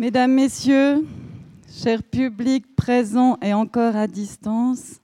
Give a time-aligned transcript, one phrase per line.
[0.00, 1.06] Mesdames, Messieurs,
[1.70, 4.98] chers publics présents et encore à distance,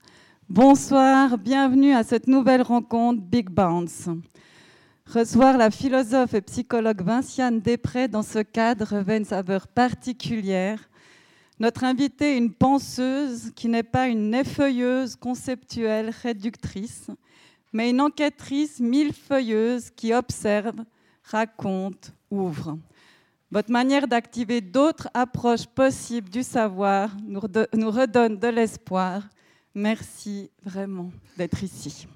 [0.48, 4.08] bonsoir, bienvenue à cette nouvelle rencontre Big Bounce.
[5.04, 10.88] Recevoir la philosophe et psychologue Vinciane Després dans ce cadre revêt une saveur particulière.
[11.60, 17.08] Notre invitée une penseuse qui n'est pas une effeuilleuse conceptuelle réductrice,
[17.70, 20.76] mais une enquêtrice millefeuilleuse qui observe,
[21.22, 22.78] raconte, ouvre.
[23.50, 29.22] Votre manière d'activer d'autres approches possibles du savoir nous redonne de l'espoir.
[29.74, 32.08] Merci vraiment d'être ici.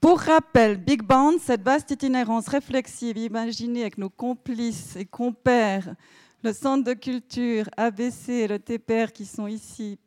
[0.00, 5.96] Pour rappel, Big Band, cette vaste itinérance réflexive imaginée avec nos complices et compères,
[6.44, 9.98] le Centre de culture, ABC et le TPR qui sont ici.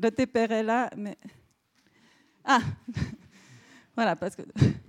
[0.00, 1.18] Le TPR est là, mais...
[2.44, 2.60] Ah
[3.96, 4.42] Voilà, parce que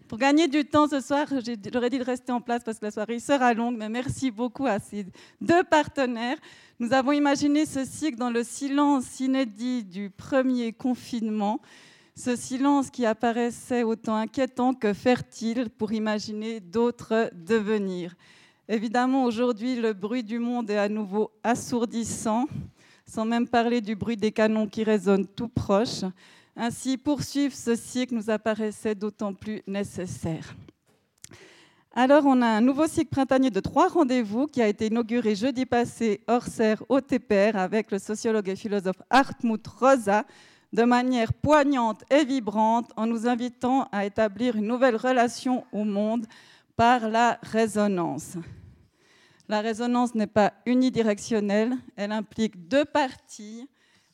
[0.08, 2.92] pour gagner du temps ce soir, j'aurais dit de rester en place parce que la
[2.92, 5.06] soirée sera longue, mais merci beaucoup à ces
[5.42, 6.38] deux partenaires.
[6.80, 11.60] Nous avons imaginé ce cycle dans le silence inédit du premier confinement,
[12.16, 18.16] ce silence qui apparaissait autant inquiétant que fertile pour imaginer d'autres devenirs.
[18.68, 22.46] Évidemment, aujourd'hui, le bruit du monde est à nouveau assourdissant,
[23.08, 26.04] sans même parler du bruit des canons qui résonnent tout proche.
[26.56, 30.56] Ainsi, poursuivre ce cycle nous apparaissait d'autant plus nécessaire.
[31.92, 35.66] Alors, on a un nouveau cycle printanier de trois rendez-vous qui a été inauguré jeudi
[35.66, 40.26] passé hors serre au TPR avec le sociologue et philosophe Hartmut Rosa
[40.72, 46.26] de manière poignante et vibrante en nous invitant à établir une nouvelle relation au monde
[46.76, 48.36] par la résonance.
[49.48, 53.70] La résonance n'est pas unidirectionnelle, elle implique deux parties,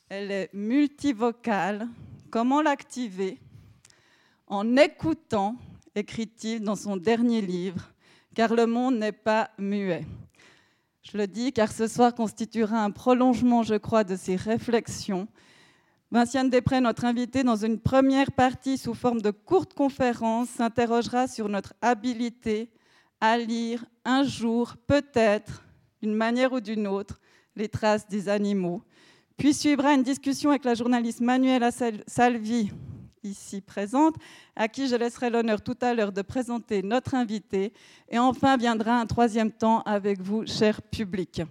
[0.10, 1.88] elle est multivocale,
[2.32, 3.42] Comment l'activer
[4.48, 5.58] En écoutant,
[5.96, 7.92] écrit-il dans son dernier livre,
[8.34, 10.06] car le monde n'est pas muet.
[11.02, 15.28] Je le dis car ce soir constituera un prolongement, je crois, de ces réflexions.
[16.10, 21.50] Vinciane Després, notre invitée, dans une première partie sous forme de courte conférence, s'interrogera sur
[21.50, 22.72] notre habilité
[23.20, 25.66] à lire un jour, peut-être,
[26.02, 27.20] d'une manière ou d'une autre,
[27.58, 28.84] les traces des animaux
[29.42, 31.72] puis suivra une discussion avec la journaliste Manuela
[32.06, 32.70] Salvi,
[33.24, 34.14] ici présente,
[34.56, 37.74] à qui je laisserai l'honneur tout à l'heure de présenter notre invité.
[38.08, 41.42] Et enfin viendra un troisième temps avec vous, cher public.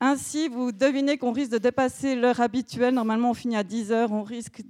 [0.00, 2.94] Ainsi, vous devinez qu'on risque de dépasser l'heure habituelle.
[2.94, 4.10] Normalement, on finit à 10 heures.
[4.10, 4.62] On risque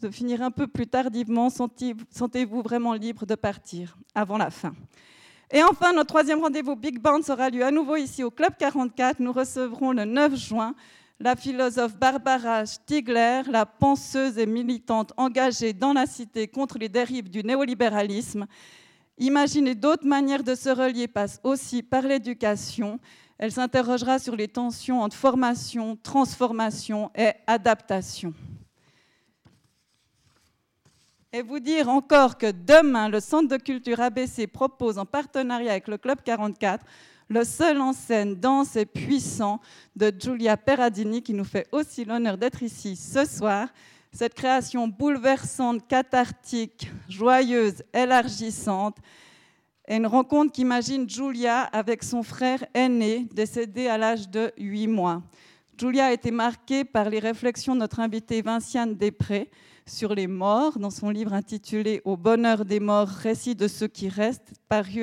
[0.00, 1.50] de finir un peu plus tardivement.
[1.50, 4.72] Sentez-vous vraiment libre de partir avant la fin.
[5.50, 9.20] Et enfin, notre troisième rendez-vous Big Band sera lieu à nouveau ici au Club 44.
[9.20, 10.74] Nous recevrons le 9 juin
[11.20, 17.30] la philosophe Barbara Stiegler, la penseuse et militante engagée dans la cité contre les dérives
[17.30, 18.46] du néolibéralisme.
[19.18, 22.98] Imaginer d'autres manières de se relier passe aussi par l'éducation.
[23.38, 28.34] Elle s'interrogera sur les tensions entre formation, transformation et adaptation.
[31.32, 35.88] Et vous dire encore que demain, le Centre de culture ABC propose, en partenariat avec
[35.88, 36.84] le Club 44,
[37.28, 39.60] le seul en scène dense et puissant
[39.96, 43.68] de Giulia Peradini, qui nous fait aussi l'honneur d'être ici ce soir.
[44.12, 48.96] Cette création bouleversante, cathartique, joyeuse, élargissante,
[49.86, 55.22] est une rencontre qu'imagine Giulia avec son frère aîné, décédé à l'âge de 8 mois.
[55.76, 59.50] Giulia a été marquée par les réflexions de notre invitée Vinciane Després,
[59.86, 64.08] sur les morts, dans son livre intitulé Au bonheur des morts, récit de ceux qui
[64.08, 65.02] restent, paru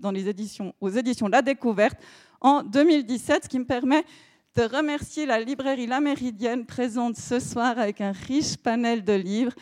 [0.00, 1.98] dans les éditions, aux éditions La Découverte
[2.40, 4.04] en 2017, ce qui me permet
[4.56, 9.52] de remercier la librairie La Méridienne présente ce soir avec un riche panel de livres.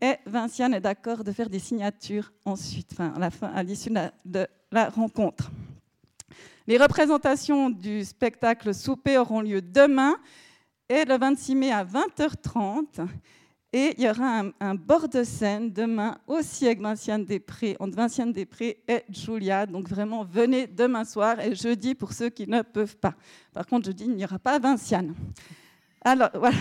[0.00, 3.90] Et Vinciane est d'accord de faire des signatures ensuite, à la fin, à l'issue
[4.24, 5.50] de la rencontre.
[6.66, 10.16] Les représentations du spectacle Souper auront lieu demain
[10.88, 13.06] et le 26 mai à 20h30.
[13.78, 18.32] Et il y aura un, bord de scène demain aussi avec Vinciane Després, entre Vinciane
[18.32, 19.66] Després et Julia.
[19.66, 23.12] Donc vraiment, venez demain soir et jeudi pour ceux qui ne peuvent pas.
[23.52, 25.14] Par contre, je dis, il n'y aura pas Vinciane.
[26.00, 26.56] Alors voilà,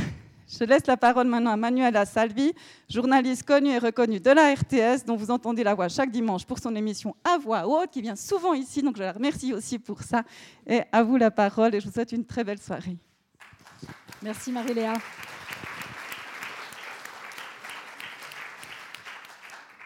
[0.45, 2.51] je laisse la parole maintenant à Manuela Salvi,
[2.89, 6.59] journaliste connue et reconnue de la RTS, dont vous entendez la voix chaque dimanche pour
[6.59, 8.81] son émission à voix haute, qui vient souvent ici.
[8.81, 10.23] Donc je la remercie aussi pour ça.
[10.67, 12.97] Et à vous la parole et je vous souhaite une très belle soirée.
[14.21, 14.95] Merci Marie-Léa.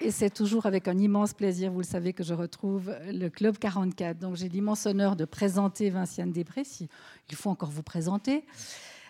[0.01, 3.57] Et c'est toujours avec un immense plaisir, vous le savez, que je retrouve le Club
[3.57, 4.17] 44.
[4.17, 6.87] Donc j'ai l'immense honneur de présenter Vinciane Després, si
[7.29, 8.45] il faut encore vous présenter.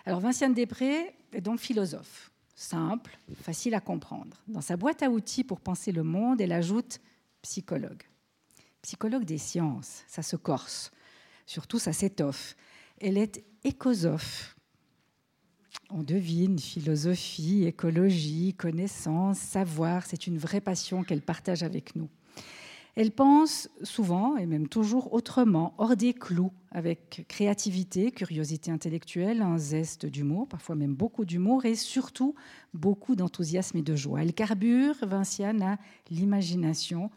[0.04, 4.36] Alors Vinciane Després est donc philosophe, simple, facile à comprendre.
[4.48, 7.00] Dans sa boîte à outils pour penser le monde, elle ajoute
[7.42, 8.02] psychologue.
[8.82, 10.90] Psychologue des sciences, ça se corse.
[11.46, 12.56] Surtout, ça s'étoffe.
[13.00, 14.56] Elle est écosophe.
[15.90, 20.06] On devine philosophie, écologie, connaissance, savoir.
[20.06, 22.08] C'est une vraie passion qu'elle partage avec nous.
[22.96, 29.58] Elle pense souvent, et même toujours autrement, hors des clous, avec créativité, curiosité intellectuelle, un
[29.58, 32.34] zeste d'humour, parfois même beaucoup d'humour, et surtout
[32.74, 34.22] beaucoup d'enthousiasme et de joie.
[34.22, 35.78] Elle carbure, Vinciane, à
[36.10, 37.10] l'imagination.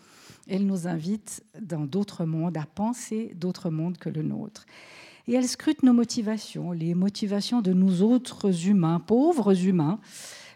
[0.47, 4.65] Elle nous invite dans d'autres mondes, à penser d'autres mondes que le nôtre.
[5.27, 9.99] Et elle scrute nos motivations, les motivations de nous autres humains, pauvres humains,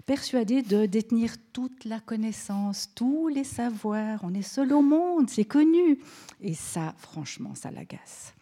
[0.08, 4.22] persuadé de détenir toute la connaissance, tous les savoirs.
[4.24, 6.00] On est seul au monde, c'est connu.
[6.42, 8.34] Et ça, franchement, ça l'agace.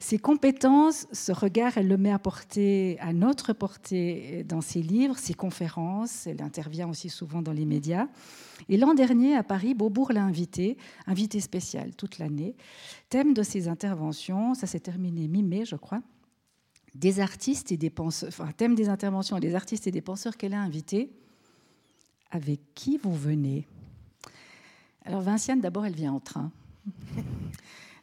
[0.00, 5.18] Ses compétences, ce regard, elle le met à portée, à notre portée dans ses livres,
[5.18, 6.26] ses conférences.
[6.26, 8.08] Elle intervient aussi souvent dans les médias.
[8.70, 12.56] Et l'an dernier, à Paris, Beaubourg l'a invité, invité spécial toute l'année.
[13.10, 16.00] Thème de ses interventions, ça s'est terminé mi-mai, je crois,
[16.94, 20.54] des artistes et des penseurs, enfin, thème des interventions des artistes et des penseurs qu'elle
[20.54, 21.10] a invités.
[22.30, 23.66] Avec qui vous venez?
[25.04, 26.50] Alors Vinciane, d'abord, elle vient en train.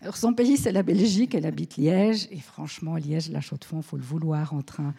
[0.02, 3.66] Alors son pays, c'est la Belgique, elle habite Liège, et franchement, Liège, la chaux de
[3.66, 4.94] fond, il faut le vouloir en train.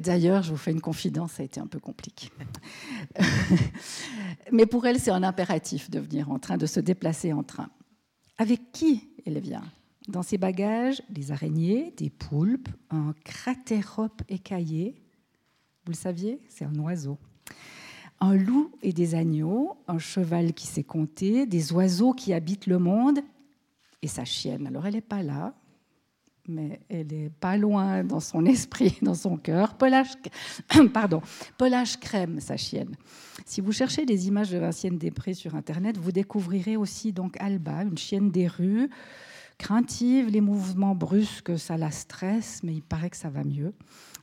[0.00, 2.28] D'ailleurs, je vous fais une confidence, ça a été un peu compliqué.
[4.52, 7.70] Mais pour elle, c'est un impératif de venir en train, de se déplacer en train.
[8.36, 9.64] Avec qui elle vient?
[10.08, 14.94] Dans ses bagages, des araignées, des poulpes, un cratérope écaillé.
[15.84, 17.18] Vous le saviez C'est un oiseau.
[18.20, 22.78] Un loup et des agneaux, un cheval qui sait compter, des oiseaux qui habitent le
[22.78, 23.20] monde
[24.00, 24.66] et sa chienne.
[24.66, 25.54] Alors elle n'est pas là,
[26.48, 29.74] mais elle est pas loin dans son esprit, dans son cœur.
[29.74, 30.12] Pelage,
[30.92, 31.22] pardon,
[31.58, 32.94] Pelage crème, sa chienne.
[33.46, 37.82] Si vous cherchez des images de Vincienne Després sur Internet, vous découvrirez aussi donc Alba,
[37.82, 38.90] une chienne des rues,
[39.62, 43.72] craintive, les mouvements brusques, ça la stresse, mais il paraît que ça va mieux.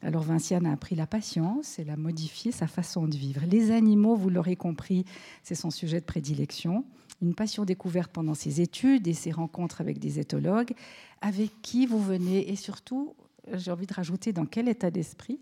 [0.03, 3.44] Alors Vinciane a appris la patience, elle a modifié sa façon de vivre.
[3.50, 5.06] Les animaux, vous l'aurez compris,
[5.41, 6.83] c'est son sujet de prédilection.
[7.21, 10.74] Une passion découverte pendant ses études et ses rencontres avec des éthologues,
[11.21, 13.15] avec qui vous venez et surtout,
[13.53, 15.39] j'ai envie de rajouter dans quel état d'esprit,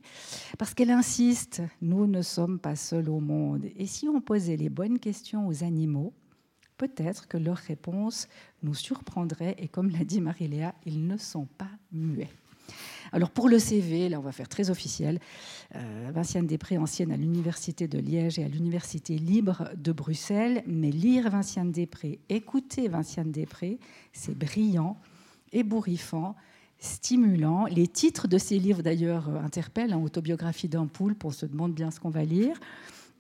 [0.60, 3.66] parce qu'elle insiste, nous ne sommes pas seuls au monde.
[3.76, 6.14] Et si on posait les bonnes questions aux animaux,
[6.78, 8.28] peut-être que leurs réponses
[8.64, 12.30] nous surprendraient et comme l'a dit Marie-Léa, ils ne sont pas muets.
[13.12, 15.20] Alors pour le CV, là on va faire très officiel,
[15.76, 20.92] euh, Vinciane Després, ancienne à l'Université de Liège et à l'Université libre de Bruxelles, mais
[20.92, 23.80] lire Vinciane Després, écouter Vinciane Després,
[24.12, 24.98] c'est brillant,
[25.54, 26.36] ébouriffant,
[26.80, 27.66] stimulant.
[27.66, 31.74] Les titres de ces livres d'ailleurs interpellent, en hein, autobiographie d'un poulpe, on se demande
[31.74, 32.60] bien ce qu'on va lire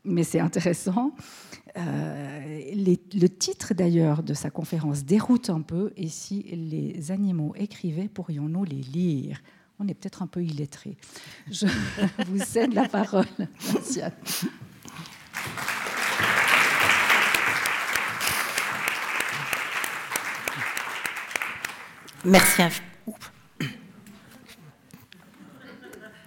[0.08, 1.14] mais c'est intéressant.
[1.78, 8.08] Euh, le titre d'ailleurs de sa conférence déroute un peu, et si les animaux écrivaient,
[8.08, 9.42] pourrions-nous les lire?
[9.80, 10.98] On est peut-être un peu illettrés.
[11.52, 11.68] Je
[12.28, 13.26] vous cède la parole,
[22.26, 22.64] Merci.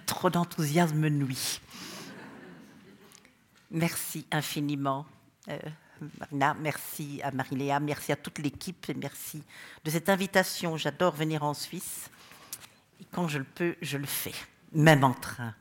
[0.05, 1.59] Trop d'enthousiasme nuit.
[3.71, 5.05] Merci infiniment,
[5.47, 5.57] euh,
[6.19, 6.53] Marina.
[6.59, 7.79] Merci à Marie-Léa.
[7.79, 9.43] Merci à toute l'équipe merci
[9.85, 10.75] de cette invitation.
[10.75, 12.09] J'adore venir en Suisse.
[12.99, 14.33] Et quand je le peux, je le fais,
[14.73, 15.55] même en train.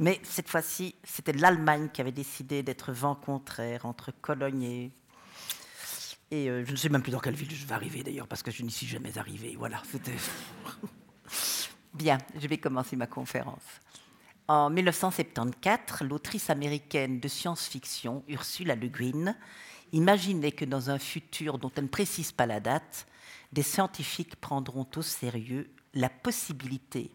[0.00, 4.92] Mais cette fois-ci, c'était l'Allemagne qui avait décidé d'être vent contraire entre Cologne et.
[6.30, 8.42] Et euh, je ne sais même plus dans quelle ville je vais arriver d'ailleurs, parce
[8.42, 9.56] que je n'y suis jamais arrivé.
[9.58, 10.12] Voilà, c'était.
[11.94, 13.62] Bien, je vais commencer ma conférence.
[14.50, 19.34] En 1974, l'autrice américaine de science-fiction Ursula Le Guin
[19.92, 23.06] imaginait que dans un futur dont elle ne précise pas la date,
[23.52, 27.10] des scientifiques prendront au sérieux la possibilité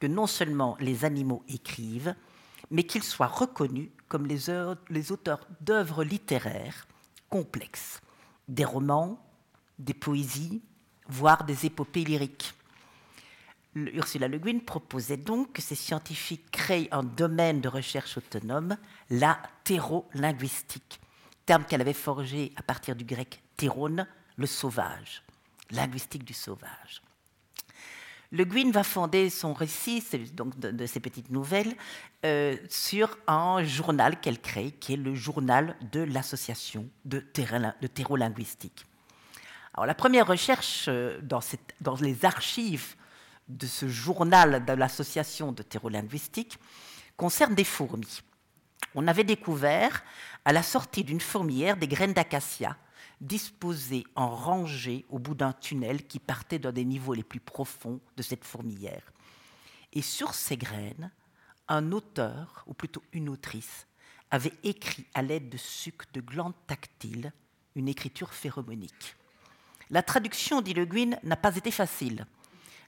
[0.00, 2.16] que non seulement les animaux écrivent,
[2.72, 4.50] mais qu'ils soient reconnus comme les,
[5.12, 6.88] auteurs d'œuvres littéraires
[7.30, 8.00] complexes,
[8.48, 9.24] des romans,
[9.78, 10.62] des poésies,
[11.08, 12.54] voire des épopées lyriques.
[13.74, 18.76] Ursula Le Guin proposait donc que ces scientifiques créent un domaine de recherche autonome,
[19.08, 21.00] la thérolinguistique,
[21.46, 25.22] terme qu'elle avait forgé à partir du grec théron, le sauvage,
[25.70, 27.02] linguistique du sauvage.
[28.30, 30.02] Le Guin va fonder son récit,
[30.32, 31.74] donc de, ces petites nouvelles,
[32.24, 38.86] euh, sur un journal qu'elle crée, qui est le journal de l'association de, thérolinguistique.
[39.74, 42.96] Alors, la première recherche euh, dans les archives
[43.56, 46.58] de ce journal de l'association de thérolinguistique
[47.16, 48.22] concerne des fourmis.
[48.94, 50.02] On avait découvert
[50.44, 52.76] à la sortie d'une fourmilière des graines d'acacia,
[53.20, 58.00] disposées en rangées au bout d'un tunnel qui partait d'un des niveaux les plus profonds
[58.16, 59.12] de cette fourmilière.
[59.92, 61.10] Et sur ces graines,
[61.68, 63.86] un auteur, ou plutôt une autrice,
[64.30, 67.32] avait écrit à l'aide de sucs de glandes tactiles
[67.76, 69.16] une écriture phéromonique.
[69.90, 72.26] La traduction, dit Le Guin, n'a pas été facile.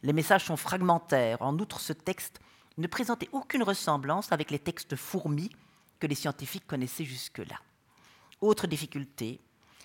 [0.04, 1.40] Les messages sont fragmentaires.
[1.40, 2.38] En outre, ce texte
[2.76, 5.50] ne présentait aucune ressemblance avec les textes fourmis
[5.98, 7.56] que les scientifiques connaissaient jusque-là.
[8.42, 9.40] Autre difficulté,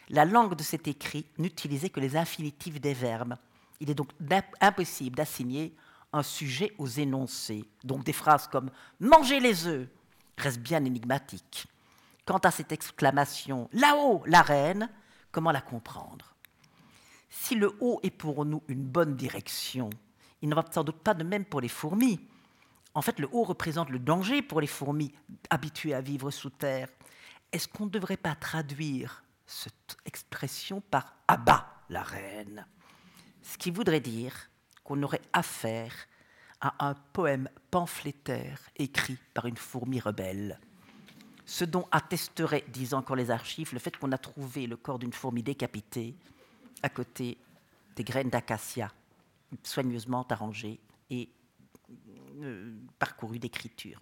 [0.09, 3.35] la langue de cet écrit n'utilisait que les infinitifs des verbes.
[3.79, 4.09] Il est donc
[4.59, 5.73] impossible d'assigner
[6.11, 7.63] un sujet aux énoncés.
[7.85, 9.87] Donc des phrases comme Mangez les œufs
[10.37, 11.65] restent bien énigmatiques.
[12.25, 14.89] Quant à cette exclamation Là-haut, la reine,
[15.31, 16.35] comment la comprendre?
[17.29, 19.89] Si le haut est pour nous une bonne direction,
[20.41, 22.19] il n'en va sans doute pas de même pour les fourmis.
[22.93, 25.13] En fait, le haut représente le danger pour les fourmis
[25.49, 26.89] habituées à vivre sous terre.
[27.51, 32.65] Est-ce qu'on ne devrait pas traduire cette expression par abat la reine
[33.41, 34.49] Ce qui voudrait dire
[34.83, 35.93] qu'on aurait affaire
[36.61, 40.59] à un poème pamphlétaire écrit par une fourmi rebelle.
[41.45, 45.13] Ce dont attesterait, disent encore les archives, le fait qu'on a trouvé le corps d'une
[45.13, 46.15] fourmi décapitée
[46.83, 47.37] à côté
[47.95, 48.91] des graines d'acacia
[49.63, 50.79] soigneusement arrangées
[51.09, 51.29] et
[52.41, 53.99] euh, parcourues d'écriture.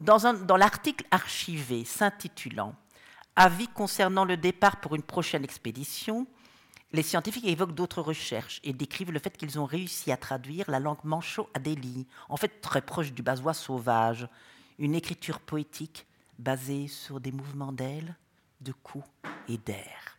[0.00, 2.74] Dans, l'article archivé s'intitulant
[3.34, 6.26] Avis concernant le départ pour une prochaine expédition,
[6.92, 10.80] les scientifiques évoquent d'autres recherches et décrivent le fait qu'ils ont réussi à traduire la
[10.80, 14.28] langue mancho adélie, en fait très proche du basois sauvage,
[14.78, 16.06] une écriture poétique
[16.38, 18.16] basée sur des mouvements d'ailes,
[18.60, 19.06] de coups
[19.48, 20.17] et d'air.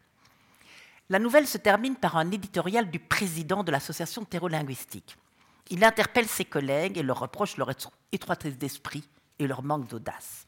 [1.12, 5.18] La nouvelle se termine par un éditorial du président de l'association terrolinguistique.
[5.72, 7.72] Il interpelle ses collègues et leur reproche leur
[8.12, 9.08] étroitesse d'esprit
[9.40, 10.46] et leur manque d'audace.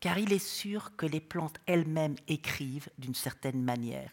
[0.00, 4.10] Car il est sûr que les plantes elles-mêmes écrivent d'une certaine manière.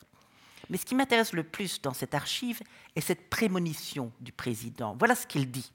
[0.70, 2.62] Mais ce qui m'intéresse le plus dans cette archive
[2.96, 4.96] est cette prémonition du président.
[5.00, 5.72] Voilà ce qu'il dit.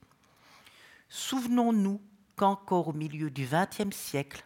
[1.09, 2.01] Souvenons-nous
[2.35, 4.45] qu'encore au milieu du XXe siècle,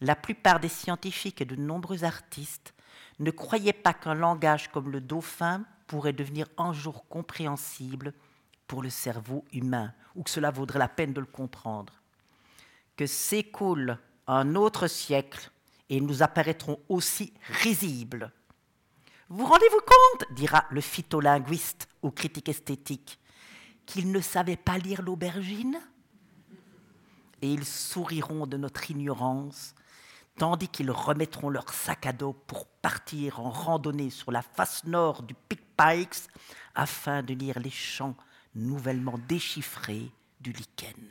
[0.00, 2.74] la plupart des scientifiques et de nombreux artistes
[3.18, 8.12] ne croyaient pas qu'un langage comme le dauphin pourrait devenir un jour compréhensible
[8.66, 11.92] pour le cerveau humain, ou que cela vaudrait la peine de le comprendre.
[12.96, 15.50] Que s'écoule un autre siècle
[15.90, 18.32] et nous apparaîtrons aussi risibles
[19.30, 23.18] vous rendez-vous compte, dira le phytolinguiste aux critiques esthétiques,
[23.86, 25.80] qu'ils ne savaient pas lire l'aubergine?
[27.40, 29.74] Et ils souriront de notre ignorance,
[30.38, 35.22] tandis qu'ils remettront leur sac à dos pour partir en randonnée sur la face nord
[35.22, 36.28] du Pic Pikes
[36.74, 38.16] afin de lire les chants
[38.54, 40.10] nouvellement déchiffrés
[40.40, 41.10] du lichen.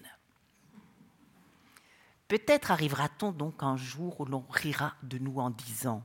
[2.27, 6.03] Peut-être arrivera-t-on donc un jour où l'on rira de nous en disant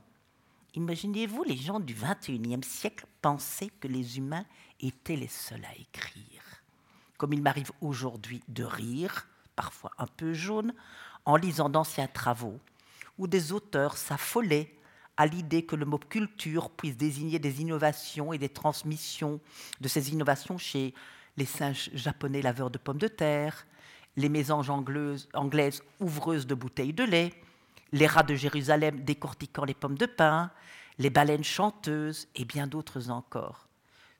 [0.75, 4.45] Imaginez-vous les gens du XXIe siècle penser que les humains
[4.79, 6.61] étaient les seuls à écrire.
[7.17, 10.73] Comme il m'arrive aujourd'hui de rire, parfois un peu jaune,
[11.25, 12.59] en lisant d'anciens travaux,
[13.19, 14.73] où des auteurs s'affolaient
[15.17, 19.41] à l'idée que le mot culture puisse désigner des innovations et des transmissions
[19.81, 20.93] de ces innovations chez
[21.35, 23.67] les singes japonais laveurs de pommes de terre,
[24.15, 27.33] les mésanges anglaises ouvreuses de bouteilles de lait,
[27.91, 30.51] les rats de Jérusalem décortiquant les pommes de pin,
[30.97, 33.67] les baleines chanteuses et bien d'autres encore,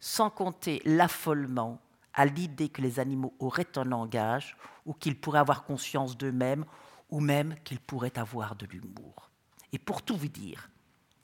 [0.01, 1.79] sans compter l'affolement
[2.13, 6.65] à l'idée que les animaux auraient un langage ou qu'ils pourraient avoir conscience d'eux-mêmes
[7.09, 9.31] ou même qu'ils pourraient avoir de l'humour.
[9.71, 10.69] Et pour tout vous dire,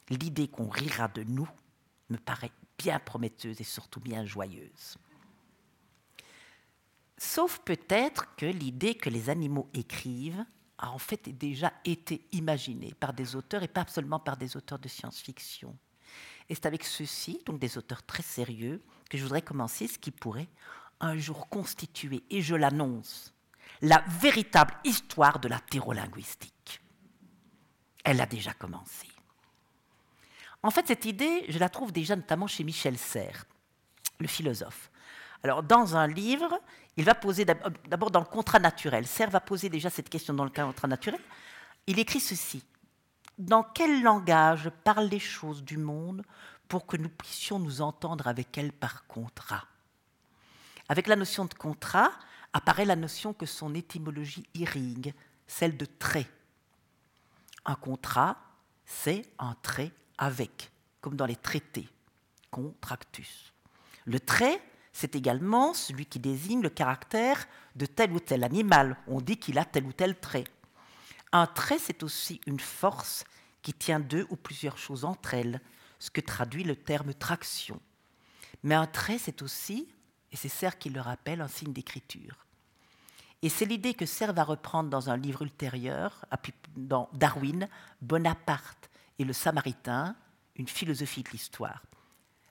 [0.10, 1.50] l'idée qu'on rira de nous
[2.10, 4.98] me paraît bien prometteuse et surtout bien joyeuse.
[7.18, 10.46] Sauf peut-être que l'idée que les animaux écrivent
[10.78, 14.80] a en fait déjà été imaginé par des auteurs et pas seulement par des auteurs
[14.80, 15.78] de science-fiction.
[16.50, 20.12] Et c'est avec ceux-ci, donc des auteurs très sérieux, que je voudrais commencer ce qui
[20.12, 20.50] pourrait
[21.00, 23.34] un jour constituer, et je l'annonce,
[23.82, 26.82] la véritable histoire de la thérolinguistique.
[28.04, 29.08] Elle a déjà commencé.
[30.64, 33.46] En fait, cette idée, je la trouve déjà notamment chez Michel Serres,
[34.20, 34.90] le philosophe.
[35.44, 36.60] Alors, dans un livre,
[36.98, 39.06] il va poser d'abord dans le contrat naturel.
[39.06, 41.20] Serre va poser déjà cette question dans le contrat naturel.
[41.86, 42.64] Il écrit ceci.
[43.38, 46.24] Dans quel langage parlent les choses du monde
[46.68, 49.66] pour que nous puissions nous entendre avec elles par contrat?
[50.90, 52.12] Avec la notion de contrat
[52.56, 55.14] apparaît la notion que son étymologie irrigue,
[55.46, 56.26] celle de trait.
[57.66, 58.38] Un contrat,
[58.86, 60.72] c'est un trait avec,
[61.02, 61.90] comme dans les traités,
[62.52, 63.52] contractus.
[64.06, 64.62] Le trait,
[64.94, 67.46] c'est également celui qui désigne le caractère
[67.76, 68.96] de tel ou tel animal.
[69.08, 70.46] On dit qu'il a tel ou tel trait.
[71.34, 73.26] Un trait, c'est aussi une force
[73.64, 75.60] qui tient deux ou plusieurs choses entre elles,
[76.00, 77.82] ce que traduit le terme traction.
[78.64, 79.90] Mais un trait, c'est aussi,
[80.32, 82.45] et c'est Serre qui le rappelle, un signe d'écriture.
[83.42, 86.26] Et c'est l'idée que Serre va reprendre dans un livre ultérieur,
[86.76, 87.68] dans Darwin,
[88.02, 88.90] Bonaparte
[89.20, 90.16] et le Samaritain,
[90.56, 91.84] une philosophie de l'histoire.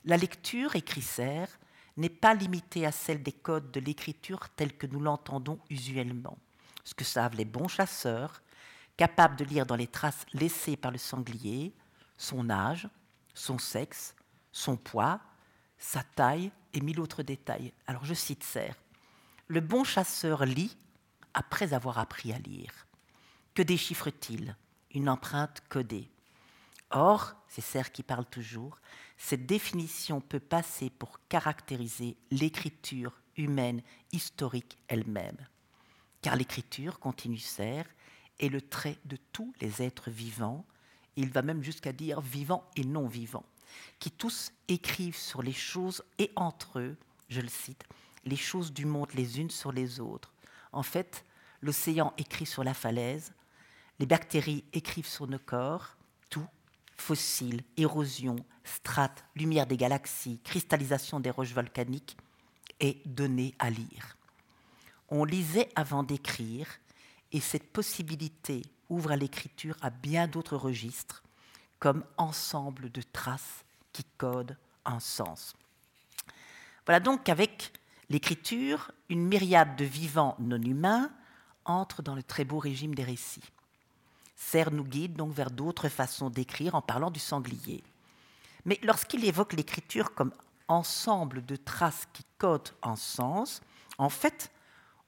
[0.05, 1.49] La lecture, écrit Serre,
[1.97, 6.38] n'est pas limitée à celle des codes de l'écriture tels que nous l'entendons usuellement.
[6.85, 8.43] Ce que savent les bons chasseurs,
[8.97, 11.75] capables de lire dans les traces laissées par le sanglier
[12.17, 12.88] son âge,
[13.35, 14.14] son sexe,
[14.53, 15.21] son poids,
[15.79, 17.73] sa taille et mille autres détails.
[17.87, 18.76] Alors je cite Serre.
[19.47, 20.75] Le bon chasseur lit
[21.35, 22.87] après avoir appris à lire.
[23.53, 24.57] Que déchiffre-t-il?
[24.95, 26.09] Une empreinte codée.
[26.91, 28.79] Or, c'est Serre qui parle toujours,
[29.19, 33.83] cette définition peut passer pour caractériser l'écriture humaine
[34.13, 35.37] historique elle-même.
[36.23, 37.87] Car l'écriture, continue Serre,
[38.41, 40.65] est le trait de tous les êtres vivants,
[41.17, 43.47] il va même jusqu'à dire vivants et non vivants,
[43.99, 46.97] qui tous écrivent sur les choses et entre eux,
[47.29, 47.85] je le cite,
[48.25, 50.33] les choses du monde les unes sur les autres.
[50.73, 51.25] En fait,
[51.62, 53.33] l'océan écrit sur la falaise,
[53.99, 55.97] les bactéries écrivent sur nos corps,
[56.31, 56.47] tout,
[56.97, 62.16] fossiles, érosion, strates, lumière des galaxies, cristallisation des roches volcaniques,
[62.81, 64.16] est donné à lire.
[65.09, 66.66] On lisait avant d'écrire,
[67.31, 71.23] et cette possibilité ouvre à l'écriture à bien d'autres registres,
[71.78, 75.54] comme ensemble de traces qui codent un sens.
[76.87, 77.73] Voilà donc qu'avec
[78.09, 81.11] l'écriture, une myriade de vivants non humains
[81.65, 83.51] entre dans le très beau régime des récits.
[84.37, 87.83] Serre nous guide donc vers d'autres façons d'écrire en parlant du sanglier.
[88.65, 90.33] Mais lorsqu'il évoque l'écriture comme
[90.69, 93.61] ensemble de traces qui codent un sens,
[93.99, 94.51] en fait,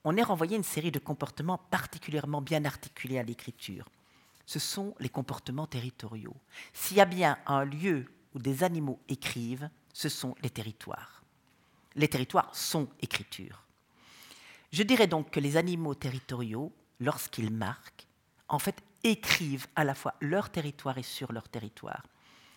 [0.05, 3.88] on est renvoyé à une série de comportements particulièrement bien articulés à l'écriture.
[4.47, 6.37] Ce sont les comportements territoriaux.
[6.73, 11.15] S'il y a bien un lieu où des animaux écrivent, ce sont les territoires.
[11.97, 13.65] Les territoires sont écriture.
[14.73, 18.06] Je dirais donc que les animaux territoriaux, lorsqu'ils marquent,
[18.49, 22.02] en fait, écrivent à la fois leur territoire et sur leur territoire.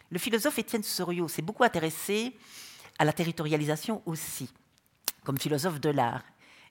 [0.09, 2.35] Le philosophe Étienne Soriot s'est beaucoup intéressé
[2.97, 4.51] à la territorialisation aussi,
[5.23, 6.23] comme philosophe de l'art.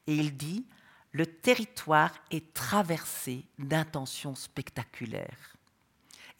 [0.06, 0.66] Et il dit,
[1.12, 5.56] le territoire est traversé d'intentions spectaculaires.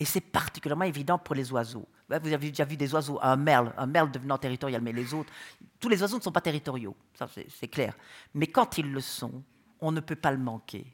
[0.01, 1.89] Et c'est particulièrement évident pour les oiseaux.
[2.09, 5.13] Bah, vous avez déjà vu des oiseaux, un merle, un merle devenant territorial, mais les
[5.13, 5.31] autres,
[5.79, 7.95] tous les oiseaux ne sont pas territoriaux, ça c'est clair.
[8.35, 9.43] Mais quand ils le sont,
[9.81, 10.87] on ne peut pas le manquer.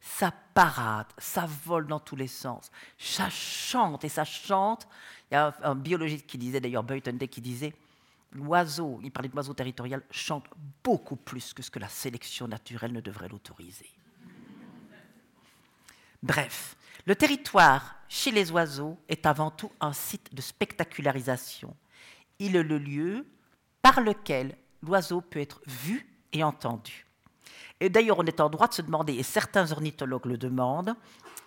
[0.00, 4.86] Ça parade, ça vole dans tous les sens, ça chante et ça chante.
[5.30, 7.74] Il y a un, biologiste qui disait, d'ailleurs Day, qui disait,
[8.32, 10.44] l'oiseau, il parlait de l'oiseau territorial, chante
[10.84, 13.90] beaucoup plus que ce que la sélection naturelle ne devrait l'autoriser.
[16.22, 16.76] Bref,
[17.08, 21.74] le territoire chez les oiseaux est avant tout un site de spectacularisation.
[22.38, 23.26] Il est le lieu
[23.80, 27.06] par lequel l'oiseau peut être vu et entendu.
[27.80, 30.94] Et d'ailleurs, on est en droit de se demander, et certains ornithologues le demandent,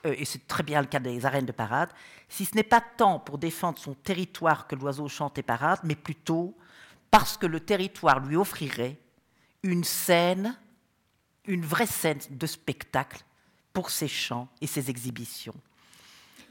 [0.08, 1.92] euh, et c'est très bien le cas des arènes de parade,
[2.28, 5.94] si ce n'est pas tant pour défendre son territoire que l'oiseau chante et parade, mais
[5.94, 6.58] plutôt
[7.12, 8.98] parce que le territoire lui offrirait
[9.62, 10.58] une scène,
[11.46, 13.24] une vraie scène de spectacle
[13.74, 15.56] pour ses chants et ses exhibitions.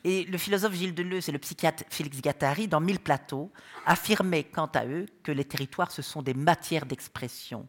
[0.04, 3.50] Et le philosophe Gilles Deleuze et le psychiatre Félix Gattari, dans Mille plateaux,
[3.84, 7.68] affirmaient quant à eux que les territoires, ce sont des matières d'expression.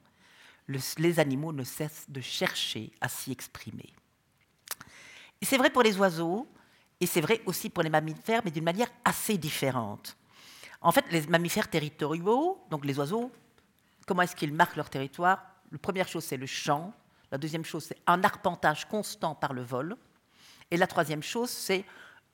[0.98, 3.94] les animaux ne cessent de chercher à s'y exprimer.
[5.42, 6.48] Et c'est vrai pour les oiseaux,
[7.02, 10.16] et c'est vrai aussi pour les mammifères, mais d'une manière assez différente.
[10.82, 13.32] En fait, les mammifères territoriaux, donc les oiseaux,
[14.08, 15.44] comment est-ce qu'ils marquent leur territoire?
[15.72, 16.94] La première chose, c'est le chant.
[17.32, 19.96] La deuxième chose, c'est un arpentage constant par le vol.
[20.70, 21.86] Et la troisième chose, c'est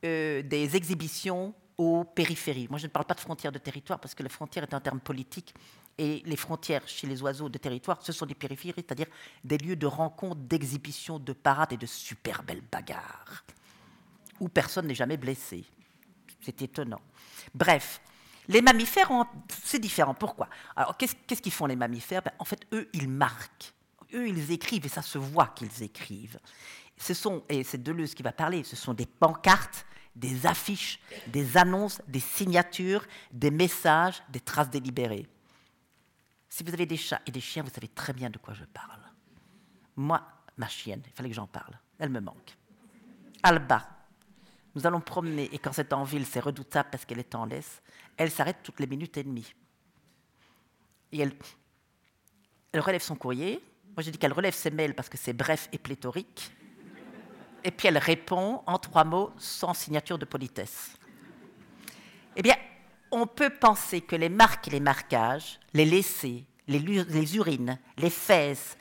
[0.03, 2.67] euh, des exhibitions aux périphéries.
[2.69, 4.79] Moi, je ne parle pas de frontières de territoire parce que la frontière est un
[4.79, 5.53] terme politique
[5.97, 9.07] et les frontières chez les oiseaux de territoire, ce sont des périphéries, c'est-à-dire
[9.43, 13.43] des lieux de rencontre, d'exhibition, de parade et de super belles bagarres
[14.39, 15.65] où personne n'est jamais blessé.
[16.41, 17.01] C'est étonnant.
[17.53, 18.01] Bref,
[18.47, 19.09] les mammifères,
[19.63, 20.13] c'est différent.
[20.13, 20.47] Pourquoi?
[20.75, 22.21] Alors, qu'est-ce qu'ils font les mammifères?
[22.21, 23.73] Ben, En fait, eux, ils marquent.
[24.13, 26.39] Eux, ils écrivent et ça se voit qu'ils écrivent.
[26.97, 31.57] Ce sont, et c'est Deleuze qui va parler, ce sont des pancartes, des affiches, des
[31.57, 35.27] annonces, des signatures, des messages, des traces délibérées.
[36.49, 38.65] Si vous avez des chats et des chiens, vous savez très bien de quoi je
[38.65, 39.01] parle.
[39.95, 40.23] Moi,
[40.57, 41.77] ma chienne, il fallait que j'en parle.
[41.99, 42.57] Elle me manque.
[43.43, 43.87] Alba,
[44.73, 47.81] nous allons promener, et quand c'est en ville, c'est redoutable parce qu'elle est en laisse,
[48.15, 49.53] elle s'arrête toutes les minutes et demie.
[51.11, 51.33] Et elle,
[52.71, 53.63] elle relève son courrier.
[53.97, 56.51] Moi, j'ai dit qu'elle relève ses mails parce que c'est bref et pléthorique.
[57.63, 60.91] Et puis elle répond en trois mots sans signature de politesse.
[62.35, 62.55] Eh bien,
[63.09, 68.77] on peut penser que les marques et les marquages, les laissés, les, urines, les fesses,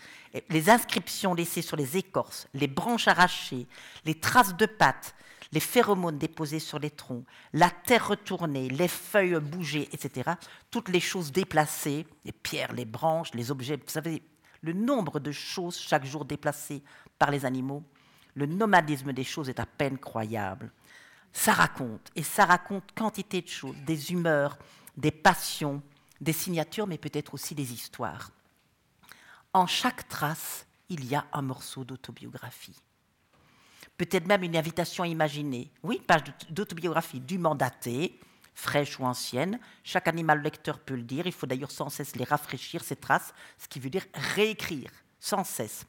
[0.50, 3.66] les inscriptions laissées sur les écorces, les branches arrachées,
[4.04, 5.14] les traces de pattes,
[5.50, 7.24] les phéromones déposées sur les troncs,
[7.54, 10.32] la terre retournée, les feuilles bougées, etc.,
[10.70, 14.22] toutes les choses déplacées, les pierres, les branches, les objets, vous savez,
[14.66, 16.82] le nombre de choses chaque jour déplacées
[17.18, 17.84] par les animaux,
[18.34, 20.72] le nomadisme des choses est à peine croyable.
[21.32, 24.58] Ça raconte, et ça raconte quantité de choses, des humeurs,
[24.96, 25.82] des passions,
[26.20, 28.30] des signatures, mais peut-être aussi des histoires.
[29.52, 32.82] En chaque trace, il y a un morceau d'autobiographie.
[33.96, 35.70] Peut-être même une invitation à imaginer.
[35.82, 38.18] Oui, page d'autobiographie du mandaté,
[38.56, 39.60] fraîche ou ancienne.
[39.84, 41.28] Chaque animal lecteur peut le dire.
[41.28, 44.90] Il faut d'ailleurs sans cesse les rafraîchir, ces traces, ce qui veut dire réécrire,
[45.20, 45.86] sans cesse.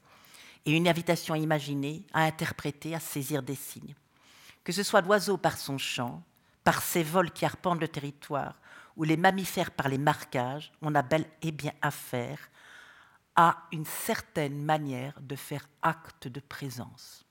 [0.67, 3.95] Et une invitation à imaginer, à interpréter, à saisir des signes
[4.67, 6.21] que ce soit l'oiseau par son chant,
[6.65, 8.60] par ses vols qui arpentent le territoire,
[8.97, 12.38] ou les mammifères par les marquages, on a bel et bien affaire
[13.38, 17.25] à une certaine manière de faire acte de présence.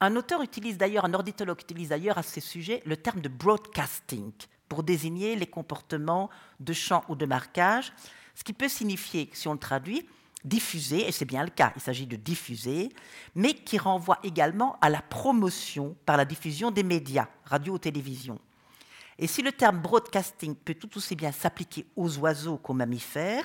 [0.00, 4.32] Un auteur utilise d'ailleurs, un ornithologue utilise d'ailleurs à ces sujets le terme de broadcasting
[4.68, 7.92] pour désigner les comportements de chant ou de marquage,
[8.34, 10.08] ce qui peut signifier, si on le traduit,
[10.42, 12.88] diffuser, et c'est bien le cas, il s'agit de diffuser,
[13.34, 18.38] mais qui renvoie également à la promotion par la diffusion des médias, radio ou télévision.
[19.18, 23.44] Et si le terme broadcasting peut tout aussi bien s'appliquer aux oiseaux qu'aux mammifères,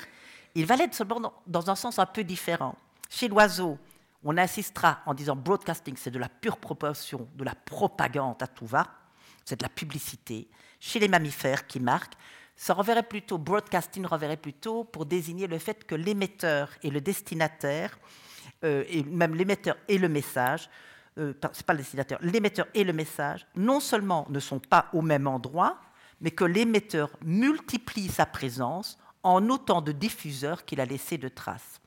[0.54, 2.76] il va l'être seulement dans un sens un peu différent.
[3.10, 3.78] Chez l'oiseau,
[4.26, 8.66] on insistera en disant broadcasting, c'est de la pure proportion, de la propagande à tout
[8.66, 8.88] va,
[9.46, 10.50] c'est de la publicité.
[10.80, 12.16] Chez les mammifères qui marquent,
[12.56, 18.00] ça reverrait plutôt, broadcasting reverrait plutôt pour désigner le fait que l'émetteur et le destinataire,
[18.64, 20.70] euh, et même l'émetteur et le message,
[21.20, 25.04] euh, c'est pas le destinataire, l'émetteur et le message, non seulement ne sont pas au
[25.04, 25.80] même endroit,
[26.20, 31.80] mais que l'émetteur multiplie sa présence en autant de diffuseurs qu'il a laissé de traces.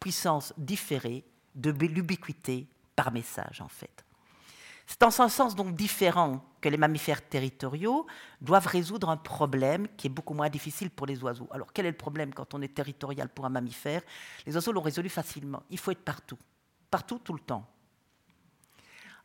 [0.00, 4.04] Puissance différée de l'ubiquité par message, en fait.
[4.86, 8.06] C'est en ce sens donc différent que les mammifères territoriaux
[8.40, 11.48] doivent résoudre un problème qui est beaucoup moins difficile pour les oiseaux.
[11.52, 14.02] Alors quel est le problème quand on est territorial pour un mammifère?
[14.46, 15.62] Les oiseaux l'ont résolu facilement.
[15.70, 16.38] Il faut être partout,
[16.90, 17.66] partout tout le temps.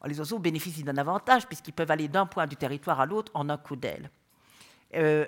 [0.05, 3.49] les oiseaux bénéficient d'un avantage puisqu'ils peuvent aller d'un point du territoire à l'autre en
[3.49, 4.09] un coup d'aile.
[4.95, 5.25] Euh,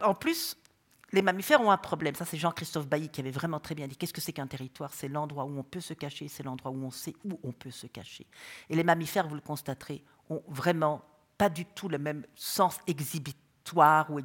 [0.00, 0.56] en plus,
[1.14, 2.14] les mammifères ont un problème.
[2.14, 3.96] Ça, c'est Jean-Christophe Bailly qui avait vraiment très bien dit.
[3.96, 4.92] Qu'est-ce que c'est qu'un territoire?
[4.92, 7.70] C'est l'endroit où on peut se cacher, c'est l'endroit où on sait où on peut
[7.70, 8.26] se cacher.
[8.68, 11.02] Et les mammifères, vous le constaterez, ont vraiment
[11.38, 14.18] pas du tout le même sens exhibitoire ou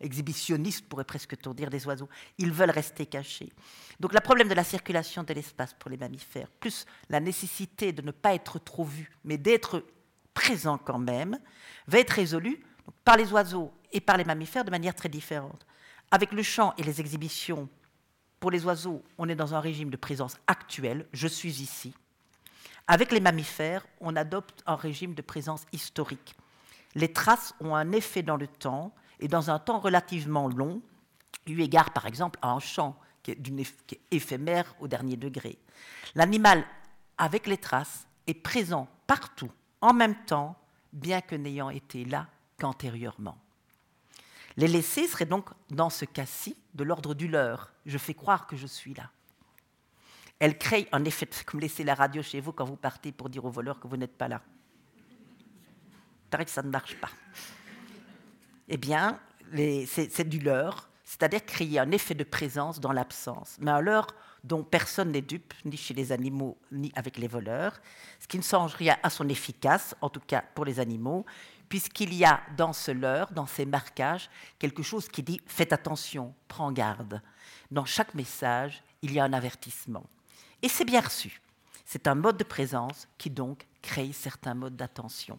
[0.00, 2.08] exhibitionniste, pourrait presque tout dire, des oiseaux.
[2.38, 3.52] Ils veulent rester cachés.
[4.00, 8.02] Donc le problème de la circulation de l'espace pour les mammifères, plus la nécessité de
[8.02, 9.84] ne pas être trop vu, mais d'être
[10.34, 11.38] présent quand même,
[11.86, 12.62] va être résolu
[13.04, 15.66] par les oiseaux et par les mammifères de manière très différente.
[16.10, 17.68] Avec le chant et les exhibitions,
[18.38, 21.94] pour les oiseaux, on est dans un régime de présence actuelle, je suis ici.
[22.86, 26.36] Avec les mammifères, on adopte un régime de présence historique.
[26.94, 30.80] Les traces ont un effet dans le temps et dans un temps relativement long,
[31.46, 33.42] eu égard par exemple à un chant qui est,
[33.86, 35.58] qui est éphémère au dernier degré.
[36.14, 36.64] L'animal,
[37.18, 40.56] avec les traces, est présent partout, en même temps,
[40.92, 43.38] bien que n'ayant été là qu'antérieurement.
[44.56, 47.72] Les laisser seraient donc, dans ce cas-ci, de l'ordre du leur.
[47.84, 49.10] Je fais croire que je suis là.
[50.38, 53.44] Elle crée un effet, comme laisser la radio chez vous quand vous partez pour dire
[53.44, 54.42] aux voleurs que vous n'êtes pas là.
[56.30, 57.10] Paraît que ça ne marche pas.
[58.68, 59.20] Eh bien,
[59.86, 64.08] c'est du leurre, c'est-à-dire créer un effet de présence dans l'absence, mais un leurre
[64.42, 67.80] dont personne n'est dupe, ni chez les animaux, ni avec les voleurs,
[68.18, 71.24] ce qui ne change rien à son efficace, en tout cas pour les animaux,
[71.68, 76.34] puisqu'il y a dans ce leurre, dans ces marquages, quelque chose qui dit faites attention,
[76.48, 77.22] prends garde.
[77.70, 80.04] Dans chaque message, il y a un avertissement.
[80.62, 81.40] Et c'est bien reçu.
[81.84, 85.38] C'est un mode de présence qui donc crée certains modes d'attention.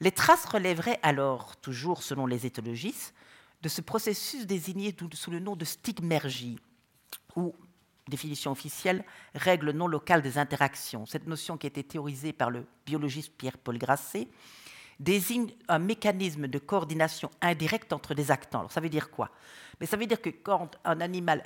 [0.00, 3.14] Les traces relèveraient alors, toujours selon les éthologistes,
[3.62, 6.58] de ce processus désigné sous le nom de stigmergie,
[7.36, 7.54] ou,
[8.08, 11.06] définition officielle, règle non locale des interactions.
[11.06, 14.26] Cette notion qui a été théorisée par le biologiste Pierre-Paul Grasset
[15.00, 18.60] désigne un mécanisme de coordination indirecte entre des actants.
[18.60, 19.30] Alors ça veut dire quoi?
[19.80, 21.42] Mais ça veut dire que quand un animal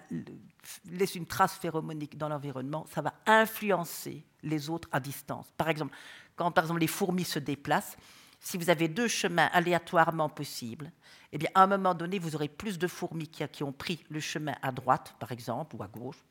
[0.91, 5.47] laisse une trace phéromonique dans l'environnement, ça va influencer les autres à distance.
[5.57, 5.97] Par exemple,
[6.37, 7.97] quand par exemple les fourmis se déplacent,
[8.41, 10.93] si vous avez deux chemins aléatoirement possibles,
[11.33, 14.21] eh bien, à un moment donné, vous aurez plus de fourmis qui, ont pris le
[14.21, 16.23] chemin à droite, par exemple, ou à gauche.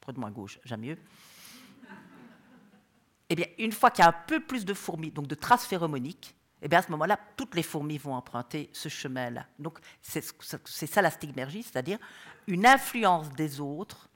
[0.00, 0.98] Prenez-moi à gauche, j'aime mieux.
[3.28, 5.66] Eh bien, une fois qu'il y a un peu plus de fourmis, donc de traces
[5.66, 6.34] phéromoniques,
[6.64, 9.46] eh bien à ce moment-là, toutes les fourmis vont emprunter ce chemin-là.
[9.58, 10.22] Donc c'est
[10.86, 11.98] ça la stigmergie, c'est-à-dire
[12.46, 14.08] une influence des autres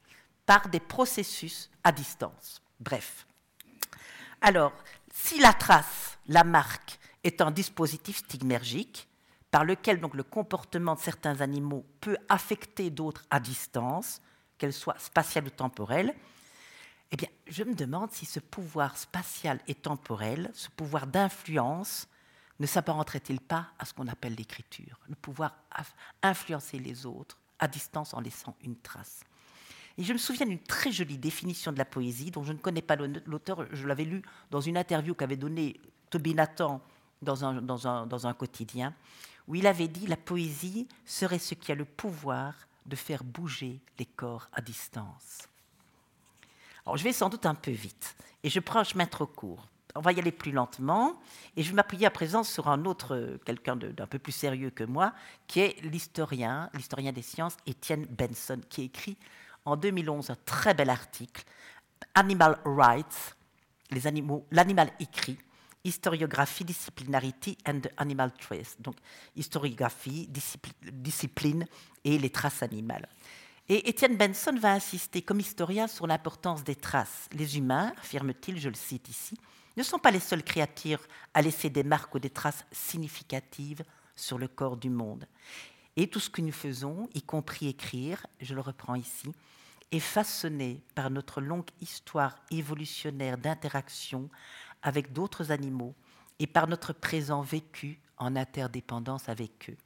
[0.47, 2.63] par des processus à distance.
[2.81, 3.27] Bref.
[4.41, 4.73] Alors,
[5.13, 9.09] si la trace, la marque, est un dispositif stigmergique,
[9.51, 14.23] par lequel donc le comportement de certains animaux peut affecter d'autres à distance,
[14.57, 16.15] qu'elle soit spatiale ou temporelle,
[17.11, 22.09] eh bien, je me demande si ce pouvoir spatial et temporel, ce pouvoir d'influence,
[22.61, 25.57] ne s'apparenterait-il pas à ce qu'on appelle l'écriture, le pouvoir
[26.23, 29.21] influencer les autres à distance en laissant une trace.
[29.97, 32.83] Et je me souviens d'une très jolie définition de la poésie, dont je ne connais
[32.83, 36.81] pas l'auteur, je l'avais lu dans une interview qu'avait donnée Toby Nathan
[37.21, 38.95] dans un, dans, un, dans un quotidien,
[39.49, 42.55] où il avait dit La poésie serait ce qui a le pouvoir
[42.87, 45.49] de faire bouger les corps à distance.
[46.87, 49.67] Alors, je vais sans doute un peu vite, et je prends un chemin trop court.
[49.95, 51.21] On va y aller plus lentement,
[51.57, 54.85] et je vais m'appuyer à présent sur un autre, quelqu'un d'un peu plus sérieux que
[54.85, 55.15] moi,
[55.47, 59.17] qui est l'historien, l'historien des sciences, Étienne Benson, qui écrit
[59.65, 61.45] en 2011 un très bel article,
[62.15, 63.37] Animal Rights,
[64.51, 65.39] l'animal écrit,
[65.85, 68.77] historiographie, disciplinarity and the animal trace.
[68.81, 68.97] Donc,
[69.35, 70.29] historiographie,
[70.93, 71.67] discipline
[72.05, 73.09] et les traces animales.
[73.69, 77.29] Et Étienne Benson va insister comme historien sur l'importance des traces.
[77.33, 79.37] Les humains, affirme-t-il, je le cite ici,
[79.79, 83.85] ne sont pas les seules créatures à laisser des marques ou des traces significatives
[84.17, 85.27] sur le corps du monde.
[85.97, 89.33] Et tout ce que nous faisons, y compris écrire, je le reprends ici,
[89.93, 94.29] est façonné par notre longue histoire évolutionnaire d'interaction
[94.83, 95.95] avec d'autres animaux
[96.39, 99.77] et par notre présent vécu en interdépendance avec eux.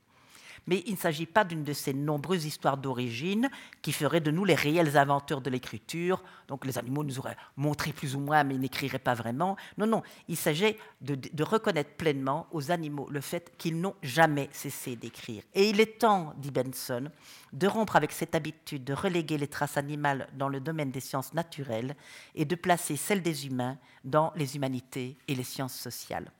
[0.66, 3.50] Mais il ne s'agit pas d'une de ces nombreuses histoires d'origine
[3.82, 6.22] qui feraient de nous les réels inventeurs de l'écriture.
[6.48, 9.56] Donc les animaux nous auraient montré plus ou moins, mais n'écriraient pas vraiment.
[9.78, 14.48] Non, non, il s'agit de, de, reconnaître pleinement aux animaux le fait qu'ils n'ont jamais
[14.52, 15.42] cessé d'écrire.
[15.54, 17.10] Et il est temps, dit Benson,
[17.52, 21.34] de rompre avec cette habitude de reléguer les traces animales dans le domaine des sciences
[21.34, 21.96] naturelles
[22.34, 26.30] et de placer celles des humains dans les humanités et les sciences sociales.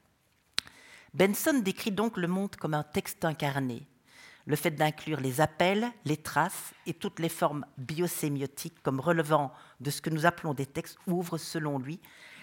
[1.14, 3.86] Benson décrit donc le monde comme un texte incarné,
[4.46, 9.90] le fait d'inclure les appels, les traces et toutes les formes biosémiotiques comme relevant de
[9.90, 12.00] ce que nous appelons des textes ouvre, selon lui,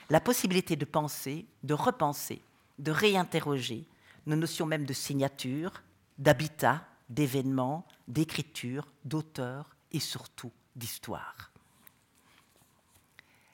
[0.10, 2.42] la possibilité de penser, de repenser,
[2.80, 3.86] de réinterroger
[4.26, 5.84] nos notions même de signature,
[6.18, 11.52] d'habitat, d'événement, d'écriture, d'auteur et surtout d'histoire.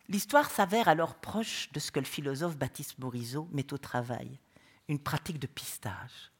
[0.08, 4.39] L'histoire s'avère alors proche de ce que le philosophe Baptiste Morisot met au travail,
[4.88, 6.31] une pratique de pistage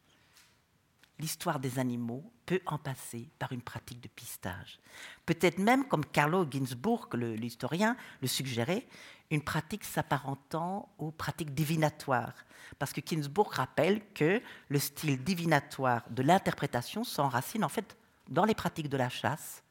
[1.20, 4.80] l'histoire des animaux peut en passer par une pratique de pistage.
[5.26, 8.88] Peut-être même, comme Carlo Ginzburg, l'historien, le suggérait,
[9.32, 12.34] une pratique s'apparentant aux pratiques divinatoires.
[12.78, 17.98] Parce que Ginzburg rappelle que le style divinatoire de l'interprétation s'enracine en fait
[18.30, 19.64] dans les pratiques de la chasse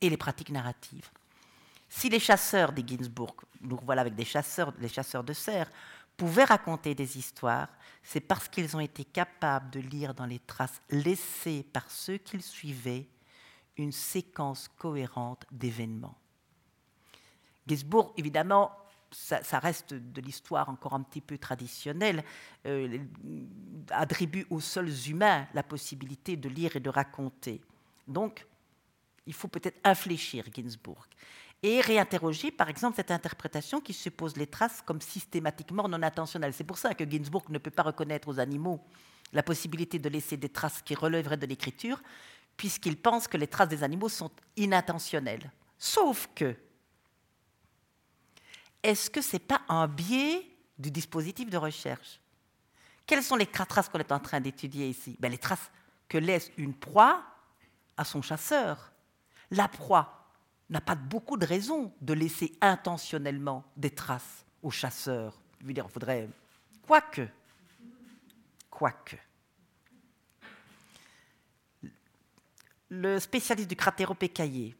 [0.00, 1.10] et les pratiques narratives.
[1.88, 5.70] Si les chasseurs, dit Ginzburg, nous voilà avec des chasseurs, les chasseurs de cerfs,
[6.18, 7.68] pouvaient raconter des histoires,
[8.02, 12.42] c'est parce qu'ils ont été capables de lire dans les traces laissées par ceux qu'ils
[12.42, 13.08] suivaient
[13.76, 16.18] une séquence cohérente d'événements.
[17.66, 18.72] Gisbourg, évidemment,
[19.12, 22.24] ça, reste de l'histoire encore un petit peu traditionnelle,
[22.66, 22.98] euh,
[23.90, 27.60] attribue aux seuls humains la possibilité de lire et de raconter.
[28.08, 28.44] Donc,
[29.24, 31.06] il faut peut-être infléchir Ginsburg
[31.62, 36.52] et réinterroger, par exemple, cette interprétation qui suppose les traces comme systématiquement non intentionnelles.
[36.52, 38.80] C'est pour ça que Ginsburg ne peut pas reconnaître aux animaux
[39.32, 42.00] la possibilité de laisser des traces qui relèveraient de l'écriture,
[42.56, 45.50] puisqu'il pense que les traces des animaux sont inintentionnelles.
[45.76, 46.56] Sauf que,
[48.82, 50.46] est-ce que ce n'est pas un biais
[50.78, 52.20] du dispositif de recherche?
[53.06, 55.16] Quelles sont les traces qu'on est en train d'étudier ici?
[55.18, 55.70] Ben, Les traces
[56.08, 57.22] que laisse une proie
[57.96, 58.92] à son chasseur.
[59.50, 60.17] La proie
[60.70, 65.40] n'a pas beaucoup de raisons de laisser intentionnellement des traces aux chasseurs.
[65.60, 66.28] Je veux dire, il faudrait.
[66.86, 67.28] Quoique.
[68.70, 69.16] Quoique.
[72.90, 74.74] Le spécialiste du cratéropécaillé,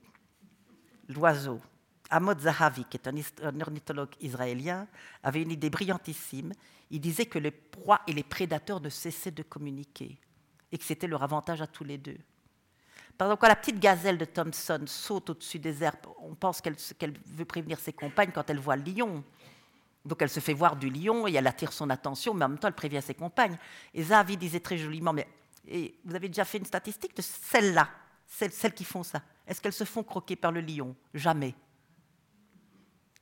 [1.08, 1.60] l'oiseau,
[2.10, 3.08] Amod Zahavi, qui est
[3.42, 4.86] un ornithologue israélien,
[5.22, 6.52] avait une idée brillantissime.
[6.90, 10.18] Il disait que les proies et les prédateurs ne cessaient de communiquer
[10.72, 12.18] et que c'était leur avantage à tous les deux.
[13.18, 16.76] Par exemple, quand la petite gazelle de Thompson saute au-dessus des herbes, on pense qu'elle
[17.26, 19.24] veut prévenir ses compagnes quand elle voit le lion.
[20.04, 22.58] Donc elle se fait voir du lion et elle attire son attention, mais en même
[22.58, 23.58] temps elle prévient ses compagnes.
[23.92, 25.26] Et Zavi disait très joliment, mais
[26.04, 27.90] vous avez déjà fait une statistique de celles-là,
[28.24, 29.20] celles, celles qui font ça?
[29.46, 30.94] Est-ce qu'elles se font croquer par le lion?
[31.12, 31.54] Jamais.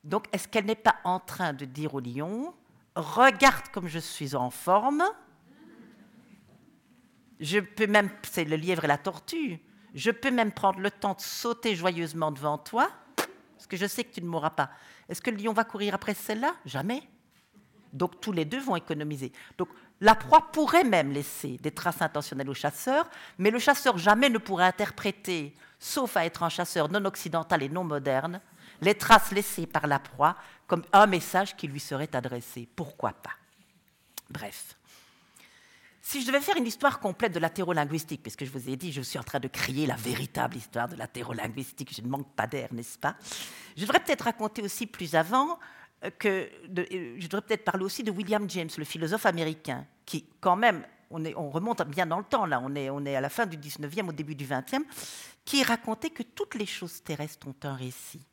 [0.03, 2.53] Donc est-ce qu'elle n'est pas en train de dire au lion,
[2.95, 5.03] regarde comme je suis en forme,
[7.39, 9.59] Je peux même, c'est le lièvre et la tortue,
[9.97, 14.03] je peux même prendre le temps de sauter joyeusement devant toi, parce que je sais
[14.03, 14.69] que tu ne mourras pas.
[15.09, 16.53] Est-ce que le lion va courir après celle-là?
[16.65, 17.01] Jamais.
[17.93, 19.33] Donc tous les deux vont économiser.
[19.57, 24.29] Donc la proie pourrait même laisser des traces intentionnelles au chasseur, mais le chasseur jamais
[24.29, 28.39] ne pourrait interpréter, sauf à être un chasseur non occidental et non moderne,
[28.81, 30.35] les traces laissées par la proie
[30.67, 32.69] comme un message qui lui serait adressé.
[32.75, 33.33] Pourquoi pas?
[34.29, 34.77] Bref.
[36.09, 39.01] Si je devais faire une histoire complète de lathérolinguistique, puisque je vous ai dit, je
[39.01, 42.69] suis en train de créer la véritable histoire de lathérolinguistique, je ne manque pas d'air,
[42.71, 43.17] n'est-ce pas?
[43.75, 45.59] Je devrais peut-être raconter aussi plus avant
[46.05, 50.23] euh, que euh, je devrais peut-être parler aussi de William James, le philosophe américain, qui
[50.39, 53.29] quand même, on remonte bien dans le temps, là, on est, on est à la
[53.29, 54.83] fin du 19e, au début du 20e,
[55.43, 58.25] qui racontait que toutes les choses terrestres ont un récit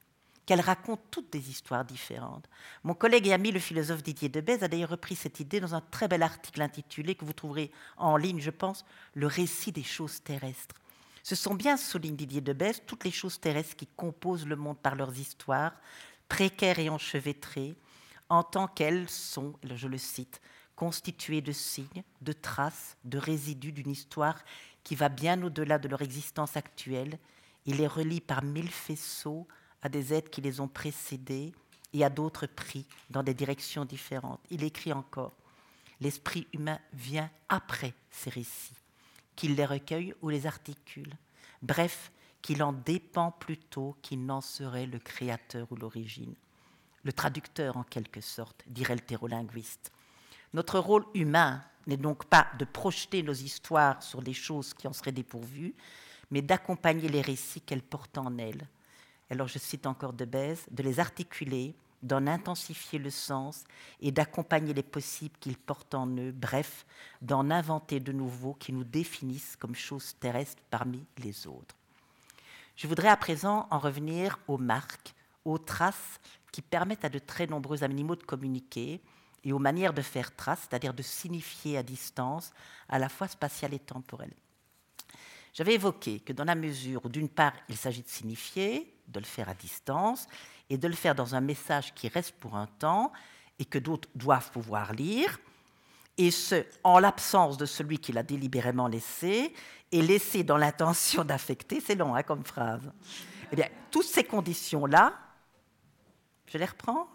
[0.47, 2.49] qu'elles racontent toutes des histoires différentes.
[2.83, 5.81] Mon collègue et ami, le philosophe Didier Debèze, a d'ailleurs repris cette idée dans un
[5.81, 10.23] très bel article intitulé, que vous trouverez en ligne, je pense, Le récit des choses
[10.23, 10.75] terrestres.
[11.23, 14.95] Ce sont bien, souligne Didier Debèze, toutes les choses terrestres qui composent le monde par
[14.95, 15.73] leurs histoires,
[16.29, 17.75] précaires et enchevêtrées,
[18.29, 20.41] en tant qu'elles sont, je le cite,
[20.77, 24.39] constituées de signes, de traces, de résidus d'une histoire
[24.83, 27.19] qui va bien au-delà de leur existence actuelle.
[27.65, 29.47] Il les relie par mille faisceaux
[29.85, 31.53] à des êtres qui les ont précédés
[31.93, 34.41] et à d'autres pris dans des directions différentes.
[34.51, 35.33] Il écrit encore,
[36.01, 38.75] l'esprit humain vient après ces récits,
[39.37, 41.13] qu'il les recueille ou les articule.
[41.63, 42.11] Bref,
[42.43, 46.35] qu'il en dépend plutôt qu'il n'en serait le créateur ou l'origine.
[47.05, 49.93] Le traducteur, en quelque sorte, dirait le thérolinguiste.
[50.55, 54.93] Notre rôle humain n'est donc pas de projeter nos histoires sur des choses qui en
[54.93, 55.75] seraient dépourvues,
[56.31, 58.67] mais d'accompagner les récits qu'elles portent en elles,
[59.31, 63.65] alors je cite encore de Bèze, de les articuler, d'en intensifier le sens
[64.01, 66.85] et d'accompagner les possibles qu'ils portent en eux, bref,
[67.23, 71.75] d'en inventer de nouveaux qui nous définissent comme choses terrestres parmi les autres.
[72.77, 76.21] Je voudrais à présent en revenir aux marques, aux traces
[76.53, 79.01] qui permettent à de très nombreux animaux de communiquer
[79.43, 82.53] et aux manières de faire trace, c'est-à-dire de signifier à distance,
[82.89, 84.35] à la fois spatiale et temporelle.
[85.53, 89.25] J'avais évoqué que dans la mesure où, d'une part, il s'agit de signifier, de le
[89.25, 90.27] faire à distance,
[90.71, 93.13] et de le faire dans un message qui reste pour un temps
[93.59, 95.39] et que d'autres doivent pouvoir lire,
[96.17, 99.53] et ce, en l'absence de celui qui l'a délibérément laissé,
[99.93, 102.91] et laissé dans l'intention d'affecter, c'est long hein, comme phrase.
[103.53, 105.13] Eh bien, toutes ces conditions-là,
[106.47, 107.09] je les reprends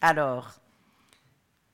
[0.00, 0.52] Alors,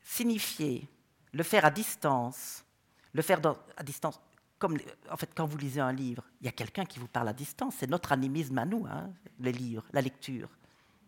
[0.03, 0.88] signifier,
[1.33, 2.64] le faire à distance,
[3.12, 3.40] le faire
[3.77, 4.21] à distance
[4.61, 4.77] comme
[5.11, 7.33] en fait, quand vous lisez un livre, il y a quelqu'un qui vous parle à
[7.33, 7.75] distance.
[7.79, 10.49] C'est notre animisme à nous, hein, les livres, la lecture.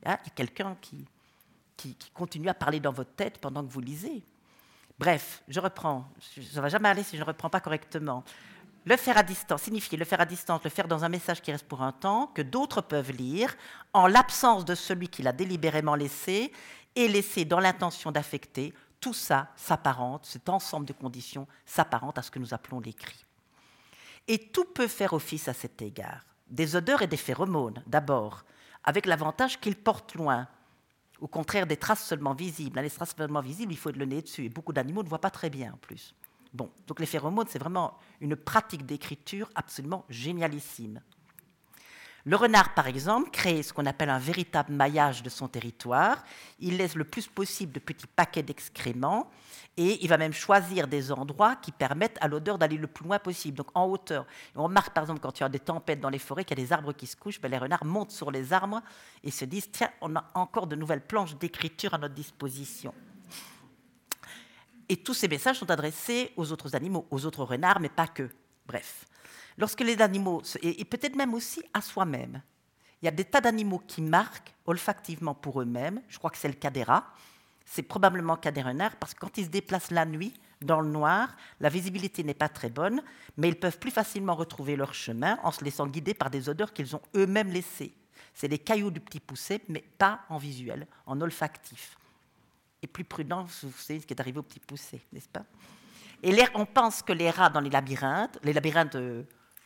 [0.03, 1.05] Il y a quelqu'un qui,
[1.77, 4.25] qui, continue à parler dans votre tête pendant que vous lisez.
[4.99, 6.09] Bref, je reprends.
[6.19, 8.25] Ça ne va jamais aller si je ne reprends pas correctement.
[8.87, 11.53] Le faire à distance, signifier le faire à distance, le faire dans un message qui
[11.53, 13.55] reste pour un temps, que d'autres peuvent lire,
[13.93, 16.51] en l'absence de celui qui l'a délibérément laissé,
[16.97, 22.31] et laissé dans l'intention d'affecter, tout ça s'apparente, cet ensemble de conditions s'apparente à ce
[22.31, 23.22] que nous appelons l'écrit.
[24.29, 26.25] Et tout peut faire office à cet égard.
[26.49, 28.45] Des odeurs et des phéromones, d'abord,
[28.85, 30.49] avec l'avantage qu'ils portent loin.
[31.21, 32.81] Au contraire des traces seulement visibles.
[32.81, 34.45] Les traces seulement visibles, il faut le nez dessus.
[34.45, 36.15] Et beaucoup d'animaux ne voient pas très bien en plus.
[36.53, 41.01] Bon, donc les phéromones, c'est vraiment une pratique d'écriture absolument génialissime.
[42.25, 46.23] Le renard, par exemple, crée ce qu'on appelle un véritable maillage de son territoire.
[46.61, 49.29] Il laisse le plus possible de petits paquets d'excréments
[49.77, 53.19] et il va même choisir des endroits qui permettent à l'odeur d'aller le plus loin
[53.19, 54.27] possible, donc en hauteur.
[54.55, 56.63] on remarque par exemple quand il y a des tempêtes dans les forêts, qu'il y
[56.63, 58.83] a des arbres qui se couchent, ben, les renards montent sur les arbres
[59.25, 62.95] et se disent tiens, on a encore de nouvelles planches d'écriture à notre disposition.
[64.89, 68.29] Et tous ces messages sont adressés aux autres animaux, aux autres renards, mais pas que.
[68.67, 69.07] Bref,
[69.62, 72.42] lorsque les animaux, et peut-être même aussi à soi-même,
[73.01, 76.48] il y a des tas d'animaux qui marquent olfactivement pour eux-mêmes, je crois que c'est
[76.48, 77.07] le cas des rats,
[77.64, 80.88] c'est probablement cas des renards parce que quand ils se déplacent la nuit, dans le
[80.88, 81.29] noir,
[81.61, 83.04] la visibilité n'est pas très bonne,
[83.37, 86.73] mais ils peuvent plus facilement retrouver leur chemin en se laissant guider par des odeurs
[86.73, 87.94] qu'ils ont eux-mêmes laissées.
[88.35, 91.96] C'est les cailloux du petit poussé, mais pas en visuel, en olfactif.
[92.83, 95.44] Et plus prudent, vous savez ce qui est arrivé au petit poussé, n'est-ce pas?
[96.25, 98.96] Et on pense que les rats dans les labyrinthes, les labyrinthes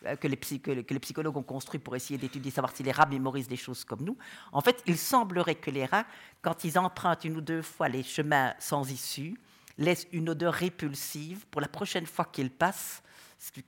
[0.04, 3.56] euh, que les, psychologues ont construit pour essayer d'étudier, savoir si les rats mémorisent des
[3.56, 4.16] choses comme nous.
[4.52, 6.04] En fait, il semblerait que les rats,
[6.42, 9.38] quand ils empruntent une ou deux fois les chemins sans issue,
[9.78, 13.02] laissent une odeur répulsive pour la prochaine fois qu'ils passent,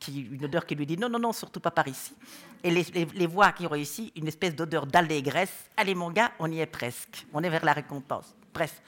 [0.08, 2.14] une odeur qui lui dit non, non, non, surtout pas par ici.
[2.62, 5.70] Et les, les, voix qui ont réussi, une espèce d'odeur d'allégresse.
[5.76, 7.26] Allez, mon gars, on y est presque.
[7.32, 8.34] On est vers la récompense.
[8.52, 8.82] Bref,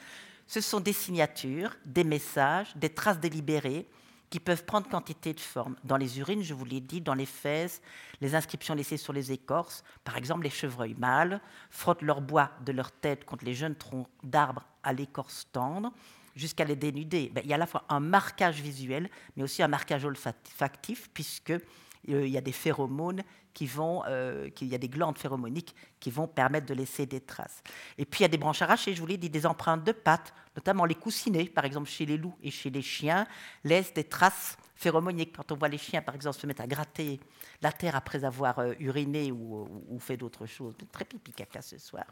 [0.47, 3.87] ce sont des signatures, des messages, des traces délibérées
[4.31, 5.77] qui peuvent prendre quantité de formes.
[5.83, 7.83] Dans les urines, je vous l'ai dit, dans les fesses,
[8.21, 12.73] les inscriptions laissées sur les écorces, par exemple les chevreuils mâles, frottent leur bois de
[12.73, 15.93] leur tête contre les jeunes troncs d'arbres à l'écorce tendre,
[16.37, 17.31] jusqu'à les dénuder.
[17.35, 21.11] Ben, il y a à la fois un marquage visuel, mais aussi un marquage olfactif,
[21.13, 21.61] puisque euh,
[22.07, 23.23] il y a des phéromones
[23.55, 27.63] qui euh, il y a des glandes phéromoniques qui vont permettre de laisser des traces.
[27.99, 29.93] Et puis il y a des branches arrachées, je vous l'ai dit, des empreintes de
[29.93, 33.27] pattes, notamment les coussinets, par exemple chez les loups et chez les chiens,
[33.65, 35.37] laissent des traces phéromoniques.
[35.37, 37.21] Quand on voit les chiens, par exemple, se mettre à gratter
[37.61, 42.05] la terre après avoir euh, uriné ou, fait d'autres choses, très pipi caca ce soir,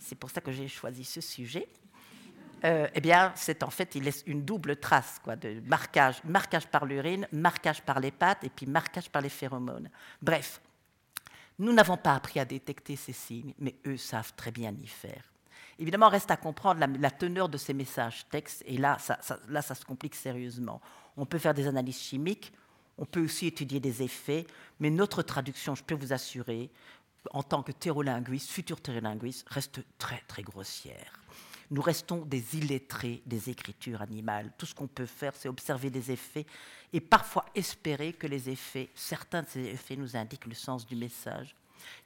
[0.00, 1.68] c'est pour ça que j'ai choisi ce sujet.
[2.64, 6.66] Euh, eh bien, c'est en fait, il laisse une double trace quoi, de marquage, marquage
[6.66, 9.90] par l'urine, marquage par les pattes et puis marquage par les phéromones.
[10.20, 10.60] Bref,
[11.58, 15.32] nous n'avons pas appris à détecter ces signes, mais eux savent très bien y faire.
[15.78, 19.74] Évidemment, reste à comprendre la, teneur de ces messages textes, et là ça, là, ça
[19.74, 20.80] se complique sérieusement.
[21.16, 22.52] On peut faire des analyses chimiques,
[22.96, 24.46] on peut aussi étudier des effets,
[24.78, 26.70] mais notre traduction, je peux vous assurer,
[27.32, 31.22] en tant que thérolinguiste, futur thérolinguiste, reste très, très grossière
[31.72, 34.52] nous restons des illettrés des écritures animales.
[34.58, 36.44] Tout ce qu'on peut faire, c'est observer des effets
[36.92, 40.94] et parfois espérer que les effets, certains de ces effets nous indiquent le sens du
[40.94, 41.56] message.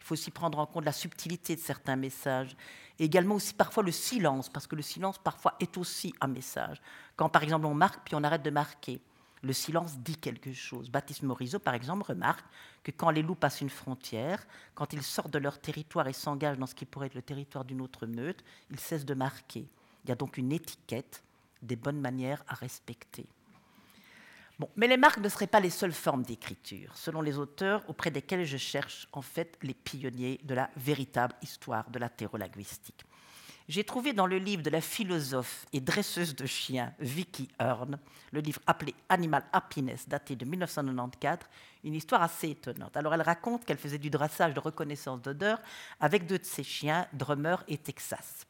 [0.00, 2.56] Il faut aussi prendre en compte la subtilité de certains messages,
[2.98, 6.80] et également aussi parfois le silence, parce que le silence parfois est aussi un message.
[7.16, 9.00] Quand par exemple on marque puis on arrête de marquer,
[9.42, 10.90] le silence dit quelque chose.
[10.90, 12.44] Baptiste Morisot, par exemple, remarque
[12.82, 16.58] que quand les loups passent une frontière, quand ils sortent de leur territoire et s'engagent
[16.58, 19.66] dans ce qui pourrait être le territoire d'une autre meute, ils cessent de marquer.
[20.04, 21.22] Il y a donc une étiquette
[21.62, 23.26] des bonnes manières à respecter.
[24.58, 28.10] Bon, mais les marques ne seraient pas les seules formes d'écriture, selon les auteurs auprès
[28.10, 33.05] desquels je cherche en fait les pionniers de la véritable histoire de la thérolinguistique.
[33.68, 37.98] J'ai trouvé dans le livre de la philosophe et dresseuse de chiens Vicky Hearn,
[38.30, 41.48] le livre appelé Animal Happiness, daté de 1994,
[41.82, 42.96] une histoire assez étonnante.
[42.96, 45.60] Alors elle raconte qu'elle faisait du dressage de reconnaissance d'odeur
[45.98, 48.46] avec deux de ses chiens, Drummer et Texas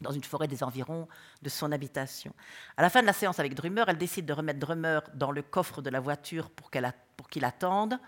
[0.00, 1.08] dans une forêt des environs
[1.42, 2.32] de son habitation.
[2.78, 5.42] À la fin de la séance avec Drummer, elle décide de remettre Drummer dans le
[5.42, 7.98] coffre de la voiture pour qu'il attende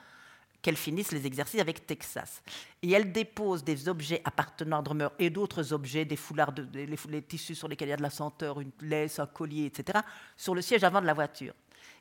[0.63, 2.41] qu'elle finisse les exercices avec Texas.
[2.83, 7.23] Et elle dépose des objets appartenant à Drummer et d'autres objets, des foulards, de, les,
[7.23, 9.99] tissus sur lesquels il y a de la senteur, une laisse, un collier, etc.,
[10.37, 11.53] sur le siège avant de la voiture.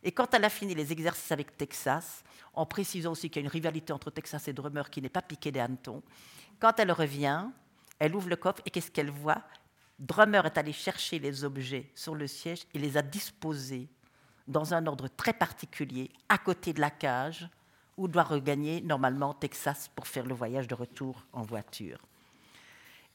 [0.04, 3.48] Et quand elle a fini les exercices avec Texas, en précisant aussi qu'il y a
[3.48, 6.04] une rivalité entre Texas et Drummer qui n'est pas piquée des hannetons,
[6.60, 7.48] quand elle revient,
[7.98, 9.42] elle ouvre le coffre et qu'est-ce qu'elle voit?
[9.98, 13.88] Drummer est allé chercher les objets sur le siège et les a disposés
[14.48, 17.48] dans un ordre très particulier, à côté de la cage,
[18.02, 22.00] ou doit regagner normalement Texas pour faire le voyage de retour en voiture.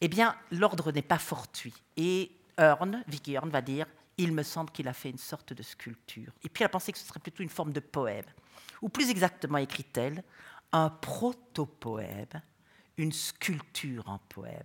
[0.00, 1.74] Eh bien, l'ordre n'est pas fortuit.
[1.96, 5.62] Et Hearn, Vicky Hearn, va dire il me semble qu'il a fait une sorte de
[5.62, 6.32] sculpture.
[6.42, 8.24] Et puis elle a pensé que ce serait plutôt une forme de poème.
[8.80, 10.22] Ou plus exactement, écrit-elle,
[10.72, 12.40] un proto-poème,
[12.96, 14.64] une sculpture en poème.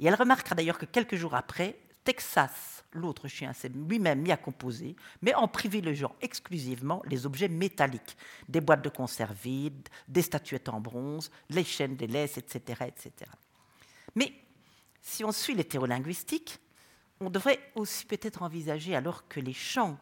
[0.00, 4.36] Et elle remarquera d'ailleurs que quelques jours après, Texas, l'autre chien, s'est lui-même mis à
[4.36, 8.16] composer, mais en privilégiant exclusivement les objets métalliques,
[8.48, 13.30] des boîtes de conserve vides, des statuettes en bronze, les chaînes des laisses, etc., etc.
[14.14, 14.32] Mais
[15.02, 16.58] si on suit l'hétérolinguistique,
[17.20, 19.98] on devrait aussi peut-être envisager, alors que les chants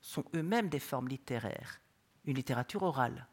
[0.00, 1.80] sont eux-mêmes des formes littéraires,
[2.24, 3.26] une littérature orale,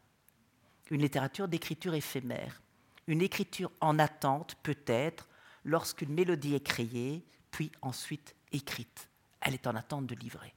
[0.90, 2.62] une littérature d'écriture éphémère,
[3.06, 5.28] une écriture en attente peut-être
[5.64, 7.24] lorsqu'une mélodie est créée,
[7.56, 9.08] puis ensuite écrite.
[9.40, 10.52] Elle est en attente de livrer.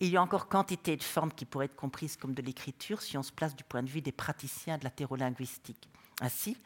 [0.00, 3.18] il y a encore quantité de formes qui pourraient être comprises comme de l'écriture si
[3.18, 5.90] on se place du point de vue des praticiens de la thérolinguistique.
[6.22, 6.56] Ainsi,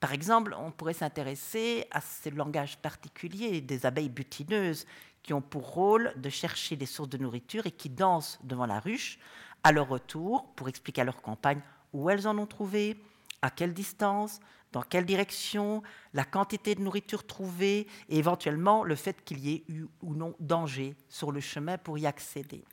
[0.00, 4.86] par exemple, on pourrait s'intéresser à ce langage particulier des abeilles butineuses
[5.22, 8.80] qui ont pour rôle de chercher des sources de nourriture et qui dansent devant la
[8.80, 9.18] ruche
[9.64, 11.60] à leur retour pour expliquer à leurs compagnes
[11.92, 13.04] où elles en ont trouvé,
[13.42, 14.40] à quelle distance,
[14.72, 19.64] dans quelle direction, la quantité de nourriture trouvée et éventuellement le fait qu'il y ait
[19.68, 22.64] eu ou non danger sur le chemin pour y accéder.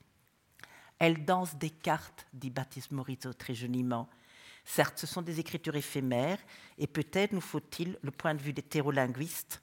[1.00, 4.10] Elle danse des cartes, dit Baptiste Morizot très joliment.
[4.66, 6.40] Certes, ce sont des écritures éphémères
[6.78, 9.62] et peut-être nous faut-il le point de vue des thérolinguistes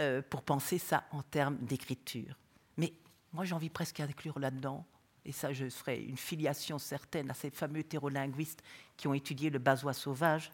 [0.00, 2.36] euh, pour penser ça en termes d'écriture.
[2.76, 2.92] Mais
[3.32, 4.84] moi, j'ai envie presque d'inclure là-dedans
[5.24, 8.62] et ça je ferai une filiation certaine à ces fameux thérolinguistes
[8.96, 10.50] qui ont étudié le basois sauvage,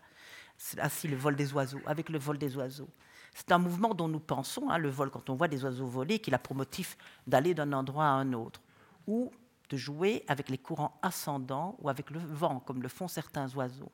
[0.78, 2.90] ainsi le vol des oiseaux, avec le vol des oiseaux.
[3.34, 6.20] C'est un mouvement dont nous pensons, hein, le vol, quand on voit des oiseaux voler,
[6.20, 6.96] qu'il a pour motif
[7.26, 8.62] d'aller d'un endroit à un autre,
[9.06, 9.32] ou
[9.70, 13.90] de jouer avec les courants ascendants ou avec le vent, comme le font certains oiseaux.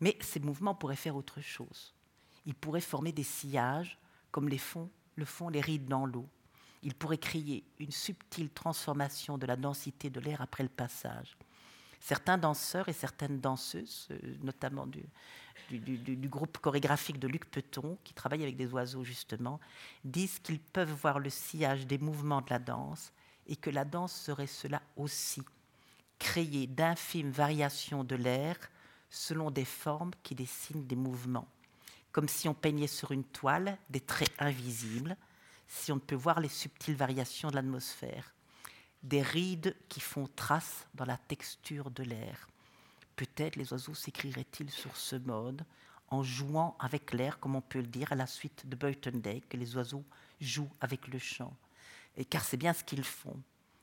[0.00, 1.94] Mais ces mouvements pourraient faire autre chose.
[2.46, 3.98] Ils pourraient former des sillages,
[4.30, 6.28] comme les font, le font les rides dans l'eau.
[6.82, 11.34] il pourrait créer une subtile transformation de la densité de l'air après le passage.
[12.04, 15.06] Certains danseurs et certaines danseuses, euh, notamment du,
[16.28, 19.58] groupe chorégraphique de Luc Peton, qui travaille avec des oiseaux justement,
[20.04, 23.10] disent qu'ils peuvent voir le sillage des mouvements de la danse
[23.46, 25.40] et que la danse serait cela aussi,
[26.18, 28.58] créer d'infimes variations de l'air
[29.08, 31.48] selon des formes qui dessinent des mouvements,
[32.12, 35.16] comme si on peignait sur une toile des traits invisibles,
[35.66, 38.34] si on ne peut voir les subtiles variations de l'atmosphère,
[39.04, 42.48] des rides qui font trace dans la texture de l'air.
[43.16, 45.64] Peut-être les oiseaux s'écriraient-ils sur ce mode,
[46.08, 49.42] en jouant avec l'air, comme on peut le dire, à la suite de Burton Day,
[49.48, 50.04] que les oiseaux
[50.40, 51.54] jouent avec le chant.
[52.16, 53.40] Et car c'est bien ce qu'ils font.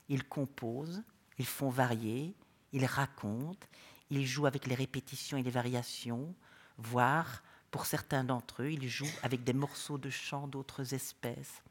[0.10, 1.04] Ils composent,
[1.38, 2.34] ils font varier,
[2.74, 3.68] ils racontent,
[4.10, 6.34] ils jouent avec les répétitions et les variations,
[6.78, 11.62] voire, pour certains d'entre eux, ils jouent avec des morceaux de chant d'autres espèces.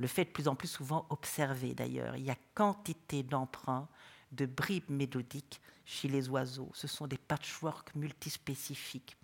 [0.00, 3.86] Le fait de plus en plus souvent observé d'ailleurs, il y a quantité d'emprunts,
[4.32, 6.70] de bribes mélodiques chez les oiseaux.
[6.72, 9.18] Ce sont des patchworks multispécifiques.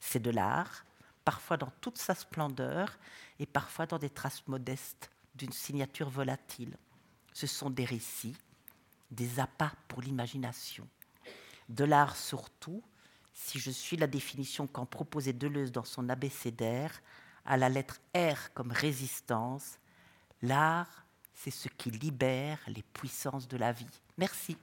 [0.00, 0.84] C'est de l'art,
[1.24, 2.98] parfois dans toute sa splendeur
[3.38, 6.76] et parfois dans des traces modestes d'une signature volatile.
[7.32, 8.36] Ce sont des récits,
[9.12, 10.88] des appâts pour l'imagination.
[11.68, 12.82] De l'art surtout,
[13.32, 17.02] si je suis la définition qu'en proposait Deleuze dans son abécédaire,
[17.44, 19.78] à la lettre R comme résistance,
[20.42, 23.86] l'art, c'est ce qui libère les puissances de la vie.
[24.16, 24.56] Merci.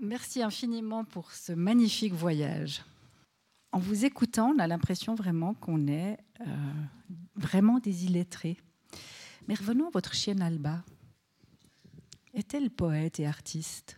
[0.00, 2.82] Merci infiniment pour ce magnifique voyage.
[3.72, 6.44] En vous écoutant, on a l'impression vraiment qu'on est euh,
[7.36, 8.56] vraiment des illettrés.
[9.48, 10.84] Mais revenons à votre chienne Alba.
[12.34, 13.96] Est-elle poète et artiste?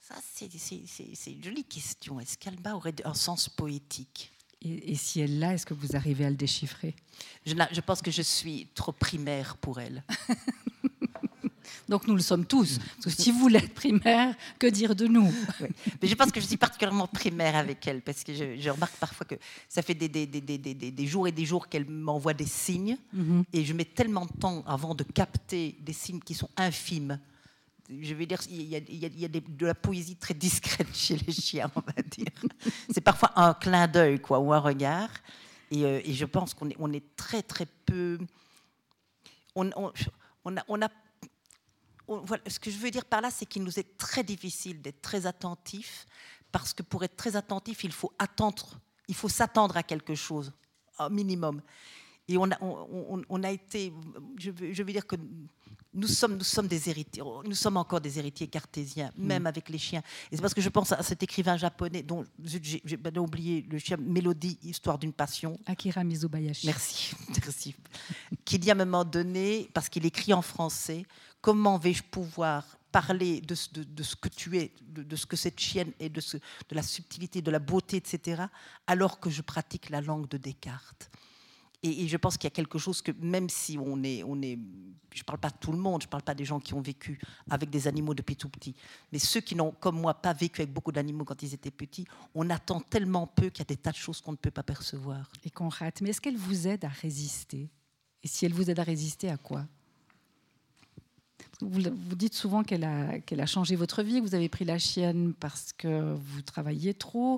[0.00, 2.18] Ça, c'est une jolie question.
[2.18, 4.32] Est-ce qu'Alba aurait un sens poétique?
[4.62, 6.96] Et, si elle l'a, est-ce que vous arrivez à le déchiffrer?
[7.46, 10.02] Je, je pense que je suis trop primaire pour elle.
[11.90, 12.78] Donc nous le sommes tous.
[13.02, 15.34] Parce que si vous l'êtes primaire, que dire de nous?
[16.00, 19.26] Mais je pense que je suis particulièrement primaire avec elle, parce que je, remarque parfois
[19.26, 19.34] que
[19.68, 23.42] ça fait des, des, des, des jours et des jours qu'elle m'envoie des signes, mhm.
[23.52, 27.18] et je mets tellement de temps avant de capter des signes qui sont infimes.
[27.88, 31.16] Je vais dire, il y a, il y a de la poésie très discrète chez
[31.16, 32.52] les chiens, on va dire.
[32.88, 35.10] C'est parfois un clin d'œil, quoi, ou un regard.
[35.72, 38.18] Et, euh, et je pense qu'on est, on est très, très peu.
[39.56, 39.92] On, on,
[40.44, 40.88] on a, on a
[42.46, 45.26] ce que je veux dire par là, c'est qu'il nous est très difficile d'être très
[45.26, 46.06] attentif,
[46.52, 50.52] parce que pour être très attentif, il faut attendre, il faut s'attendre à quelque chose,
[50.98, 51.62] au minimum.
[52.28, 53.92] Et on a, on, a été,
[54.38, 55.16] je veux, je veux, dire que
[55.92, 59.26] nous sommes, nous sommes des héritiers, nous sommes encore des héritiers cartésiens, mm.
[59.26, 60.02] même avec les chiens.
[60.30, 62.80] Et c'est parce que je pense à cet écrivain japonais dont j'ai
[63.16, 65.58] oublié le chien Mélodie, Histoire d'une passion.
[65.66, 66.66] Akira Mizubayashi.
[66.66, 67.74] Merci, merci.
[68.44, 71.04] Qui dit à un moment donné, parce qu'il écrit en français,
[71.40, 76.08] Comment vais-je pouvoir parler de, ce que tu es, de, ce que cette chienne est,
[76.08, 76.20] de,
[76.72, 78.42] la subtilité, de la beauté, etc.,
[78.86, 81.10] alors que je pratique la langue de Descartes
[81.82, 84.58] et, je pense qu'il y a quelque chose que même si on est, on est
[85.12, 86.74] je ne parle pas de tout le monde, je ne parle pas des gens qui
[86.74, 87.18] ont vécu
[87.48, 88.76] avec des animaux depuis tout petit,
[89.10, 92.06] mais ceux qui n'ont, comme moi, pas vécu avec beaucoup d'animaux quand ils étaient petits,
[92.34, 94.62] on attend tellement peu qu'il y a des tas de choses qu'on ne peut pas
[94.62, 95.30] percevoir.
[95.44, 96.00] Et qu'on rate.
[96.00, 97.68] Mais est-ce qu'elle vous aide à résister?
[98.22, 99.66] Et si elle vous aide à résister, à quoi?
[101.62, 104.78] Vous, dites souvent qu'elle a, qu'elle a changé votre vie, que vous avez pris la
[104.78, 107.36] chienne parce que vous travailliez trop,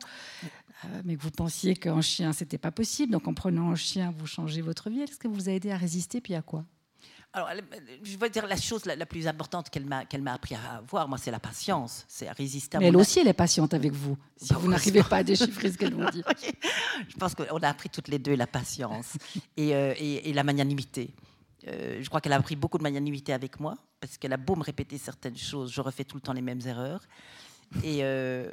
[0.85, 3.13] euh, mais que vous pensiez qu'en chien, c'était pas possible.
[3.13, 5.01] Donc en prenant un chien, vous changez votre vie.
[5.01, 6.65] Est-ce que vous a aidé à résister, puis à quoi?
[7.35, 7.49] Alors,
[8.03, 11.09] je veux dire la chose la, plus importante qu'elle m'a qu'elle m'a appris à avoir,
[11.09, 12.77] moi, c'est la patience, c'est à résister.
[12.77, 14.19] À Mais elle aussi, elle est patiente avec vous.
[14.37, 16.23] Si vous n'arrivez pas à déchiffrer ce qu'elle vous dit.
[17.09, 19.17] Je pense qu'on a appris toutes les deux la patience
[19.57, 21.15] et, euh, et, et la magnanimité.
[21.69, 24.57] Euh, je crois qu'elle a appris beaucoup de magnanimité avec moi, parce qu'elle a beau
[24.57, 27.03] me répéter certaines choses, je refais tout le temps les mêmes erreurs.
[27.83, 28.51] Et, euh,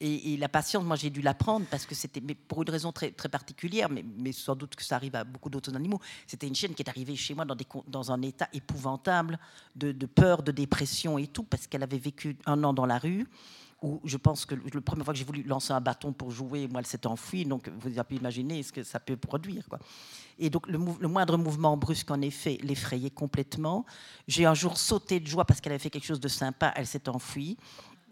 [0.00, 3.88] la patience, moi j'ai dû l'apprendre parce que c'était pour une raison très, très particulière,
[3.88, 5.98] mais, sans doute que ça arrive à beaucoup d'autres animaux.
[6.26, 9.38] C'était une chienne qui est arrivée chez moi dans, un état épouvantable
[9.76, 13.26] de peur, de dépression et tout, parce qu'elle avait vécu un an dans la rue
[13.84, 16.68] où je pense que la première fois que j'ai voulu lancer un bâton pour jouer,
[16.74, 17.44] elle s'est enfuie.
[17.44, 19.64] Donc, vous pu imaginer ce que ça peut produire.
[20.38, 23.84] Et donc, le, moindre mouvement brusque, en effet, l'effrayait complètement.
[24.26, 26.72] J'ai un jour sauté de joie parce qu'elle avait fait quelque chose de sympa.
[26.76, 27.56] Elle s'est enfuie.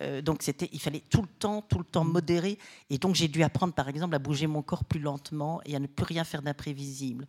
[0.01, 2.59] Euh, donc il fallait tout le temps, tout le temps modérer.
[2.91, 5.79] Et donc j'ai dû apprendre, par exemple, à bouger mon corps plus lentement et à
[5.79, 7.27] ne plus rien faire d'imprévisible.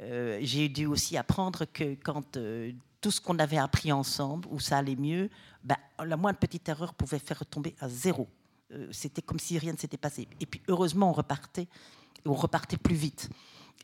[0.00, 4.60] Euh, j'ai dû aussi apprendre que quand euh, tout ce qu'on avait appris ensemble, où
[4.60, 5.30] ça allait mieux,
[5.64, 8.28] ben, la moindre petite erreur pouvait faire retomber à zéro.
[8.92, 10.28] c'était comme si rien ne s'était passé.
[10.40, 11.66] Et puis heureusement, on repartait,
[12.24, 13.28] on repartait plus vite.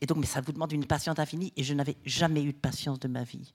[0.01, 2.57] Et donc, mais ça vous demande une patience infinie, et je n'avais jamais eu de
[2.57, 3.53] patience de ma vie.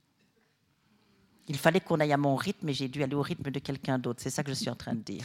[1.49, 3.99] Il fallait qu'on aille à mon rythme, mais j'ai dû aller au rythme de quelqu'un
[3.99, 4.21] d'autre.
[4.23, 5.25] C'est ça que je suis en train de dire.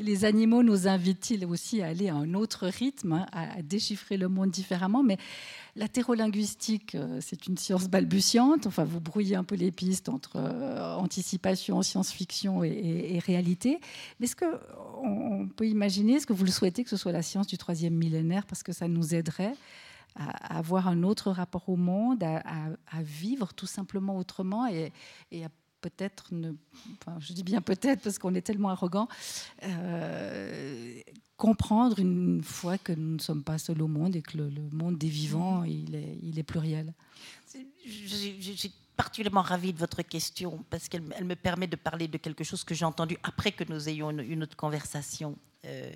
[0.00, 4.50] Les animaux nous invitent-ils aussi à aller à un autre rythme, à déchiffrer le monde
[4.50, 5.02] différemment?
[5.02, 5.18] Mais
[5.74, 8.66] la thérolinguistique, euh, c'est une science balbutiante.
[8.66, 13.78] Enfin, vous brouillez un peu les pistes entre euh, anticipation, science-fiction et, réalité.
[14.20, 17.46] Mais est-ce qu'on peut imaginer, est-ce que vous le souhaitez que ce soit la science
[17.46, 18.44] du troisième millénaire?
[18.44, 19.54] Parce que ça nous aiderait
[20.16, 24.92] à, avoir un autre rapport au monde, à, vivre tout simplement autrement et,
[25.44, 25.48] à
[25.80, 26.52] peut-être ne,
[26.92, 29.08] enfin, je dis bien peut-être parce qu'on est tellement arrogant,
[29.64, 31.00] euh,
[31.36, 34.96] comprendre une fois que nous ne sommes pas seuls au monde et que le, monde
[34.96, 36.94] des vivants, il est, il est pluriel.
[37.84, 42.44] Je, suis particulièrement ravie de votre question parce qu'elle me permet de parler de quelque
[42.44, 45.36] chose que j'ai entendu après que nous ayons une, autre conversation.
[45.64, 45.90] Euh,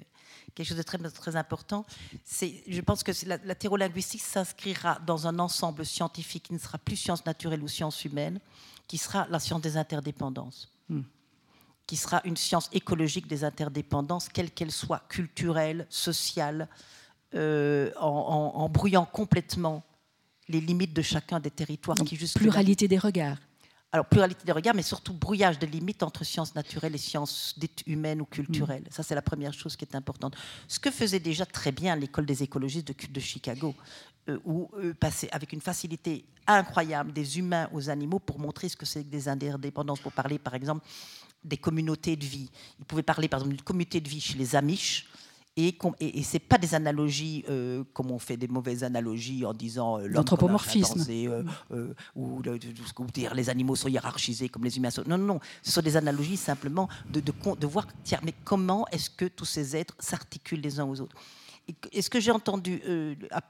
[0.56, 1.84] quelque chose de très, très important.
[2.26, 6.96] Je pense que la, la thérolinguistique s'inscrira dans un ensemble scientifique qui ne sera plus
[6.96, 8.40] science naturelle ou science humaine,
[8.88, 10.72] qui sera la science des interdépendances.
[10.88, 11.02] Hmm.
[11.88, 16.68] qui sera une science écologique des interdépendances, quelle qu'elle soit, culturelle, sociale,
[17.34, 19.82] euh, en, brouillant complètement
[20.48, 21.96] les limites de chacun des territoires.
[21.96, 23.38] qui juste pluralité des regards
[23.96, 27.82] alors pluralité des regards, mais surtout brouillage des limites entre sciences naturelles et sciences dites
[27.86, 28.82] humaines ou culturelles.
[28.82, 28.92] Mm.
[28.92, 30.36] Ça, c'est la première chose qui est importante.
[30.68, 33.74] Ce que faisait déjà très bien l'école des écologistes de, de Chicago,
[34.28, 38.76] euh, où eux passaient avec une facilité incroyable des humains aux animaux pour montrer ce
[38.76, 40.86] que c'est que des interdépendances, pour parler par exemple
[41.42, 42.50] des communautés de vie.
[42.78, 45.06] Ils pouvaient parler par exemple d'une communauté de vie chez les Amish,
[45.56, 49.98] et, et, c'est pas des analogies euh, comme on fait des mauvaises analogies en disant
[49.98, 51.42] euh, l'anthropomorphisme euh,
[51.72, 52.42] euh, ou,
[53.12, 55.04] dire les animaux sont hiérarchisés comme les humains sont.
[55.06, 55.40] Non, non, non.
[55.62, 59.46] Ce sont des analogies simplement de, de, de voir tiens, mais comment est-ce que tous
[59.46, 61.16] ces êtres s'articulent les uns aux autres?
[61.90, 62.80] Et ce que j'ai entendu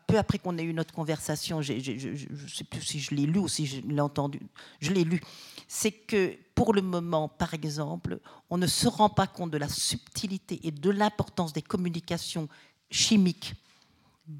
[0.06, 3.40] peu après qu'on ait eu notre conversation, je ne sais plus si je l'ai lu
[3.40, 4.40] ou si je l'ai entendu,
[4.80, 5.20] je l'ai lu,
[5.68, 9.68] c'est que pour le moment, par exemple, on ne se rend pas compte de la
[9.68, 12.48] subtilité et de l'importance des communications
[12.90, 13.54] chimiques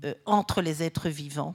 [0.03, 1.55] euh, entre les êtres vivants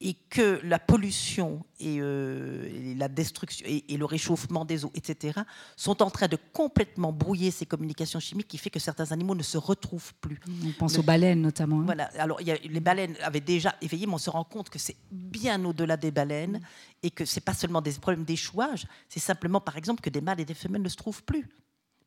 [0.00, 5.40] et que la pollution et, euh, la destruction et, le réchauffement des eaux, etc.,
[5.76, 9.42] sont en train de complètement brouiller ces communications chimiques qui fait que certains animaux ne
[9.42, 10.40] se retrouvent plus.
[10.64, 11.80] On pense aux baleines notamment.
[11.80, 11.84] Hein.
[11.86, 12.10] Voilà.
[12.18, 14.96] Alors y a, les baleines avaient déjà éveillé, mais on se rend compte que c'est
[15.10, 16.60] bien au-delà des baleines
[17.02, 20.40] et que c'est pas seulement des problèmes d'échouage, c'est simplement, par exemple, que des mâles
[20.40, 21.48] et des femelles ne se trouvent plus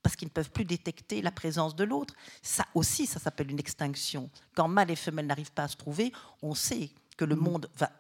[0.03, 2.13] parce qu'ils ne peuvent plus détecter la présence de l'autre.
[2.41, 4.29] Ça aussi, ça s'appelle une extinction.
[4.55, 6.11] Quand mâles et femelles n'arrivent pas à se trouver,
[6.41, 7.39] on sait que le mm.
[7.39, 7.91] monde va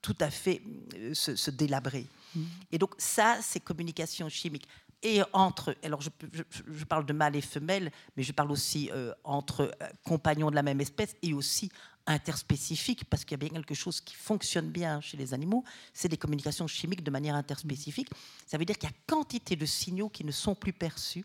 [0.00, 0.62] tout à fait
[0.96, 2.06] euh, se, délabrer.
[2.34, 2.42] Mm.
[2.72, 4.66] Et donc ça, c'est communication chimique.
[5.04, 9.12] Et entre, alors je, je, parle de mâles et femelles, mais je parle aussi euh,
[9.24, 11.70] entre euh, compagnons de la même espèce et aussi
[12.06, 16.08] interspécifiques, parce qu'il y a bien quelque chose qui fonctionne bien chez les animaux, c'est
[16.08, 18.10] des communications chimiques de manière interspécifique.
[18.46, 21.24] Ça veut dire qu'il y a quantité de signaux qui ne sont plus perçus,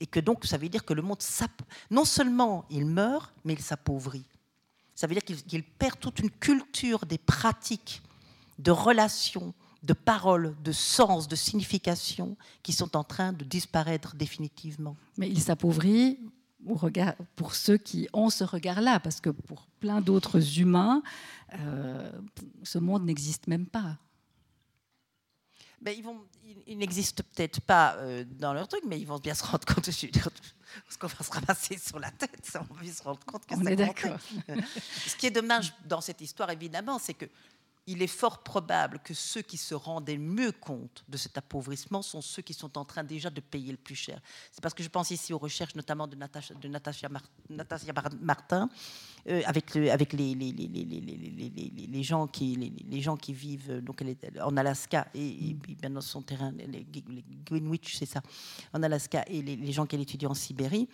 [0.00, 1.22] et que donc ça veut dire que le monde,
[1.90, 4.24] non seulement il meurt, mais il s'appauvrit.
[4.94, 8.02] Ça veut dire qu'il perd toute une culture des pratiques,
[8.58, 14.96] de relations, de paroles, de sens, de signification qui sont en train de disparaître définitivement.
[15.16, 16.18] Mais il s'appauvrit
[17.34, 21.02] pour ceux qui ont ce regard-là, parce que pour plein d'autres humains,
[21.58, 22.12] euh,
[22.62, 23.98] ce monde n'existe même pas.
[25.80, 26.20] Ben, ils, vont,
[26.68, 29.90] ils, n'existent peut-être pas euh, dans leur truc, mais ils vont bien se rendre compte,
[30.84, 33.72] parce qu'on va se ramasser sur la tête, on va se rendre compte que c'est
[33.72, 34.18] est d'accord.
[35.06, 37.26] Ce qui est dommage dans cette histoire, évidemment, c'est que
[37.86, 42.20] il est fort probable que ceux qui se rendaient mieux compte de cet appauvrissement sont
[42.20, 44.20] ceux qui sont en train déjà de payer le plus cher.
[44.52, 47.08] C'est parce que je pense ici aux recherches notamment de Natacha, de Natacha,
[48.20, 48.68] Martin,
[49.26, 54.04] euh, avec, le, avec les, les, les, les, gens qui, les, gens qui vivent donc
[54.40, 56.86] en Alaska et, et bien dans son terrain, les,
[57.44, 58.22] Greenwich, c'est ça,
[58.72, 60.88] en Alaska, et les, gens qu'elle étudie en Sibérie.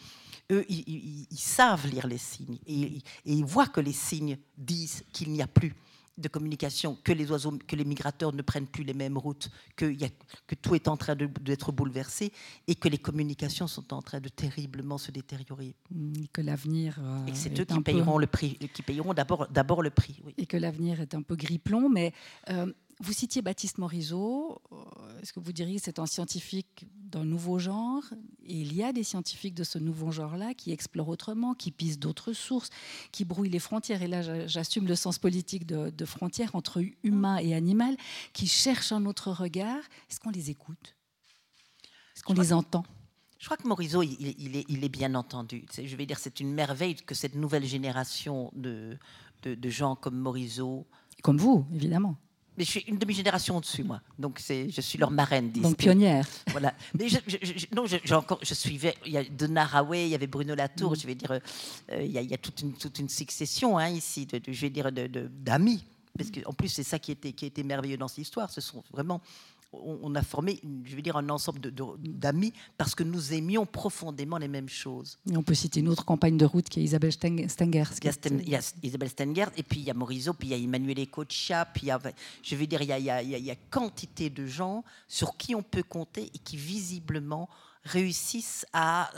[0.50, 5.04] Eux, ils, ils, savent lire les signes et, et ils voient que les signes disent
[5.12, 5.74] qu'il n'y a plus
[6.18, 9.86] de communication, que les oiseaux, que les migrateurs ne prennent plus les mêmes routes, que,
[9.86, 10.08] y a,
[10.46, 12.32] que tout est en train d'être bouleversé
[12.66, 15.74] et que les communications sont en train de terriblement se détériorer.
[15.90, 16.98] Mmh, que l'avenir.
[17.00, 20.20] Euh, et c'est eux qui payeront le prix, qui payeront d'abord le prix.
[20.36, 22.12] Et que l'avenir est un peu gris-plomb, mais.
[22.50, 24.60] Euh, vous citiez Baptiste Morisot.
[24.72, 28.02] Euh, est-ce que vous diriez que c'est un scientifique d'un nouveau genre?
[28.44, 31.98] Et il y a des scientifiques de ce nouveau genre-là qui explorent autrement, qui pissent
[31.98, 32.70] d'autres sources,
[33.12, 34.02] qui brouillent les frontières.
[34.02, 37.96] Et là, j'assume le sens politique de, de frontières entre humain et animal,
[38.32, 39.82] qui cherchent un autre regard.
[40.10, 40.96] Est-ce qu'on les écoute?
[42.16, 42.84] Est-ce qu'on les entend?
[43.38, 45.64] Je crois que Morisot, il, est, il, est, bien entendu.
[45.72, 48.98] Je vais dire, c'est une merveille que cette nouvelle génération de,
[49.44, 50.84] de, gens comme Morisot.
[51.22, 52.16] Comme vous, évidemment.
[52.58, 54.00] Mais je suis une demi-génération au-dessus, moi.
[54.18, 55.52] Donc, je suis leur marraine.
[55.52, 56.26] Donc, pionnière.
[56.48, 56.74] Voilà.
[56.98, 57.18] Mais je,
[57.72, 57.84] non,
[58.16, 58.96] encore, je suivais.
[59.06, 60.92] Il y a de Naraway, il y avait Bruno Latour.
[60.92, 60.96] Mm.
[60.96, 61.40] Je vais dire, euh,
[62.02, 64.60] il, y a, il, y a, toute une, toute une succession hein, ici, de, je
[64.60, 65.84] vais dire, d'amis.
[66.16, 68.50] Parce qu'en plus, c'est ça qui était, qui était merveilleux dans cette histoire.
[68.50, 69.20] Ce sont vraiment
[69.72, 74.48] on a formé, je veux dire, un ensemble d'amis parce que nous aimions profondément les
[74.48, 75.18] mêmes choses.
[75.30, 77.48] Et on peut citer une autre campagne de route qui est Isabelle Stengers.
[78.02, 80.56] Il y a, Isabelle Stengers, et puis il y a Morisot, puis il y a
[80.56, 82.00] Emmanuel Ecocha, puis il y a,
[82.42, 85.62] je veux dire, il y a, il y a quantité de gens sur qui on
[85.62, 87.48] peut compter et qui visiblement
[87.84, 89.10] réussissent à.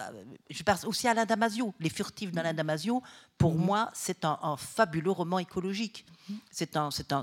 [0.49, 1.75] Je pense aussi à Alain Damasio.
[1.81, 3.03] Les furtifs d'Alain Damasio,
[3.39, 3.65] pour mhm.
[3.65, 6.05] moi, c'est un, fabuleux roman écologique.
[6.51, 7.23] C'est un, c'est un,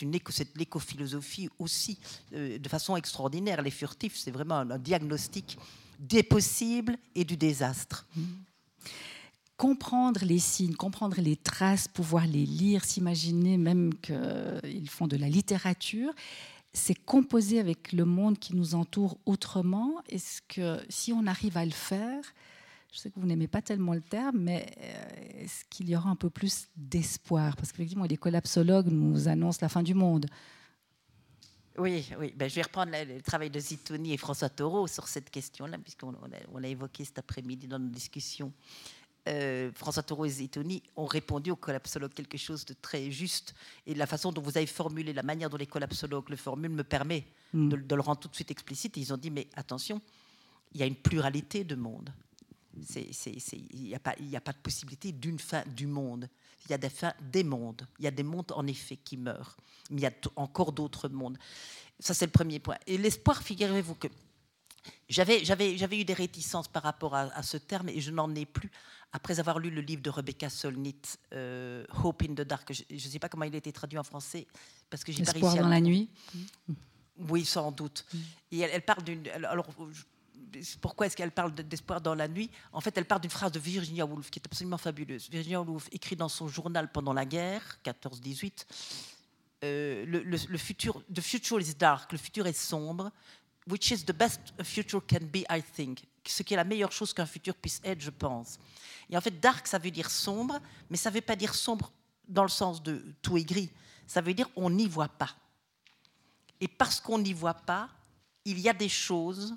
[0.00, 1.98] une éco, l'écophilosophie aussi,
[2.32, 3.62] euh, de façon extraordinaire.
[3.62, 5.58] Les furtifs, c'est vraiment un, diagnostic
[5.98, 8.06] des possibles et du désastre.
[8.16, 8.26] Mhm.
[9.56, 15.28] comprendre les signes, comprendre les traces, pouvoir les lire, s'imaginer même qu'ils font de la
[15.28, 16.12] littérature,
[16.74, 20.02] c'est composer avec le monde qui nous entoure autrement.
[20.08, 22.22] Est-ce que si on arrive à le faire,
[22.92, 26.10] je sais que vous n'aimez pas tellement le terme, mais euh, est-ce qu'il y aura
[26.10, 27.56] un peu plus d'espoir?
[27.56, 30.26] Parce qu'effectivement, les collapsologues nous annoncent la fin du monde.
[31.78, 32.32] Oui, oui.
[32.36, 36.12] Ben, je vais reprendre le, travail de Zitouni et François Taureau sur cette question-là, puisqu'on
[36.58, 38.52] l'a évoqué cet après-midi dans nos discussions.
[39.26, 43.54] Euh, François Taureau et Zitouni ont répondu aux collapsologues quelque chose de très juste.
[43.86, 46.84] Et la façon dont vous avez formulé, la manière dont les collapsologues le formulent me
[46.84, 47.68] permet mm.
[47.70, 48.96] de, le rendre tout de suite explicite.
[48.96, 50.00] ils ont dit, mais attention,
[50.72, 52.12] il y a une pluralité de mondes.
[52.92, 56.28] Il n'y a, pas, a pas de possibilité d'une fin du monde.
[56.66, 57.86] Il y a des fins des mondes.
[57.98, 59.56] Il y a des mondes, en effet, qui meurent.
[59.90, 61.38] Mais il y a encore d'autres mondes.
[62.00, 62.76] Ça, c'est le premier point.
[62.86, 64.08] Et l'espoir, figurez-vous que
[65.08, 68.70] j'avais, eu des réticences par rapport à, ce terme et je n'en ai plus
[69.12, 71.00] après avoir lu le livre de Rebecca Solnit,
[71.32, 72.72] euh, Hope in the Dark.
[72.72, 74.46] Je ne sais pas comment il a été traduit en français
[74.90, 76.10] parce que j'ai pas réussi à dans la nuit.
[77.28, 78.04] Oui, sans doute.
[78.12, 78.18] Mm.
[78.52, 79.28] Et elle, parle d'une.
[79.28, 79.68] Alors,
[80.80, 82.50] pourquoi est-ce qu'elle parle d'espoir dans la nuit?
[82.72, 85.28] En fait, elle parle d'une phrase de Virginia Woolf qui est absolument fabuleuse.
[85.30, 88.66] Virginia Woolf écrit dans son journal pendant la guerre, 14-18.
[89.62, 93.10] Euh, le, le, le, futur, the future is dark, le futur est sombre,
[93.68, 96.04] which is the best a future can be, I think.
[96.26, 98.58] Ce qui est la meilleure chose qu'un futur puisse être, je pense.
[99.10, 100.58] Et en fait, dark, ça veut dire sombre,
[100.88, 101.92] mais ça ne veut pas dire sombre
[102.28, 103.70] dans le sens de tout est gris.
[104.06, 105.34] Ça veut dire on n'y voit pas.
[106.60, 107.90] Et parce qu'on n'y voit pas,
[108.44, 109.54] il y a des choses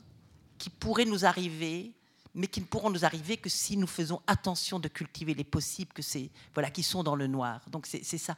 [0.58, 1.94] qui pourraient nous arriver,
[2.34, 5.94] mais qui ne pourront nous arriver que si nous faisons attention de cultiver les possibles
[5.94, 7.62] que c'est, voilà, qui sont dans le noir.
[7.70, 8.36] Donc c'est ça.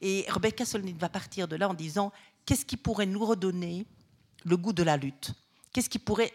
[0.00, 2.12] Et Rebecca Solnit va partir de là en disant
[2.44, 3.86] qu'est-ce qui pourrait nous redonner
[4.44, 5.32] le goût de la lutte
[5.72, 6.32] Qu'est-ce qui pourrait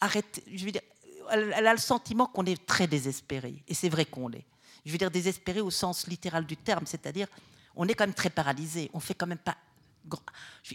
[0.00, 0.82] arrêter Je veux dire,
[1.30, 4.44] elle, a le sentiment qu'on est très désespéré, et c'est vrai qu'on l'est.
[4.84, 7.26] Je veux dire désespéré au sens littéral du terme, c'est-à-dire
[7.74, 8.90] on est quand même très paralysé.
[8.94, 9.56] On fait quand même pas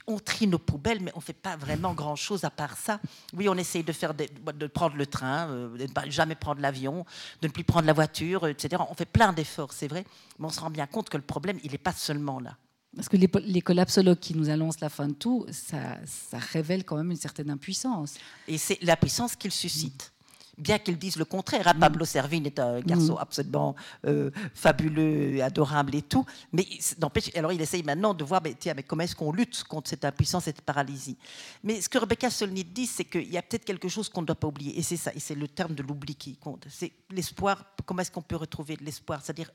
[0.08, 3.00] on trie nos poubelles, mais on ne fait pas vraiment grand-chose à part ça.
[3.34, 7.06] Oui, on essaye de, faire de prendre le train, euh, de ne jamais prendre l'avion,
[7.42, 8.82] de ne plus prendre la voiture, etc.
[8.90, 10.06] On fait plein d'efforts, c'est vrai,
[10.40, 12.58] mais on se rend bien compte que le problème, il n'est pas seulement là.
[12.96, 16.98] Parce que les, collapsologues qui nous annoncent la fin de tout, ça, ça révèle quand
[16.98, 18.16] même une certaine impuissance.
[18.48, 20.12] Et c'est la puissance qu'ils suscitent
[20.58, 21.68] bien qu'ils disent le contraire.
[21.68, 23.20] Hein, Pablo Servine est un garçon mm.
[23.20, 23.76] absolument
[24.06, 26.26] euh, fabuleux, adorable et tout.
[26.52, 26.68] Mais
[27.36, 30.06] alors il essaye maintenant de voir, mais, tiens, mais comment est-ce qu'on lutte contre cette
[30.06, 31.18] impuissance, cette paralysie?
[31.64, 34.28] Mais ce que Rebecca Solnit dit, c'est qu'il y a peut-être quelque chose qu'on ne
[34.28, 34.78] doit pas oublier.
[34.78, 36.66] Et c'est ça, et c'est le terme de l'oubli qui compte.
[36.70, 37.66] C'est l'espoir.
[37.86, 39.22] Comment est-ce qu'on peut retrouver de l'espoir?
[39.24, 39.52] C'est-à-dire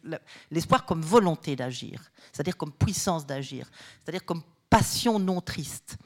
[0.50, 3.70] l'espoir comme volonté d'agir, c'est-à-dire comme puissance d'agir,
[4.04, 5.96] c'est-à-dire comme passion non triste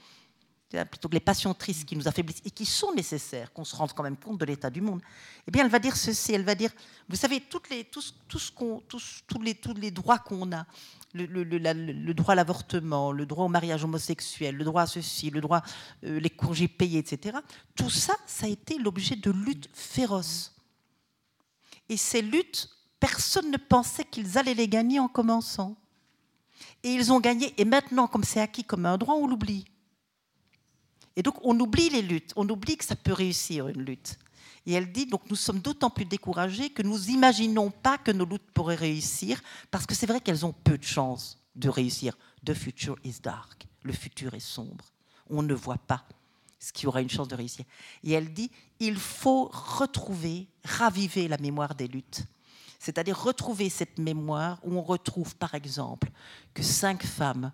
[0.71, 3.93] plutôt que les passions tristes qui nous affaiblissent et qui sont nécessaires, qu'on se rende
[3.93, 5.01] quand même compte de l'état du monde,
[5.47, 6.71] eh bien, elle va dire ceci, elle va dire,
[7.09, 10.67] vous savez, toutes les, tout, tout ce qu'on, tous, les, tous les droits qu'on a,
[11.13, 15.63] le, droit à l'avortement, le droit au mariage homosexuel, le droit à ceci, le droit,
[16.05, 17.39] euh, les congés payés, etc.,
[17.75, 20.55] tout ça, ça a été l'objet de luttes féroces.
[21.89, 22.69] Et ces luttes,
[23.01, 25.77] personne ne pensait qu'ils allaient les gagner en commençant.
[26.85, 29.65] Et ils ont gagné, et maintenant, comme c'est acquis comme un droit, on l'oublie.
[31.21, 34.19] Et donc, on oublie les luttes, on oublie que ça peut réussir une lutte.
[34.65, 38.25] Et elle dit, donc nous sommes d'autant plus découragés que nous imaginons pas que nos
[38.25, 39.39] luttes pourraient réussir,
[39.71, 42.17] parce que c'est vrai qu'elles ont peu de chances de réussir.
[42.43, 43.67] The future is dark.
[43.83, 44.87] le futur est sombre.
[45.29, 46.07] On ne voit pas
[46.59, 47.67] ce qui aura une chance de réussir.
[48.03, 52.25] Et elle dit, il faut retrouver, raviver la mémoire des luttes.
[52.79, 56.09] C'est-à-dire retrouver cette mémoire où on retrouve, par exemple,
[56.55, 57.53] que cinq femmes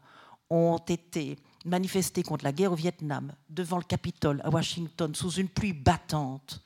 [0.51, 1.37] ont été
[1.67, 6.63] manifestées contre la guerre au Vietnam, devant le Capitole, à Washington, sous une pluie battante,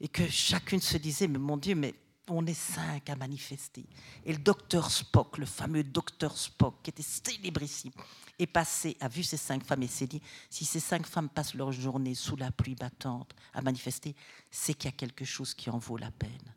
[0.00, 1.94] et que chacune se disait, mais mon Dieu, mais
[2.28, 3.84] on est cinq à manifester.
[4.24, 7.92] Et le docteur Spock, le fameux docteur Spock, qui était célébrissime,
[8.38, 11.54] est passé, a vu ces cinq femmes et s'est dit, si ces cinq femmes passent
[11.54, 14.14] leur journée sous la pluie battante à manifester,
[14.50, 16.54] c'est qu'il y a quelque chose qui en vaut la peine.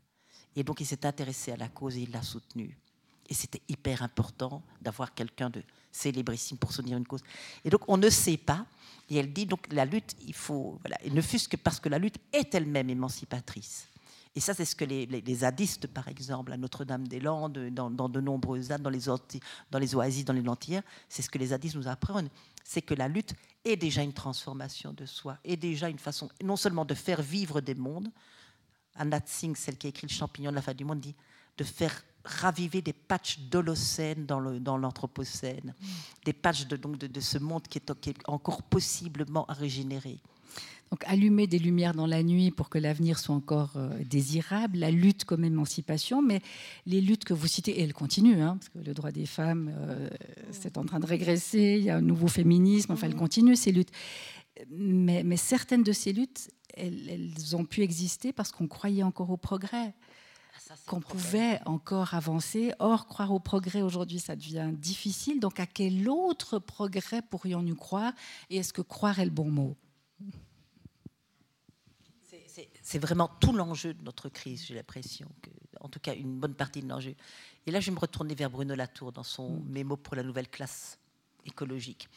[0.55, 2.77] Et donc il s'est intéressé à la cause et il l'a soutenue.
[3.29, 7.23] Et c'était hyper important d'avoir quelqu'un de célébrissime pour soutenir une cause.
[7.63, 8.65] Et donc on ne sait pas.
[9.09, 11.89] Et elle dit donc la lutte, il faut, voilà, et ne fût-ce que parce que
[11.89, 13.87] la lutte est elle-même émancipatrice.
[14.35, 18.81] Et ça, c'est ce que les, zadistes, par exemple, à Notre-Dame-des-Landes, dans, de nombreuses ZAD,
[18.81, 22.29] dans les, oasis, dans les lentilles, c'est ce que les zadistes nous apprennent.
[22.63, 23.33] C'est que la lutte
[23.65, 27.59] est déjà une transformation de soi, est déjà une façon non seulement de faire vivre
[27.59, 28.09] des mondes.
[28.95, 31.15] Anna Singh, celle qui a écrit Le champignon de la fin du monde, dit
[31.59, 35.73] de faire raviver des patchs d'Holocène dans l'Anthropocène, dans
[36.25, 40.19] des patchs de, donc de, ce monde qui est, qui est encore possiblement à régénérer.
[40.91, 44.89] Donc allumer des lumières dans la nuit pour que l'avenir soit encore euh, désirable, la
[44.89, 46.41] lutte comme émancipation, mais
[46.87, 49.71] les luttes que vous citez, et elles continuent, hein, parce que le droit des femmes,
[49.77, 50.09] euh,
[50.51, 53.71] c'est en train de régresser, il y a un nouveau féminisme, enfin elles continuent ces
[53.71, 53.91] luttes.
[54.71, 59.93] Mais, certaines de ces luttes, elles, ont pu exister parce qu'on croyait encore au progrès
[60.85, 62.73] qu'on pouvait encore avancer.
[62.79, 65.39] Or, croire au progrès aujourd'hui, ça devient difficile.
[65.39, 68.13] Donc, à quel autre progrès pourrions-nous croire?
[68.49, 69.75] Et est-ce que croire est le bon mot?
[72.81, 75.29] C'est vraiment tout l'enjeu de notre crise, j'ai l'impression,
[75.79, 77.15] en tout cas une bonne partie de l'enjeu.
[77.65, 79.69] Et là, je vais me retourner vers Bruno Latour dans son mm.
[79.69, 80.97] mémo pour la nouvelle classe
[81.45, 82.09] écologique.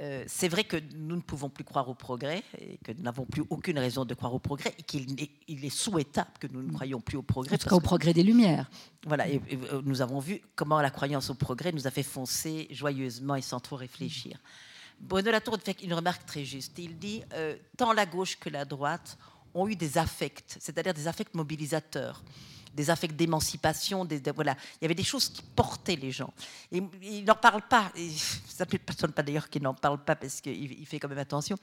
[0.00, 3.24] Euh, c'est vrai que nous ne pouvons plus croire au progrès et que nous n'avons
[3.24, 6.62] plus aucune raison de croire au progrès et qu'il est, il est, souhaitable que nous
[6.62, 7.56] ne croyions plus au progrès.
[7.56, 8.70] En tout cas, au progrès des Lumières.
[9.06, 9.40] Voilà, et,
[9.72, 13.42] euh, nous avons vu comment la croyance au progrès nous a fait foncer joyeusement et
[13.42, 14.38] sans trop réfléchir.
[15.00, 16.78] Bruno Latour fait une remarque très juste.
[16.78, 19.18] Il dit euh, tant la gauche que la droite
[19.52, 22.22] ont eu des affects, c'est-à-dire des affects mobilisateurs
[22.78, 24.56] des affects d'émancipation, des, voilà.
[24.80, 26.32] il y avait des choses qui portaient les gens.
[26.70, 28.08] Et il n'en parle pas, et
[28.46, 31.56] ça ne personne pas d'ailleurs qui n'en parle pas parce qu'il fait quand même attention.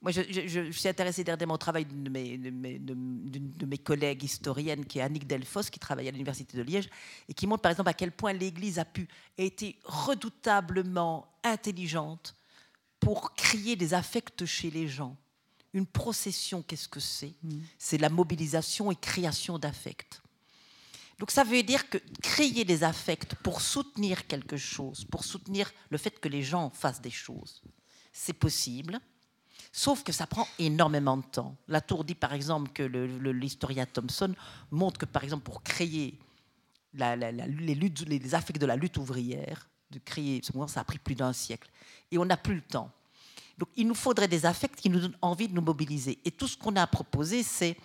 [0.00, 4.86] Moi, je, suis intéressée dernièrement au travail de mes, de, mes, de mes, collègues historiennes,
[4.86, 6.88] qui est Annick Delfos, qui travaille à l'Université de Liège,
[7.28, 9.06] et qui montre par exemple à quel point l'Église a pu,
[9.38, 12.34] a été redoutablement intelligente
[13.00, 15.14] pour créer des affects chez les gens
[15.74, 17.34] une procession, qu'est-ce que c'est?
[17.42, 17.58] Mm.
[17.76, 20.22] C'est la mobilisation et création d'affects.
[21.18, 25.98] Donc ça veut dire que créer des affects pour soutenir quelque chose, pour soutenir le
[25.98, 27.62] fait que les gens fassent des choses,
[28.12, 28.98] c'est possible,
[29.72, 31.56] sauf que ça prend énormément de temps.
[31.68, 34.34] La Tour dit par exemple que l'historien Thompson
[34.70, 36.18] montre que par exemple pour créer
[36.94, 41.70] les, affects de la lutte ouvrière, de créer, ça a pris plus d'un siècle.
[42.10, 42.90] Et on n'a plus le temps.
[43.58, 46.18] Donc il nous faudrait des affects qui nous donnent envie de nous mobiliser.
[46.24, 47.76] Et tout ce qu'on a proposé, c'est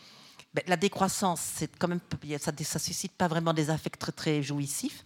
[0.53, 1.99] ben, la décroissance, c'est quand même,
[2.39, 5.03] ça ne suscite pas vraiment des affects très, très jouissifs.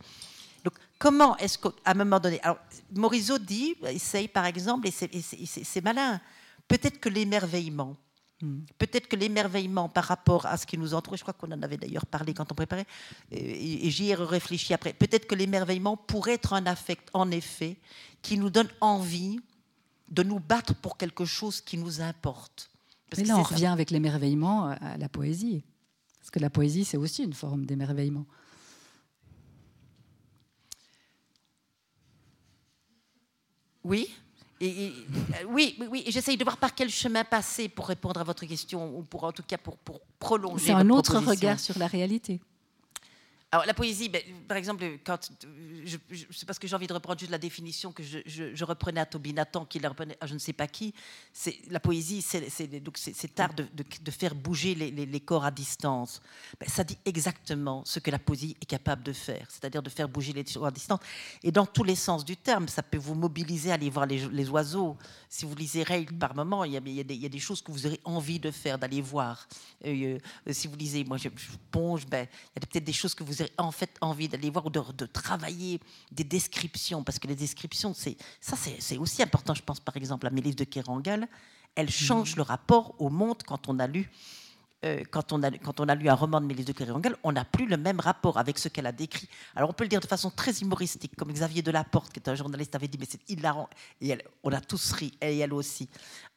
[0.64, 2.58] Donc comment est-ce qu'à un moment donné, alors
[2.96, 6.22] Morisot dit, essaye par exemple, et c'est malin,
[6.68, 7.98] peut-être que l'émerveillement,
[8.42, 8.62] hmm.
[8.78, 11.78] Peut-être que l'émerveillement par rapport à ce qui nous entoure, je crois qu'on en avait
[11.78, 12.88] d'ailleurs parlé quand on préparait,
[13.32, 17.76] et, et j'y ai réfléchi après, peut-être que l'émerveillement pourrait être un affect, en effet,
[18.22, 19.42] qui nous donne envie
[20.10, 22.70] de nous battre pour quelque chose qui nous importe.
[23.18, 25.64] Mais là, on revient avec l'émerveillement à la poésie.
[26.20, 28.26] Parce que la poésie, c'est aussi une forme d'émerveillement.
[33.84, 34.10] Oui.
[34.62, 38.46] Et, euh, oui, oui, j'essaye de voir par quel chemin passer pour répondre à votre
[38.46, 40.68] question, ou pour en tout cas pour, pour prolonger.
[40.68, 42.40] C'est un autre regard sur la réalité.
[43.54, 45.32] Alors, la poésie, ben, par exemple, quand
[45.86, 45.98] je,
[46.32, 49.32] c'est parce que j'ai envie de reprendre juste la définition que je, reprenais à Toby
[49.32, 50.92] Nathan, qui la reprenait à je ne sais pas qui.
[51.32, 56.20] C'est la poésie, c'est, cet art de, de, faire bouger les, les, corps à distance.
[56.60, 60.10] Ben, ça dit exactement ce que la poésie est capable de faire, c'est-à-dire de faire
[60.10, 61.02] bouger les corps à distance.
[61.44, 64.28] Et dans tous les sens du terme, ça peut vous mobiliser à aller voir les,
[64.30, 64.98] les oiseaux.
[65.30, 67.28] Si vous lisez Règle par moment, il y, a, il, y a des, il y,
[67.28, 69.48] a, des, choses que vous aurez envie de faire, d'aller voir.
[69.86, 71.30] Euh, euh, si vous lisez, moi, je,
[71.70, 74.66] ponge, ben, il y a peut-être des choses que vous en fait envie d'aller voir
[74.66, 75.80] ou de, travailler
[76.12, 79.54] des descriptions, parce que les descriptions, c'est ça, c'est aussi important.
[79.54, 81.28] Je pense par exemple à mes livres de Kerangal,
[81.76, 82.38] elles changent mhm.
[82.38, 84.12] le rapport au monde quand on a lu
[84.86, 87.32] euh, quand, on a, quand on a lu un roman de Mélisse de Kérangel, on
[87.32, 89.30] n'a plus le même rapport avec ce qu'elle a décrit.
[89.56, 92.36] Alors on peut le dire de façon très humoristique, comme Xavier Delaporte, qui est un
[92.36, 93.70] journaliste, avait dit, mais c'est hilarant.
[94.02, 95.88] Et on a tous ri, et elle aussi.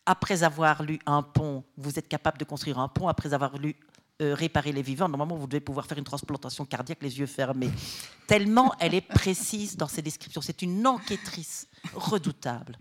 [0.04, 3.08] Après avoir lu Un pont, vous êtes capable de construire un pont.
[3.08, 3.74] Après avoir lu
[4.22, 7.70] euh, réparer les vivants, normalement, vous devez pouvoir faire une transplantation cardiaque les yeux fermés.
[8.26, 10.40] Tellement elle est précise dans ses descriptions.
[10.40, 12.78] C'est une enquêtrice redoutable.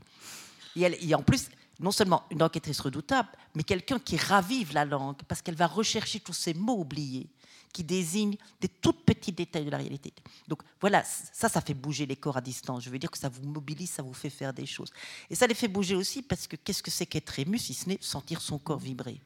[0.78, 1.50] Et, elle, en plus,
[1.82, 6.22] non seulement une enquêtrice redoutable, mais quelqu'un qui ravive la langue, parce qu'elle va rechercher
[6.22, 7.28] tous ces mots oubliés
[7.74, 10.14] qui désignent des tout petits détails de la réalité.
[10.48, 12.82] Donc voilà, ça, ça fait bouger les corps à distance.
[12.82, 14.90] Je veux dire que ça vous mobilise, ça vous fait faire des choses.
[15.30, 17.90] Et ça les fait bouger aussi parce que qu'est-ce que c'est qu'être ému si ce
[17.90, 19.20] n'est sentir son corps vibrer?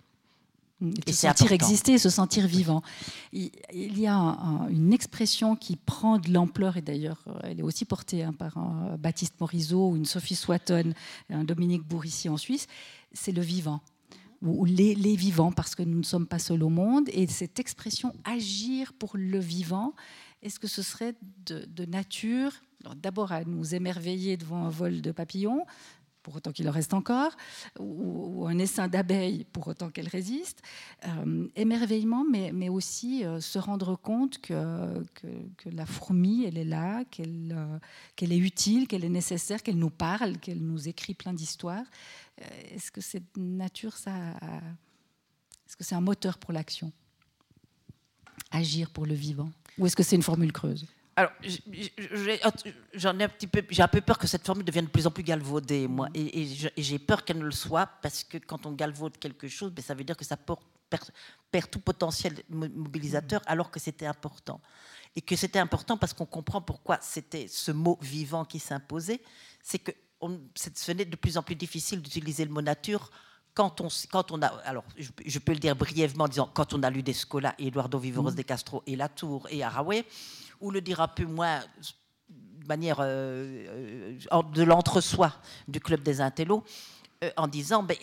[0.82, 2.82] Et se sentir exister, se sentir vivant.
[3.34, 4.16] Il, y a
[4.70, 8.58] une expression qui prend de l'ampleur, et d'ailleurs, euh, elle est aussi portée hein, par
[8.58, 10.94] un Baptiste Morisot ou une Sophie Swatton,
[11.30, 12.68] un Dominique Bourrici en Suisse,
[13.14, 13.82] c'est le vivant
[14.42, 17.10] ou les, vivants, parce que nous ne sommes pas seuls au monde.
[17.12, 19.94] Et cette expression agir pour le vivant,
[20.42, 21.14] est-ce que ce serait
[21.46, 22.54] de, de nature
[22.96, 25.66] D'abord à nous émerveiller devant un vol de papillons,
[26.30, 27.36] pour autant qu'il en reste encore,
[27.80, 30.62] ou, un essaim d'abeilles, pour autant qu'elle résiste.
[31.08, 36.66] Euh, émerveillement, mais, mais aussi euh, se rendre compte que, que, la fourmi, elle est
[36.66, 37.80] là, qu'elle euh,
[38.22, 41.86] est utile, qu'elle est nécessaire, qu'elle nous parle, qu'elle nous écrit plein d'histoires.
[42.76, 44.12] Est-ce que cette nature, ça,
[45.66, 46.92] est-ce que c'est un moteur pour l'action?
[48.52, 49.50] Agir pour le vivant?
[49.80, 50.86] Ou est-ce que c'est une formule creuse?
[51.20, 51.32] Alors,
[52.94, 55.06] j'en ai un petit peu, j'ai un peu peur que cette formule devienne de plus
[55.06, 56.48] en plus galvaudée, moi, et,
[56.78, 59.94] j'ai peur qu'elle ne le soit parce que quand on galvaude quelque chose, ben, ça
[59.94, 64.62] veut dire que ça porte, perd, tout potentiel mobilisateur, alors que c'était important,
[65.14, 69.20] et que c'était important parce qu'on comprend pourquoi c'était ce mot vivant qui s'imposait,
[69.62, 69.92] c'est que
[70.22, 73.12] on, ce venait de plus en plus difficile d'utiliser le mot nature
[73.54, 76.82] quand on, quand on a, alors je, peux le dire brièvement en disant, quand on
[76.82, 78.36] a lu Descola et Eduardo Viveros mm.
[78.36, 80.06] de Castro et Latour et Haraway,
[80.60, 81.60] ou le dire un peu moins
[82.30, 85.34] de manière euh, euh, de l'entre-soi
[85.68, 86.64] du club des intellos,
[87.24, 87.98] euh, en disant ben,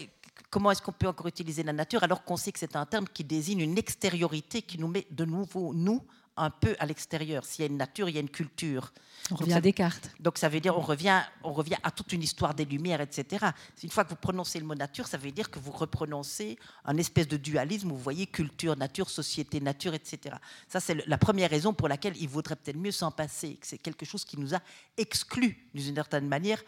[0.50, 3.06] comment est-ce qu'on peut encore utiliser la nature alors qu'on sait que c'est un terme
[3.06, 6.02] qui désigne une extériorité qui nous met de nouveau, nous,
[6.36, 7.44] un peu à l'extérieur.
[7.44, 8.92] S'il y a une nature, il y a une culture.
[9.30, 10.10] On revient à Descartes.
[10.20, 13.46] Donc ça veut dire on revient, on revient à toute une histoire des Lumières, etc.
[13.82, 16.96] Une fois que vous prononcez le mot nature, ça veut dire que vous reprononcez un
[16.96, 20.36] espèce de dualisme où vous voyez culture, nature, société, nature, etc.
[20.68, 23.58] Ça, c'est la première raison pour laquelle il vaudrait peut-être mieux s'en passer.
[23.62, 24.60] C'est quelque chose qui nous a
[24.96, 26.62] exclus, d'une certaine manière,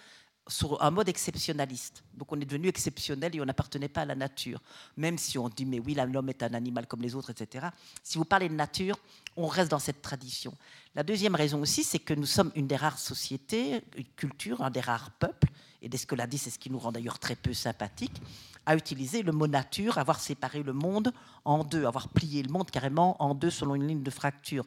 [0.48, 2.02] sur un mode exceptionnaliste.
[2.14, 4.60] Donc on est devenu exceptionnel et on n'appartenait pas à la nature.
[4.96, 7.68] Même si on dit, mais oui, l'homme est un animal comme les autres, etc.
[8.02, 8.98] Si vous parlez de nature,
[9.36, 10.54] on reste dans cette tradition.
[10.94, 14.70] La deuxième raison aussi, c'est que nous sommes une des rares sociétés, une culture, un
[14.70, 15.48] des rares peuples,
[15.80, 18.20] et dit, c'est ce qui nous rend d'ailleurs très peu sympathiques,
[18.66, 21.12] à utiliser le mot nature, avoir séparé le monde
[21.44, 24.64] en deux, avoir plié le monde carrément en deux selon une ligne de fracture.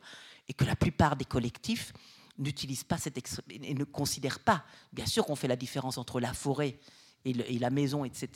[0.47, 1.93] Et que la plupart des collectifs
[2.37, 3.17] n'utilise pas cette
[3.49, 4.63] et ne considère pas.
[4.93, 6.79] Bien sûr qu'on fait la différence entre la forêt
[7.25, 8.29] et, la maison, etc.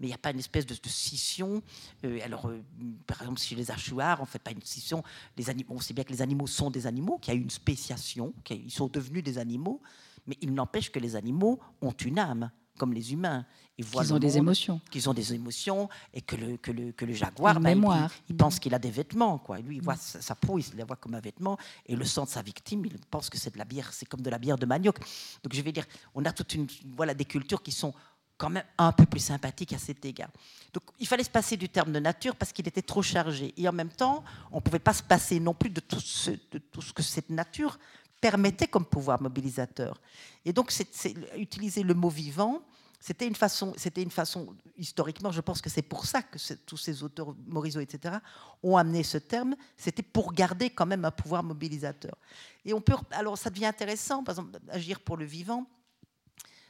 [0.00, 1.62] Mais il n'y a pas une espèce de, scission.
[2.04, 2.62] Euh, alors, euh,
[3.06, 5.02] par exemple, chez les Achuars, on ne fait pas une scission.
[5.36, 7.50] Les animaux, on sait bien que les animaux sont des animaux, qu'il y a une
[7.50, 9.80] spéciation, qu'ils sont devenus des animaux,
[10.26, 13.46] mais il n'empêche que les animaux ont une âme comme les humains.
[13.76, 14.80] Ils, ont des émotions.
[14.90, 18.10] Qu'ils ont des émotions et que le, que le, que le jaguar, bah, mémoire.
[18.28, 19.38] Il, pense qu'il a des vêtements.
[19.38, 19.58] Quoi.
[19.58, 21.58] Lui, il voit sa, peau, il la voit comme un vêtement.
[21.86, 24.20] Et le sang de sa victime, il pense que c'est de la bière, c'est comme
[24.20, 24.98] de la bière de manioc.
[25.42, 27.92] Donc je vais dire, on a toute une, voilà, des cultures qui sont
[28.36, 30.30] quand même un peu plus sympathiques à cet égard.
[30.72, 33.54] Donc il fallait se passer du terme de nature parce qu'il était trop chargé.
[33.56, 34.22] Et en même temps,
[34.52, 37.02] on ne pouvait pas se passer non plus de tout ce, de tout ce que
[37.02, 37.78] cette nature
[38.20, 40.00] permettait comme pouvoir mobilisateur.
[40.44, 42.62] Et donc, c'est, utiliser le mot vivant,
[43.06, 46.78] c'était une façon, c'était une façon, historiquement, je pense que c'est pour ça que tous
[46.78, 48.16] ces auteurs, Morisot, etc.,
[48.62, 49.56] ont amené ce terme.
[49.76, 52.16] C'était pour garder quand même un pouvoir mobilisateur.
[52.64, 55.66] Et on peut, alors, ça devient intéressant, par exemple, agir pour le vivant.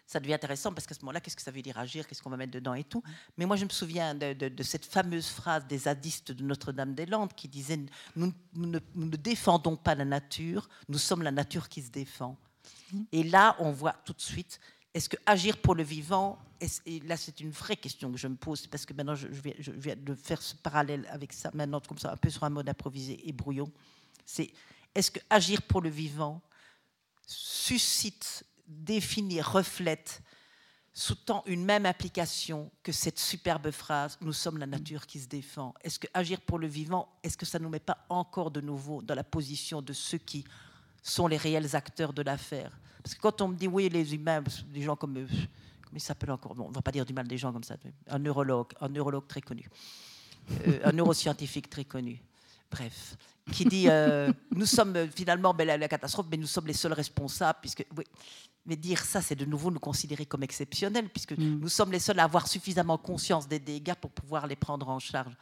[0.08, 2.04] Ça devient intéressant parce qu'à ce moment-là, qu'est-ce que ça veut dire agir?
[2.04, 3.04] Qu'est-ce qu'on va mettre dedans et tout?
[3.36, 7.78] Mais moi, je me souviens de, cette fameuse phrase des zadistes de Notre-Dame-des-Landes qui disait
[8.16, 12.36] nous, ne, nous ne défendons pas la nature, nous sommes la nature qui se défend.
[13.12, 14.60] Et là, on voit tout de suite
[14.94, 16.38] est-ce que agir pour le vivant,
[16.86, 19.96] et là c'est une vraie question que je me pose, parce que maintenant je, viens,
[19.96, 23.28] de faire ce parallèle avec ça, maintenant comme ça, un peu sur un mode improvisé
[23.28, 23.70] et brouillon,
[24.24, 24.52] c'est
[24.94, 26.40] est-ce que agir pour le vivant
[27.26, 30.22] suscite, définit, reflète,
[30.92, 35.74] sous-tend une même application que cette superbe phrase Nous sommes la nature qui se défend?
[35.82, 38.60] Est-ce que agir pour le vivant, est-ce que ça ne nous met pas encore de
[38.60, 40.44] nouveau dans la position de ceux qui
[41.02, 42.70] sont les réels acteurs de l'affaire?
[43.04, 44.42] Parce que quand on me dit oui, les humains,
[44.72, 45.18] des gens comme.
[45.18, 46.54] Euh, comment ils s'appellent encore?
[46.58, 47.76] On ne va pas dire du mal des gens comme ça.
[48.08, 49.68] Un neurologue, un neurologue très connu.
[50.66, 52.20] euh, un neuroscientifique très connu.
[52.70, 53.16] Bref,
[53.52, 53.86] qui dit
[54.50, 57.86] nous sommes finalement ben, la, catastrophe, mais nous sommes les seuls responsables, puisque
[58.66, 61.60] mais dire ça, c'est de nouveau nous considérer comme exceptionnels, puisque mm.
[61.60, 64.98] nous sommes les seuls à avoir suffisamment conscience des dégâts pour pouvoir les prendre en
[64.98, 65.34] charge.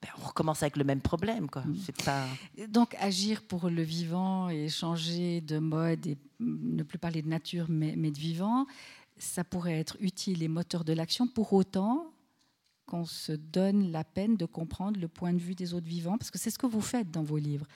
[0.00, 1.50] Ben, on recommence avec le même problème.
[1.50, 1.62] Quoi.
[1.62, 2.66] Mm.
[2.68, 7.66] Donc agir pour le vivant et changer de mode et ne plus parler de nature
[7.68, 8.66] mais, mais de vivant,
[9.16, 11.26] ça pourrait être utile et moteur de l'action.
[11.26, 12.12] Pour autant,
[12.88, 16.30] qu'on se donne la peine de comprendre le point de vue des autres vivants, parce
[16.30, 17.66] que c'est ce que vous faites dans vos livres.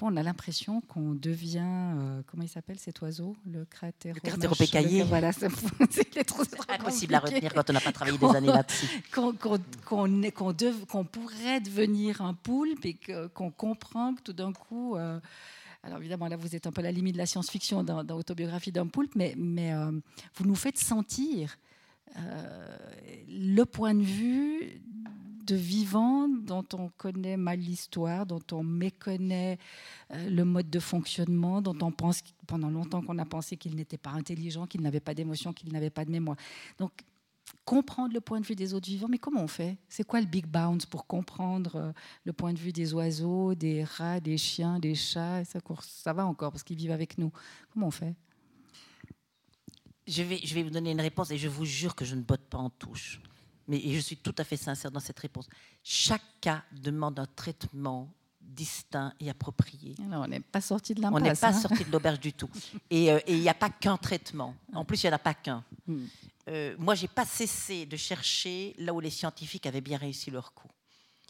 [0.00, 4.20] On a l'impression qu'on devient, euh, comment il s'appelle cet oiseau Le cratère Le
[5.06, 5.48] Voilà, c'est
[6.68, 8.86] impossible à retenir quand on n'a pas travaillé des années là-dessus.
[9.12, 9.32] Qu'on
[11.04, 12.96] pourrait devenir un poulpe et
[13.34, 14.96] qu'on comprend que tout d'un coup...
[14.96, 15.18] Euh,
[15.82, 18.16] alors évidemment, là, vous êtes un peu à la limite de la science-fiction dans, dans
[18.16, 19.92] Autobiographie d'un poulpe, mais, mais euh,
[20.36, 21.58] vous nous faites sentir
[23.28, 24.80] le point de vue
[25.48, 29.58] de vivants dont on connaît mal l'histoire, dont on méconnaît
[30.12, 33.96] euh, le mode de fonctionnement, dont on pense pendant longtemps qu'on a pensé qu'il n'était
[33.98, 36.36] pas intelligent, qu'il n'avait pas d'émotion, qu'il n'avait pas de mémoire.
[36.78, 36.92] Donc
[37.64, 39.78] comprendre le point de vue des autres vivants, mais comment on fait?
[39.88, 41.92] C'est quoi le big bounce pour comprendre euh,
[42.24, 45.44] le point de vue des oiseaux, des rats, des chiens, des chats?
[45.46, 47.32] Ça, ça va encore parce qu'ils vivent avec nous.
[47.72, 48.14] Comment on fait?
[50.06, 52.22] Je vais, je vais vous donner une réponse et je vous jure que je ne
[52.22, 53.20] botte pas en touche.
[53.68, 55.48] Mais je suis tout à fait sincère dans cette réponse.
[55.84, 59.94] Chaque cas demande un traitement distinct et approprié.
[59.98, 61.20] on n'est pas sorti de l'impasse.
[61.20, 61.52] On n'est pas hein.
[61.60, 62.48] sorti de l'auberge du tout.
[62.74, 64.54] Euh, et il n'y a pas qu'un traitement.
[64.72, 65.62] En plus, il n'y en a pas qu'un.
[65.86, 66.06] Hmm.
[66.48, 70.54] Euh, moi, j'ai pas cessé de chercher là où les scientifiques avaient bien réussi leur
[70.54, 70.68] coup.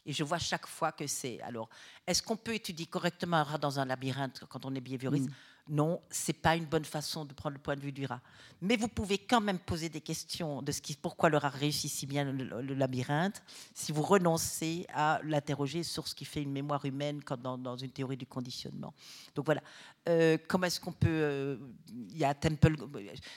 [0.07, 1.41] Et je vois chaque fois que c'est.
[1.43, 1.69] Alors,
[2.07, 5.29] est-ce qu'on peut étudier correctement un rat dans un labyrinthe quand on est behavioriste
[5.69, 8.21] non, c'est pas une bonne façon de prendre le point de vue du rat.
[8.61, 11.91] Mais vous pouvez quand même poser des questions de ce qui, pourquoi le rat réussit
[11.91, 13.43] si bien le, labyrinthe,
[13.75, 18.17] si vous renoncez à l'interroger sur ce qui fait une mémoire humaine dans, une théorie
[18.17, 18.95] du conditionnement.
[19.35, 19.63] Donc voilà.
[20.09, 21.57] Euh, comment est-ce qu'on peut euh,
[21.93, 22.77] Il y a Temple,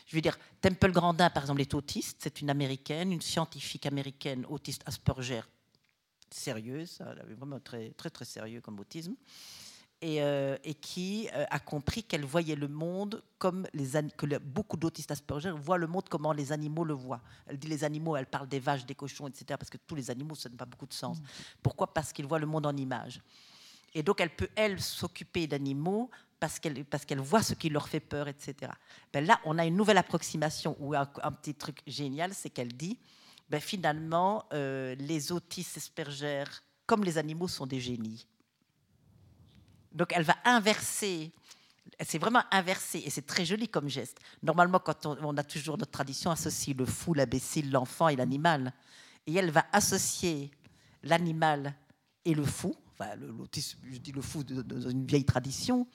[0.06, 2.20] je veux dire Temple Grandin par exemple est autiste.
[2.24, 5.42] C'est une américaine, une scientifique américaine autiste Asperger,
[6.30, 9.16] sérieuse, elle avait vraiment très très très sérieux comme autisme.
[10.04, 15.12] Euh, et, qui euh, a compris qu'elle voyait le monde comme les que beaucoup d'autistes
[15.12, 17.22] Asperger voient le monde comme les animaux le voient.
[17.46, 19.46] Elle dit les animaux, elle parle des vaches, des cochons, etc.
[19.60, 21.20] Parce que tous les animaux, ça n'a pas beaucoup de sens.
[21.20, 21.24] Mm.
[21.62, 21.94] Pourquoi?
[21.94, 23.22] Parce qu'ils voient le monde en images.
[23.94, 27.88] Et donc elle peut, elle, s'occuper d'animaux parce qu'elle parce qu'elle voit ce qui leur
[27.88, 28.72] fait peur, etc.
[29.14, 32.98] Ben là, on a une nouvelle approximation ou un, petit truc génial, c'est qu'elle dit,
[33.52, 36.46] ben finalement, euh, les autistes Asperger,
[36.88, 38.26] comme les animaux, sont des génies.
[39.92, 41.32] Donc elle va inverser.
[42.04, 44.18] C'est vraiment inversé et c'est très joli comme geste.
[44.42, 48.74] Normalement, quand on, a toujours notre tradition, associe le fou, l'imbécile, l'enfant et l'animal.
[49.28, 50.50] Et elle va associer
[51.04, 51.76] l'animal
[52.26, 55.88] et le fou, enfin, l'autisme, je dis le fou dans une vieille tradition,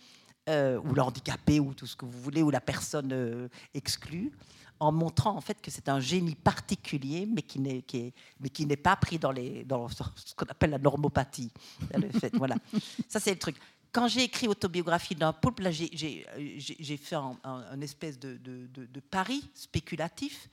[0.48, 4.32] euh, ou l'handicapé, ou tout ce que vous voulez, ou la personne euh, exclue,
[4.78, 8.66] en montrant en fait que c'est un génie particulier, mais qui n'est, qui mais qui
[8.66, 11.50] n'est pas pris dans, les, dans ce qu'on appelle la normopathie.
[11.94, 12.56] Le fait, voilà.
[13.08, 13.56] Ça, c'est le truc
[13.96, 15.86] quand j'ai écrit Autobiographie d'un poulpe, là, j'ai,
[16.98, 20.50] fait un, espèce de, pari spéculatif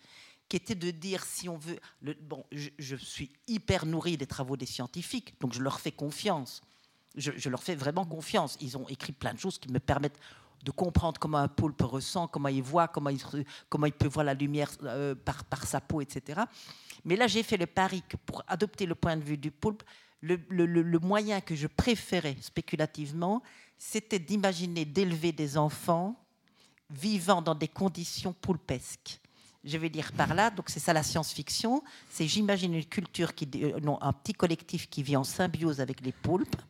[0.48, 1.78] qui était de dire si on veut.
[2.22, 6.62] Bon, je, suis hyper nourri des travaux des scientifiques, donc je leur fais confiance.
[7.18, 8.58] Je, leur fais vraiment confiance.
[8.62, 10.20] Ils ont écrit plein de choses qui me permettent
[10.64, 14.72] de comprendre comment un poulpe ressent, comment il voit, comment il, peut voir la lumière
[14.84, 16.44] euh, par, sa peau, etc.
[17.04, 19.84] Mais là, j'ai fait le pari pour adopter le point de vue du poulpe,
[20.24, 23.44] le, moyen que je préférais spéculativement,
[23.78, 26.16] c'était d'imaginer d'élever des enfants
[26.90, 29.20] vivant dans des conditions poulpesques.
[29.64, 33.50] Je vais dire par là, donc c'est ça la science-fiction, c'est j'imagine une culture qui,
[33.56, 36.62] euh, non, un petit collectif qui vit en symbiose avec les poulpes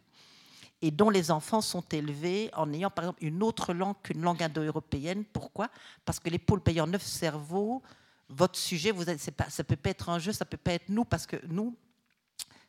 [0.81, 4.43] et dont les enfants sont élevés en ayant par exemple une autre langue qu'une langue
[4.43, 5.23] indo-européenne.
[5.25, 5.69] Pourquoi?
[6.05, 7.81] Parce que les poulpes ayant neuf cerveaux,
[8.29, 11.05] votre sujet, vous pas, ça peut pas être un jeu, ça peut pas être nous,
[11.05, 11.75] parce que nous,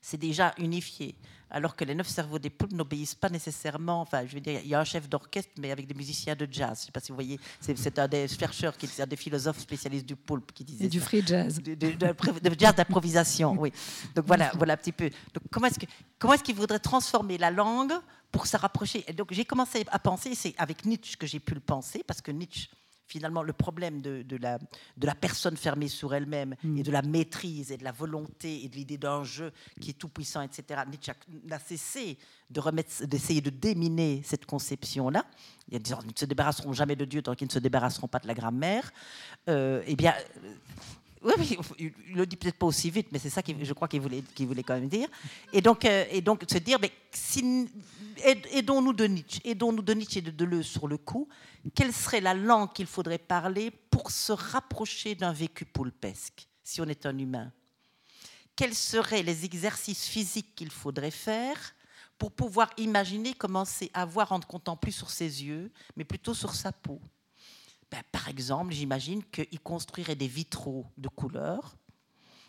[0.05, 1.15] c'est déjà unifié.
[1.51, 4.03] Alors que les neuf cerveaux des poulpes n'obéissent pas nécessairement.
[4.03, 6.47] Enfin, je veux dire, il y a un chef d'orchestre, mais avec des musiciens de
[6.51, 6.79] jazz.
[6.79, 7.41] Je ne sais pas si vous voyez.
[7.61, 10.85] C'est un des chercheurs, qui, un des philosophes spécialistes du poulpe qui disait.
[10.85, 11.59] Et du free jazz.
[11.63, 11.97] De,
[12.59, 13.73] jazz d'improvisation, oui.
[14.15, 15.09] Donc voilà, voilà un petit peu.
[15.33, 15.87] Donc comment est-ce que
[16.19, 17.95] comment est-ce qu'il voudrait transformer la langue
[18.31, 19.05] pour se rapprocher?
[19.09, 22.21] Et donc j'ai commencé à penser, c'est avec Nietzsche que j'ai pu le penser, parce
[22.21, 22.69] que Nietzsche
[23.07, 24.59] finalement le problème de, la,
[24.97, 26.79] de la personne fermée sur elle-même mm.
[26.79, 29.95] et de la maîtrise et de la volonté et de l'idée d'un jeu qui est
[29.95, 30.83] tout puissant, etc.
[30.89, 31.13] Nietzsche
[31.45, 32.19] n'a cessé
[32.51, 35.25] de remettre, d'essayer de déminer cette conception-là.
[35.69, 37.53] Il y a des gens qui ne se débarrasseront jamais de Dieu tant qu'ils ne
[37.53, 38.93] se débarrasseront pas de la grammaire.
[39.49, 40.15] Euh, eh bien,
[41.25, 44.01] oui, il le dit peut-être pas aussi vite, mais c'est ça que je crois qu'il
[44.01, 45.09] voulait, voulait quand même dire.
[45.53, 47.67] Et donc, euh, et donc se dire, mais si,
[48.53, 51.29] aidons-nous de Nietzsche, aidons-nous de Nietzsche et de Deleuze sur le coup.
[51.75, 56.87] Quelle serait la langue qu'il faudrait parler pour se rapprocher d'un vécu poulpesque, si on
[56.87, 57.53] est un humain?
[58.55, 61.75] Quels seraient les exercices physiques qu'il faudrait faire
[62.19, 66.35] pour pouvoir imaginer commencer à voir en ne comptant plus sur ses yeux, mais plutôt
[66.35, 67.01] sur sa peau?
[67.91, 71.77] Ben, par exemple, j'imagine qu'il construirait des vitraux de couleur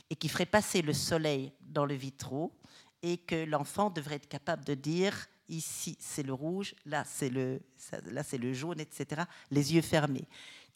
[0.09, 2.53] et qu'il ferait passer le soleil dans le vitraux
[3.01, 7.61] et que l'enfant devrait être capable de dire ici c'est le rouge, là c'est le,
[8.05, 9.23] là c'est le jaune, etc.
[9.51, 10.27] Les yeux fermés.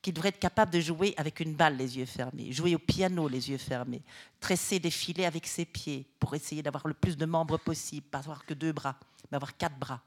[0.01, 3.27] Qu'il devrait être capable de jouer avec une balle les yeux fermés, jouer au piano
[3.27, 4.01] les yeux fermés,
[4.39, 8.19] tresser des filets avec ses pieds pour essayer d'avoir le plus de membres possible, pas
[8.19, 8.97] avoir que deux bras,
[9.29, 10.01] mais avoir quatre bras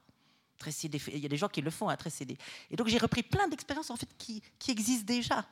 [0.83, 2.25] il y a des gens qui le font, à tresser
[2.71, 5.45] Et donc j'ai repris plein d'expériences en fait qui, qui existent déjà.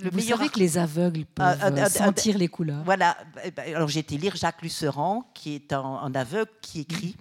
[0.00, 2.82] Le Vous savez que les aveugles peuvent ah, ah, ah, sentir les couleurs.
[2.84, 3.16] Voilà.
[3.44, 7.16] Eh ben, alors j'ai été lire Jacques Luceran, qui est un, aveugle, qui écrit,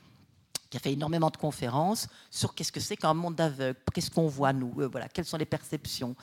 [0.72, 4.28] qui a fait énormément de conférences sur qu'est-ce que c'est qu'un monde d'aveugle, qu'est-ce qu'on
[4.28, 6.16] voit nous, euh, voilà, quelles sont les perceptions.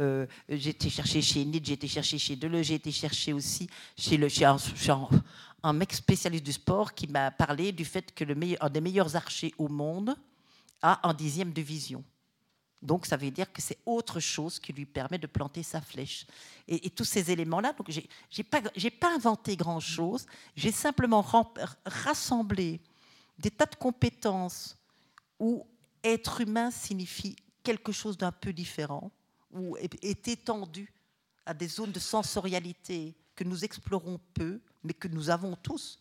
[0.00, 3.68] Euh, j'ai été chercher chez Nietzsche, j'ai été chercher chez Deleuze, j'ai été chercher aussi
[3.94, 4.56] chez, le, chez un,
[5.62, 8.80] un, mec spécialiste du sport qui m'a parlé du fait que le meilleur, un des
[8.80, 10.16] meilleurs archers au monde,
[10.82, 12.04] a un dixième de vision.
[12.80, 16.26] Donc ça veut dire que c'est autre chose qui lui permet de planter sa flèche.
[16.68, 21.24] Et, tous ces éléments-là, donc j'ai pas, inventé grand-chose, j'ai simplement
[21.84, 22.80] rassemblé
[23.38, 24.76] des tas de compétences
[25.40, 25.66] où
[26.04, 29.10] être humain signifie quelque chose d'un peu différent,
[29.50, 30.92] ou est étendu
[31.46, 35.98] à des zones de sensorialité que nous explorons peu, mais que nous avons tous.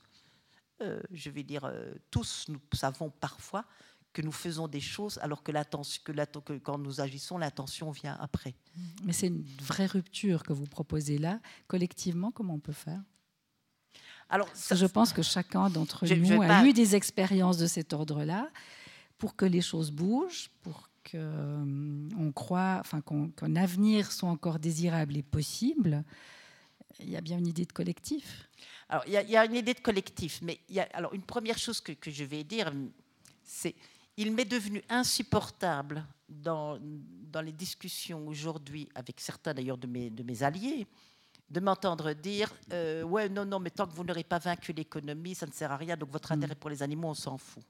[0.82, 3.66] Euh, je vais dire euh, tous, nous savons parfois
[4.14, 8.56] que nous faisons des choses alors que, que, que quand nous agissons, l'attention vient après.
[9.04, 11.40] Mais c'est une vraie rupture que vous proposez là.
[11.68, 13.02] Collectivement, comment on peut faire?
[14.30, 18.50] Alors, je pense que chacun d'entre nous a eu des expériences de cet ordre-là
[19.18, 25.16] pour que les choses bougent, pour qu'on euh, croit, enfin qu'un avenir soit encore désirable
[25.16, 26.04] et possible.
[27.00, 28.50] Il y a bien une idée de collectif.
[28.90, 31.58] Alors, il y, a, une idée de collectif, mais il y a, alors une première
[31.58, 32.72] chose que, que je vais dire,
[33.44, 33.76] c'est
[34.18, 40.23] il m'est devenu insupportable dans, dans les discussions aujourd'hui, avec certains d'ailleurs de mes, de
[40.23, 40.88] mes alliés,
[41.49, 45.35] de m'entendre dire euh, Ouais, non, non, mais tant que vous n'aurez pas vaincu l'économie,
[45.35, 46.38] ça ne sert à rien, donc votre mm.
[46.38, 47.64] intérêt pour les animaux, on s'en fout.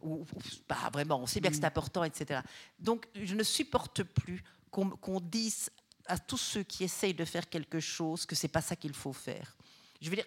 [0.00, 0.26] Ou,
[0.66, 1.66] pas vraiment, on sait bien que c'est mm.
[1.66, 2.40] important, etc.
[2.78, 5.70] Donc, je ne supporte plus qu'on dise
[6.06, 9.12] à tous ceux qui essayent de faire quelque chose que c'est pas ça qu'il faut
[9.12, 9.56] faire.
[10.00, 10.26] Je veux dire,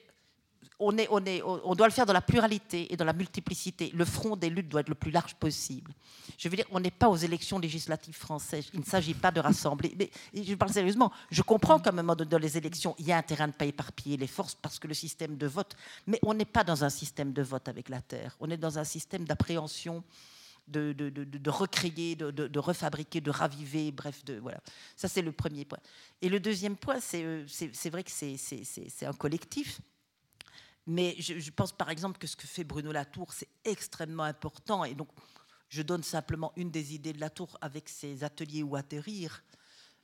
[0.80, 3.92] on, doit le faire dans la pluralité et dans la multiplicité.
[3.94, 5.94] Le front des luttes doit être le plus large possible.
[6.38, 8.70] Je veux dire, on n'est pas aux élections législatives françaises.
[8.74, 9.96] Il ne s'agit pas de rassembler.
[9.98, 10.10] Mais
[10.44, 11.12] je parle sérieusement.
[11.32, 13.54] Je comprends qu'à un moment donné, dans les élections, il y a un terrain de
[13.54, 15.76] pas éparpiller les forces parce que le système de vote.
[16.08, 18.36] Mais on n'est pas dans un système de vote avec la Terre.
[18.40, 20.04] On est dans un système d'appréhension.
[20.68, 20.96] De,
[21.48, 24.60] recréer, de, refabriquer, de raviver, bref, voilà.
[24.96, 25.78] Ça, c'est le premier point.
[26.24, 27.46] Et le deuxième point, c'est euh,
[27.92, 29.80] vrai que c'est un collectif.
[30.88, 34.86] Mais je, pense par exemple que ce que fait Bruno Latour, c'est extrêmement important.
[34.86, 35.10] Et donc,
[35.70, 39.44] je donne simplement une des idées de Latour avec ses ateliers où atterrir.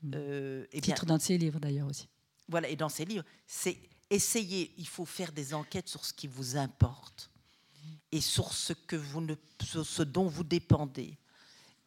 [0.01, 0.11] Mmh.
[0.15, 2.07] Euh, et Titre d'un de ses livres d'ailleurs aussi.
[2.47, 3.77] Voilà, et dans ses livres, c'est
[4.09, 7.29] essayer, il faut faire des enquêtes sur ce qui vous importe
[8.11, 11.17] et sur ce, que vous ne, sur ce dont vous dépendez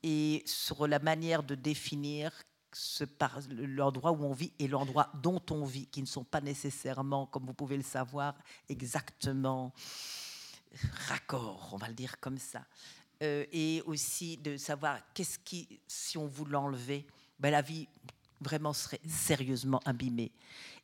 [0.03, 2.33] et sur la manière de définir
[3.51, 7.45] l'endroit où on vit et l'endroit dont on vit, qui ne sont pas nécessairement, comme
[7.45, 8.35] vous pouvez le savoir,
[8.69, 9.73] exactement
[11.09, 12.65] raccord, on va le dire comme ça.
[13.23, 17.07] Euh, et aussi de savoir qu'est-ce qui, si on vous l'enlevait,
[17.39, 17.89] ben la vie
[18.41, 20.33] vraiment serait sérieusement abîmée.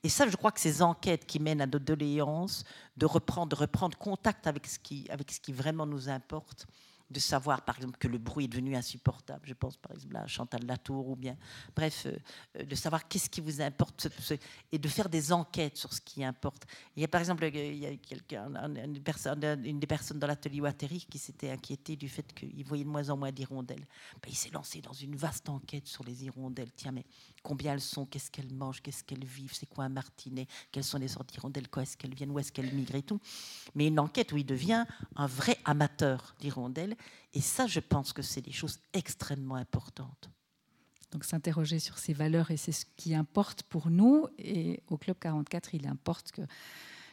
[0.03, 2.65] Et ça, je crois que ces enquêtes qui mènent à notre doléance,
[2.97, 6.67] de reprendre, de reprendre contact avec ce, qui, avec ce qui vraiment nous importe,
[7.11, 9.43] de savoir, par exemple, que le bruit est devenu insupportable.
[9.45, 11.37] Je pense, par exemple, à Chantal Latour, ou bien,
[11.75, 12.17] bref, euh,
[12.59, 14.09] euh, de savoir qu'est-ce qui vous importe
[14.71, 16.67] et de faire des enquêtes sur ce qui importe.
[16.97, 17.91] Il y a, par exemple, il y a
[18.85, 22.89] une, personne, des personnes dans l'atelier Wattery qui s'était inquiété du fait qu'il voyait de
[22.89, 23.87] moins en moins d'hirondelles.
[24.23, 26.73] Ben, il s'est lancé dans une vaste enquête sur les hirondelles.
[26.77, 27.05] Tiens, mais
[27.43, 30.99] combien elles sont, qu'est-ce qu'elles mangent, qu'est-ce qu'elles vivent, c'est quoi un martinet, quelles sont
[30.99, 33.21] les sortes d'hirondelles, quoi est-ce qu'elles viennent, où est-ce qu'elles migrent et tout.
[33.75, 34.85] Mais une enquête où il devient
[35.17, 36.97] un vrai amateur d'hirondelles.
[37.33, 40.31] Et ça, je pense que c'est des choses extrêmement importantes.
[41.11, 44.27] Donc s'interroger sur ces valeurs et c'est ce qui importe pour nous.
[44.39, 46.43] Et au Club 44, il importe que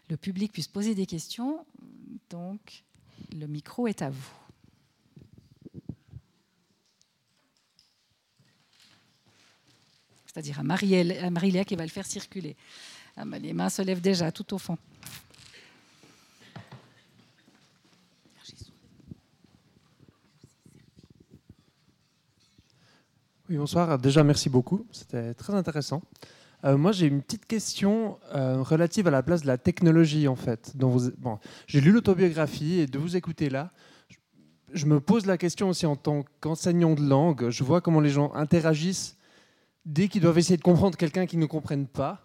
[0.09, 1.65] le public puisse poser des questions.
[2.29, 2.83] Donc
[3.33, 4.46] le micro est à vous.
[10.37, 12.55] C'est-à-dire à, Marie-Léa qui va le faire circuler.
[13.15, 14.77] Ah les mains se lèvent déjà tout au fond.
[23.49, 23.97] Oui, bonsoir.
[23.97, 24.85] Déjà, merci beaucoup.
[24.91, 26.03] C'était très intéressant.
[26.65, 30.35] Euh, moi, j'ai une petite question euh, relative à la place de la technologie, en
[30.35, 30.73] fait.
[30.75, 33.71] Bon, j'ai lu l'autobiographie et de vous écouter là,
[34.73, 37.49] je me pose la question aussi en tant qu'enseignant de langue.
[37.49, 39.16] Je vois comment les gens interagissent
[39.87, 42.21] dès qu'ils doivent essayer de comprendre quelqu'un qu'ils ne comprennent pas.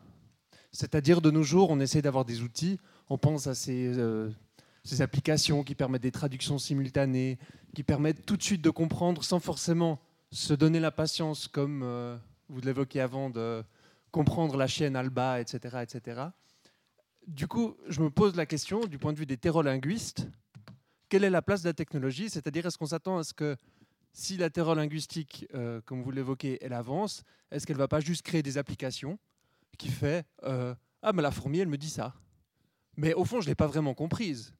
[0.72, 2.78] C'est-à-dire, de nos jours, on essaie d'avoir des outils.
[3.08, 4.30] On pense à ces, euh,
[4.98, 7.38] applications qui permettent des traductions simultanées,
[7.74, 10.00] qui permettent tout de suite de comprendre sans forcément
[10.32, 12.18] se donner la patience, comme
[12.48, 13.62] vous l'évoquiez avant, de
[14.10, 16.22] comprendre la chienne Alba, etc., etc.
[17.28, 20.26] Du coup, je me pose la question, du point de vue des terrolinguistes,
[21.08, 22.28] quelle est la place de la technologie?
[22.28, 23.56] C'est-à-dire, est-ce qu'on s'attend à ce que
[24.12, 28.22] si la terrolinguistique, euh, comme vous l'évoquez, elle avance, est-ce qu'elle ne va pas juste
[28.22, 29.18] créer des applications
[29.78, 32.14] qui fait euh, Ah, mais la fourmi, elle me dit ça.
[32.96, 34.54] Mais au fond, je ne l'ai pas vraiment comprise.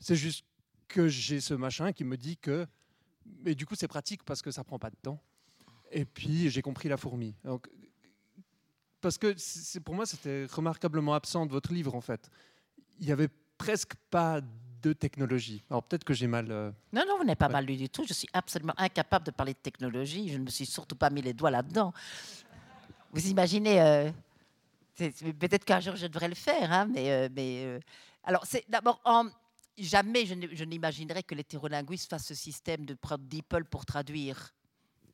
[0.00, 0.44] C'est juste
[0.88, 2.66] que j'ai ce machin qui me dit que.
[3.24, 5.20] Mais du coup, c'est pratique parce que ça prend pas de temps.
[5.90, 7.34] Et puis, j'ai compris la fourmi.
[9.00, 9.36] Parce que
[9.80, 12.28] pour moi, c'était remarquablement absent de votre livre, en fait.
[12.98, 14.40] Il n'y avait presque pas
[14.88, 15.62] de technologie.
[15.70, 16.50] Alors peut-être que j'ai mal.
[16.50, 18.04] Euh, non, non, vous n'avez pas mal lu du tout.
[18.06, 20.28] Je suis absolument incapable de parler de technologie.
[20.28, 21.92] Je ne me suis surtout pas mis les doigts là-dedans.
[23.12, 23.80] Vous imaginez.
[23.80, 24.10] Euh,
[24.96, 27.10] peut-être qu'un jour je devrais le faire, hein, mais.
[27.10, 27.80] Euh, mais
[28.24, 29.00] alors, c'est d'abord.
[29.78, 34.54] Jamais je n'imaginerais que l'hétérolinguiste fasse ce système de prendre DeepL pour traduire.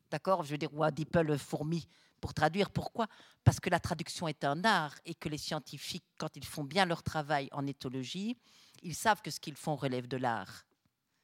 [0.09, 0.43] D'accord?
[0.43, 1.85] Je veux dire, ou un DeepL fourmi
[2.21, 2.69] pour traduire.
[2.69, 3.07] Pourquoi?
[3.43, 6.85] Parce que la traduction est un art et que les scientifiques, quand ils font bien
[6.85, 8.37] leur travail en éthologie,
[8.83, 10.65] ils savent que ce qu'ils font relève de l'art.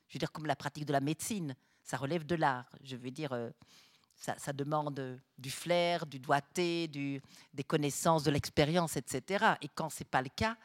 [0.07, 2.69] Je veux dire, comme la pratique de la médecine, ça relève de l'art.
[2.83, 3.49] Je veux dire, euh,
[4.15, 9.55] ça, demande du flair, du doigté, des connaissances, de l'expérience, etc.
[9.61, 10.57] Et quand ce n'est pas le cas,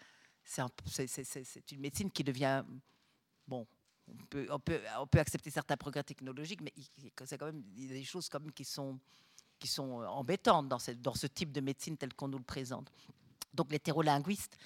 [0.45, 2.65] c'est une médecine qui devient,
[3.47, 3.67] bon,
[4.51, 4.81] on peut,
[5.15, 6.73] accepter certains progrès technologiques, mais
[7.25, 8.99] c'est quand même des choses comme qui sont
[9.59, 12.91] qui sont euh, embêtantes dans, ce type de médecine tel qu'on nous le présente.
[13.55, 14.59] Donc les terrolinguistes,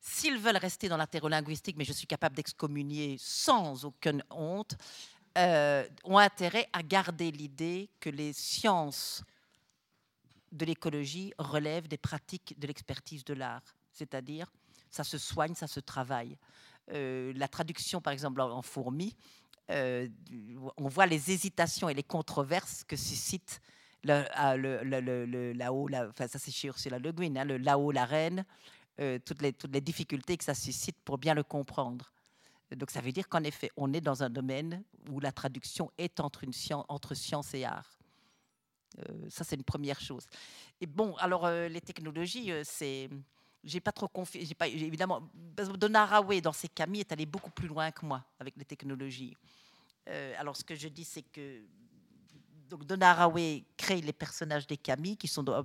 [0.00, 4.76] s'ils veulent rester dans la terrolinguistique, mais je suis capable d'excommunier sans aucune honte,
[5.38, 9.22] euh, ont intérêt à garder l'idée que les sciences
[10.52, 13.62] de l'écologie relèvent des pratiques de l'expertise de l'art.
[13.92, 14.50] C'est-à-dire,
[14.90, 16.38] ça se soigne, ça se travaille.
[16.92, 19.14] Euh, la traduction, par exemple, en fourmi,
[19.68, 23.60] on voit les hésitations et les controverses que suscite
[24.08, 28.44] ah, le, là-haut, enfin, ça c'est chez Ursula Le Guin, hein, le là-haut, la reine,
[29.00, 32.12] euh, toutes, les, toutes les difficultés que ça suscite pour bien le comprendre.
[32.74, 36.18] Donc ça veut dire qu'en effet, on est dans un domaine où la traduction est
[36.20, 37.98] entre, une science, entre science et art.
[38.98, 40.26] Euh, ça, c'est une première chose.
[40.80, 43.08] Et bon, alors euh, les technologies, c'est.
[43.64, 44.48] J'ai pas trop confiance.
[44.60, 45.28] Évidemment,
[45.74, 49.36] Donna Haraway, dans ses camis, est allé beaucoup plus loin que moi avec les technologies.
[50.38, 51.64] alors, ce que je dis, c'est que
[52.68, 55.64] donc Donna Haraway crée les personnages des Kami, qui sont dans,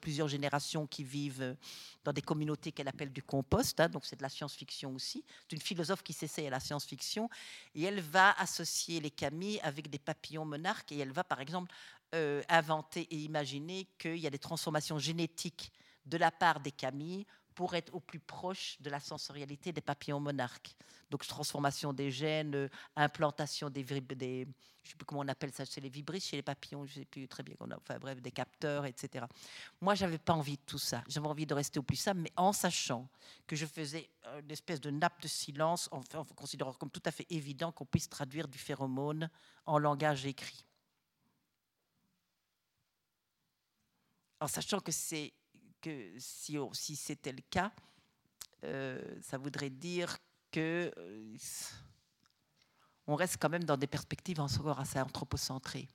[0.00, 1.56] plusieurs générations qui vivent
[2.04, 3.80] dans des communautés qu'elle appelle du compost.
[3.80, 5.24] Hein, donc c'est de la science-fiction aussi.
[5.42, 7.28] C'est une philosophe qui s'essaye à la science-fiction
[7.74, 11.72] et elle va associer les Kami avec des papillons monarques et elle va par exemple
[12.14, 15.72] euh, inventer et imaginer qu'il y a des transformations génétiques
[16.06, 17.26] de la part des Kami
[17.60, 20.74] pour être au plus proche de la sensorialité des papillons monarques.
[21.10, 24.48] Donc transformation des gènes, euh, implantation des, des
[24.82, 27.04] je sais plus comment on appelle ça, c'est les vibrisses chez les papillons, je ne
[27.04, 29.26] sais plus très bien, enfin bref, des capteurs, etc.
[29.78, 31.04] Moi, j'avais pas envie de tout ça.
[31.06, 33.06] J'avais envie de rester au plus simple, mais en sachant
[33.46, 34.08] que je faisais
[34.42, 37.84] une espèce de nappe de silence, en, en considérant comme tout à fait évident qu'on
[37.84, 39.28] puisse traduire du phéromone
[39.66, 40.64] en langage écrit.
[44.40, 45.34] En sachant que c'est
[45.80, 47.72] que si, c'était le cas,
[48.64, 50.18] euh, ça voudrait dire
[50.50, 51.36] que euh,
[53.06, 55.88] on reste quand même dans des perspectives encore assez anthropocentrées.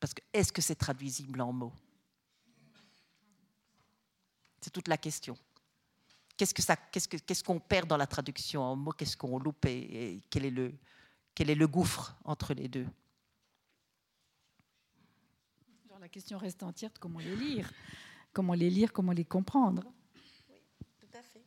[0.00, 1.72] Parce que est-ce que c'est traduisible en mots?
[4.60, 5.36] C'est toute la question.
[6.36, 8.92] Qu'est-ce qu'on perd dans la traduction en mots?
[8.92, 12.86] Qu'est-ce qu'on loupe et, quel est le gouffre entre les deux?
[16.06, 17.68] La question reste entière de comment les lire.
[18.36, 19.82] Comment les lire, comment les comprendre.
[20.50, 20.60] Oui,
[21.00, 21.42] tout à fait.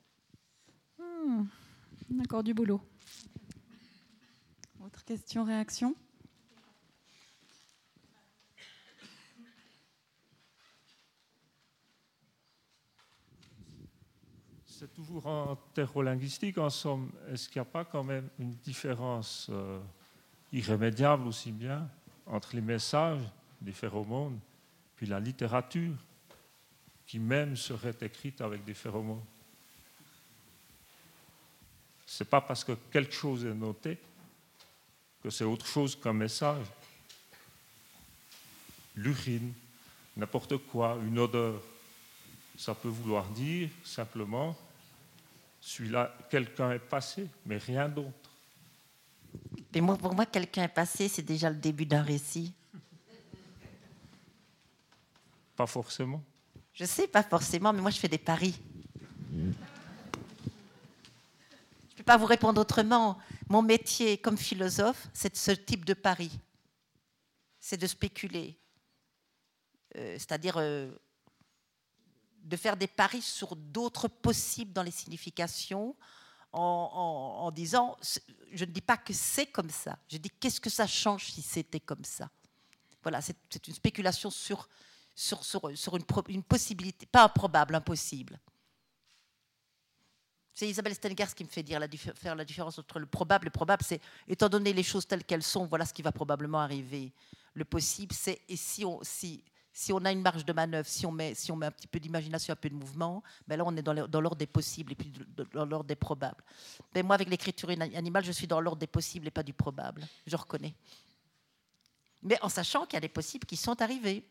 [0.98, 1.44] Hmm,
[2.20, 2.82] encore du boulot.
[4.84, 5.94] Autre question, réaction?
[14.66, 17.12] C'est toujours en terrolinguistique, en somme.
[17.28, 19.80] Est-ce qu'il n'y a pas quand même une différence euh,
[20.52, 21.88] irrémédiable aussi bien
[22.26, 23.22] entre les messages
[23.62, 24.40] des phéromones
[24.96, 25.96] puis la littérature?
[27.10, 29.26] Qui même serait écrite avec des phéromones.
[32.06, 33.98] Ce n'est pas parce que quelque chose est noté
[35.24, 36.68] que c'est autre chose qu'un message.
[38.96, 39.52] L'urine,
[40.16, 41.60] n'importe quoi, une odeur,
[42.56, 44.56] ça peut vouloir dire simplement
[45.60, 48.30] celui-là, quelqu'un est passé, mais rien d'autre.
[49.74, 52.54] Et moi, pour moi, quelqu'un est passé, c'est déjà le début d'un récit.
[55.56, 56.24] Pas forcément.
[56.80, 58.56] Je sais, pas forcément, mais moi, je fais des paris.
[59.34, 59.54] Je ne
[61.98, 63.18] peux pas vous répondre autrement.
[63.50, 66.32] Mon métier comme philosophe, c'est ce type de pari.
[67.60, 68.58] C'est de spéculer.
[69.98, 70.90] Euh, c'est-à-dire euh,
[72.44, 75.98] de faire des paris sur d'autres possibles dans les significations
[76.54, 77.98] en, disant,
[78.54, 81.44] je ne dis pas que c'est comme ça, je dis qu'est-ce que ça change si
[81.44, 82.32] c'était comme ça?
[83.04, 84.68] Voilà, c'est une spéculation sur,
[85.20, 85.98] sur,
[86.30, 88.40] une, possibilité, pas improbable, impossible.
[90.54, 91.66] C'est Isabelle Stengers qui me fait
[92.16, 93.84] faire la différence entre le probable et le probable.
[93.86, 97.12] C'est, étant donné les choses telles qu'elles sont, voilà ce qui va probablement arriver.
[97.54, 99.44] Le possible, c'est, et si on, si,
[99.74, 101.88] si on a une marge de manœuvre, si on met, si on met un petit
[101.88, 104.96] peu d'imagination, un peu de mouvement, ben là on est dans l'ordre des possibles et
[104.96, 105.12] puis
[105.54, 106.44] dans l'ordre des probables.
[106.96, 110.08] Mais moi, avec l'écriture animale, je suis dans l'ordre des possibles et pas du probable.
[110.26, 110.76] Je reconnais.
[112.22, 114.26] Mais en sachant qu'il y a des possibles qui sont arrivés.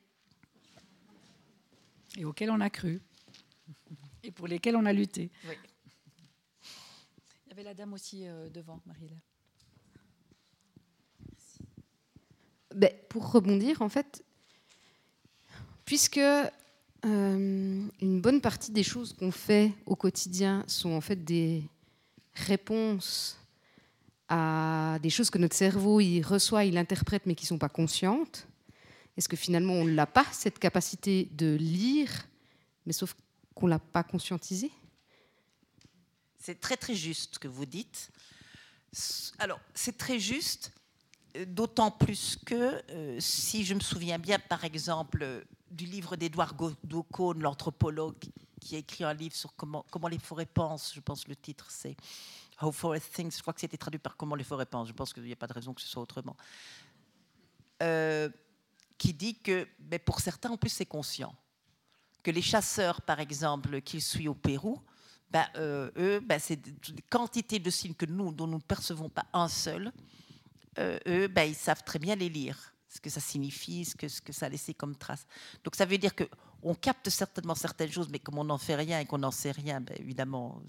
[2.17, 3.01] Et auxquels on a cru.
[4.23, 5.31] Et pour lesquels on a lutté.
[5.47, 5.55] Oui.
[7.47, 9.21] Il y avait la dame aussi euh, devant, Marie-Hélène.
[12.75, 14.25] Ben, pour rebondir, en fait,
[15.85, 16.49] puisque euh,
[17.05, 21.63] une bonne partie des choses qu'on fait au quotidien sont en fait des
[22.35, 23.39] réponses
[24.29, 27.69] à des choses que notre cerveau il reçoit, il interprète, mais qui ne sont pas
[27.69, 28.48] conscientes.
[29.19, 32.09] Est-ce que finalement on n'a pas cette capacité de lire,
[32.87, 33.17] mais sauf
[33.53, 34.71] qu'on ne l'a pas conscientisé
[36.39, 38.13] C'est très très juste ce que vous dites.
[39.41, 40.73] Alors c'est très juste,
[41.37, 46.55] euh, d'autant plus que euh, si je me souviens bien, par exemple, du livre d'Edouard
[46.85, 48.15] Daukone, l'anthropologue,
[48.61, 50.93] qui a écrit un livre sur comment, les forêts pensent.
[50.95, 51.97] Je pense le titre, c'est
[52.63, 53.37] How Forest Thinks.
[53.37, 54.87] Je crois que c'était traduit par Comment les forêts pensent.
[54.87, 56.37] Je pense qu'il n'y a pas de raison que ce soit autrement.
[57.83, 58.29] Euh,
[58.99, 61.35] qui dit que mais pour certains, en plus, c'est conscient.
[62.23, 64.81] Que les chasseurs, par exemple, qu'ils suivent au Pérou,
[65.31, 69.09] ben, euh, eux, ben, c'est des quantités de signes que nous, dont nous ne percevons
[69.09, 69.93] pas un seul.
[70.79, 74.09] Euh, eux, ben, ils savent très bien les lire ce que ça signifie, ce que,
[74.09, 75.27] ce que ça a laissé comme trace.
[75.63, 78.99] Donc ça veut dire qu'on capte certainement certaines choses, mais comme on n'en fait rien
[78.99, 80.63] et qu'on n'en sait rien, ben évidemment,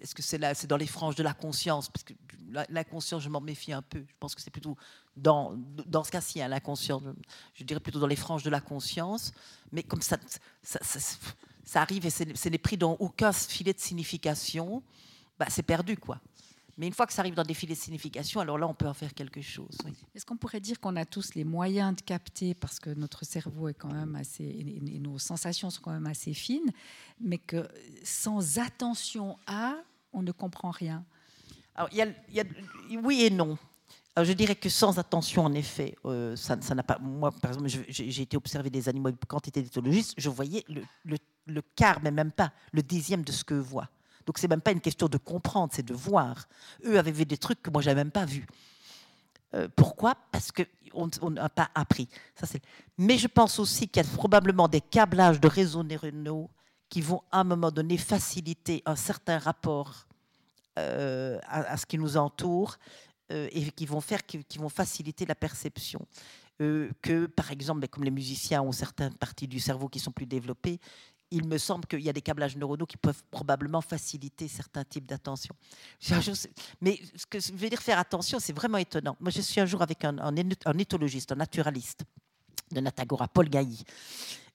[0.00, 1.88] est-ce que c'est là, c'est dans les franges de la conscience?
[1.88, 2.14] Parce que
[2.50, 4.00] la, conscience, je m'en méfie un peu.
[4.06, 4.76] Je pense que c'est plutôt
[5.16, 5.54] dans,
[5.86, 7.02] dans ce cas-ci, hein, la conscience,
[7.54, 9.32] je, dirais plutôt dans les franges de la conscience,
[9.72, 10.16] mais comme ça,
[10.62, 14.82] ça, arrive et ce n'est pris dans aucun filet de signification,
[15.38, 16.20] bah, c'est perdu, quoi.
[16.80, 18.88] Mais une fois que ça arrive dans des filets de signification, alors là, on peut
[18.88, 19.76] en faire quelque chose.
[20.14, 23.68] Est-ce qu'on pourrait dire qu'on a tous les moyens de capter, parce que notre cerveau
[23.68, 26.72] est quand même assez, et nos sensations sont quand même assez fines,
[27.20, 27.68] mais que
[28.02, 29.76] sans attention à,
[30.12, 31.04] on ne comprend rien
[31.76, 31.98] alors, il
[32.34, 32.44] y a,
[33.02, 33.56] Oui et non.
[34.22, 36.98] Je dirais que sans attention, en effet, euh, ça n'a pas.
[36.98, 40.64] Moi, par exemple, j'ai été observer des animaux avec quantité d'éthologistes, je voyais
[41.06, 43.88] le quart, mais même pas le dixième de ce que voient.
[44.26, 46.46] Donc c'est même pas une question de comprendre, c'est de voir.
[46.84, 48.46] Eux avaient vu des trucs que moi j'avais même pas vus.
[49.54, 50.14] Euh, pourquoi?
[50.30, 52.08] Parce qu'on n'a pas appris.
[52.34, 52.46] Ça,
[52.98, 56.50] Mais je pense aussi qu'il y a probablement des câblages de réseaux neuronaux
[56.90, 60.06] qui vont à un moment donné faciliter un certain rapport
[60.78, 62.76] euh, à, ce qui nous entoure
[63.32, 66.06] euh, et qui vont faire, qui, vont faciliter la perception.
[66.58, 70.78] que par exemple, comme les musiciens ont certaines parties du cerveau qui sont plus développées,
[71.30, 75.06] il me semble qu'il y a des câblages neuronaux qui peuvent probablement faciliter certains types
[75.06, 75.54] d'attention.
[76.80, 79.16] Mais ce que je veux dire faire attention, c'est vraiment étonnant.
[79.20, 82.02] Moi, je suis un jour avec un, un, éthologiste, un naturaliste
[82.72, 83.84] de Natagora, Paul Gailly.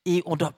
[0.05, 0.53] Et on doit.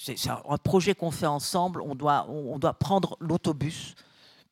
[0.00, 1.82] C'est un projet qu'on fait ensemble.
[1.82, 3.94] On doit, on doit prendre l'autobus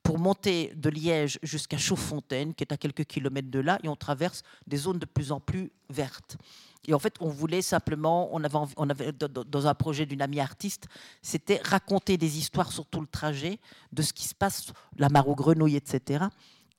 [0.02, 3.96] pour monter de Liège jusqu'à Chauffontaine, qui est à quelques kilomètres de là, et on
[3.96, 6.36] traverse des zones de plus en plus vertes.
[6.86, 10.38] Et en fait, on voulait simplement, on avait, on avait dans un projet d'une amie
[10.38, 10.86] artiste,
[11.22, 13.58] c'était raconter des histoires sur tout le trajet
[13.92, 16.26] de ce qui se passe, la mare aux grenouilles, etc.,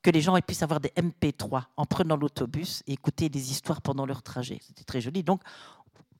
[0.00, 4.06] que les gens puissent avoir des MP3 en prenant l'autobus et écouter des histoires pendant
[4.06, 4.58] leur trajet.
[4.62, 5.22] C'était très joli.
[5.22, 5.42] Donc,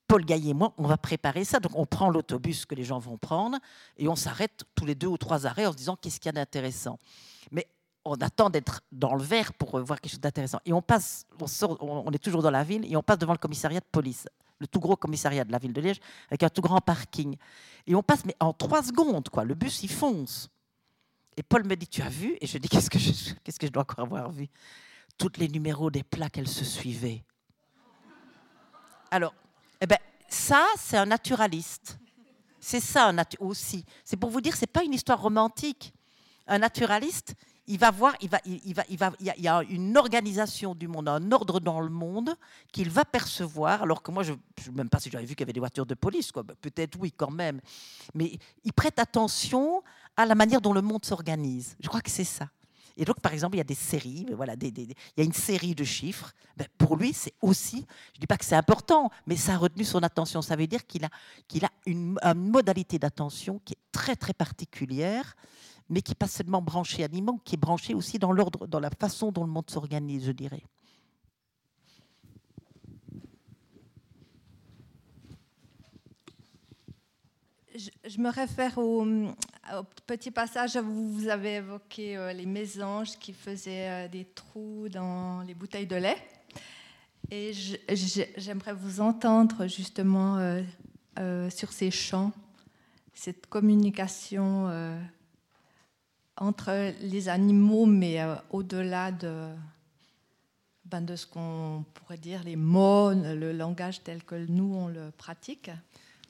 [0.09, 1.59] Paul Gaillet et moi, on va préparer ça.
[1.59, 3.59] Donc, on prend l'autobus que les gens vont prendre
[3.95, 6.29] et on s'arrête tous les deux ou trois arrêts en se disant qu'est-ce qu'il y
[6.29, 6.97] a d'intéressant?
[7.51, 7.67] Mais
[8.03, 10.59] on attend d'être dans le vert pour voir quelque chose d'intéressant.
[10.65, 11.27] Et on passe,
[11.79, 14.25] on, est toujours dans la ville et on passe devant le commissariat de police
[14.57, 17.37] le tout gros commissariat de la ville de Liège, avec un tout grand parking.
[17.87, 19.45] Et on passe, mais en trois secondes, quoi.
[19.45, 20.49] Le bus, il fonce.
[21.37, 22.35] Et Paul me dit, tu as vu?
[22.41, 24.49] Et je dis, qu'est-ce que je, qu'est-ce que je dois encore avoir vu?
[25.17, 27.23] Toutes les numéros des plaques, elles se suivaient.
[29.11, 29.33] Alors,
[29.81, 29.97] eh ben,
[30.27, 31.97] ça, c'est un naturaliste.
[32.59, 33.85] C'est ça aussi.
[34.03, 35.93] C'est pour vous dire, c'est pas une histoire romantique.
[36.47, 37.35] Un naturaliste,
[37.67, 40.87] il va voir, il va, il, va, il va, il y a une organisation du
[40.87, 42.35] monde, un ordre dans le monde
[42.71, 43.83] qu'il va percevoir.
[43.83, 45.59] Alors que moi, je ne sais même pas si j'avais vu qu'il y avait des
[45.59, 46.43] voitures de police, quoi.
[46.43, 47.61] Peut-être oui, quand même.
[48.13, 49.83] Mais il prête attention
[50.17, 51.77] à la manière dont le monde s'organise.
[51.79, 52.49] Je crois que c'est ça.
[52.99, 55.31] Et donc, par exemple, il y a des séries, voilà, des, il y a une
[55.31, 56.33] série de chiffres.
[56.57, 59.57] Ben, pour lui, c'est aussi, je ne dis pas que c'est important, mais ça a
[59.57, 60.41] retenu son attention.
[60.41, 61.09] Ça veut dire qu'il a,
[61.47, 65.37] qu'il a une, modalité d'attention qui est très, très particulière,
[65.87, 68.89] mais qui n'est pas seulement branchée animaux, qui est branchée aussi dans l'ordre, dans la
[68.89, 70.63] façon dont le monde s'organise, je dirais.
[78.03, 79.05] je, me réfère au,
[80.05, 85.53] petit passage vous avez évoqué euh, les mésanges qui faisaient euh, des trous dans les
[85.53, 86.17] bouteilles de lait.
[87.31, 87.51] Et
[88.37, 90.37] j'aimerais vous entendre justement
[91.19, 92.31] euh, sur ces chants,
[93.13, 94.67] cette communication
[96.37, 98.19] entre les animaux, mais
[98.49, 99.49] au-delà de,
[100.85, 105.11] ben de ce qu'on pourrait dire les mots, le langage tel que nous on le
[105.11, 105.69] pratique.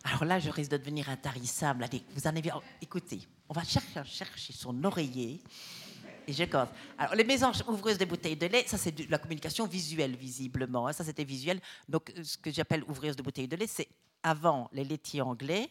[0.03, 1.85] Alors là, je risque de devenir intarissable.
[2.15, 2.51] Vous en avez.
[2.81, 5.41] Écoutez, on va chercher, son oreiller.
[6.27, 6.69] Et je commence.
[6.97, 10.87] Alors, les mésanges ouvreuses des bouteilles de lait, ça c'est la communication visuelle, visiblement.
[10.87, 10.93] Hein.
[10.93, 11.59] ça c'était visuel.
[11.87, 13.87] Donc, ce que j'appelle ouvreuses de bouteilles de lait, c'est
[14.21, 15.69] avant les laitiers anglais,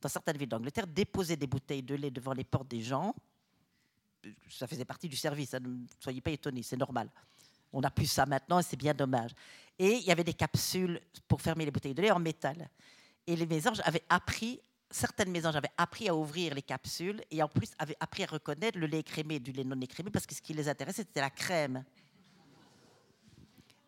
[0.00, 3.14] dans certaines villes d'Angleterre, déposer des bouteilles de lait devant les portes des gens.
[4.48, 7.10] Ça faisait partie du service, hein, ne soyez pas étonnés, c'est normal.
[7.72, 9.32] On n'a plus ça maintenant et c'est bien dommage.
[9.78, 12.68] Et il y avait des capsules pour fermer les bouteilles de lait en métal.
[13.26, 14.60] Et les mésanges avaient appris,
[14.90, 18.78] certaines mésanges avaient appris à ouvrir les capsules et en plus avaient appris à reconnaître
[18.78, 21.30] le lait écrémé du lait non écrémé parce que ce qui les intéressait, c'était la
[21.30, 21.84] crème.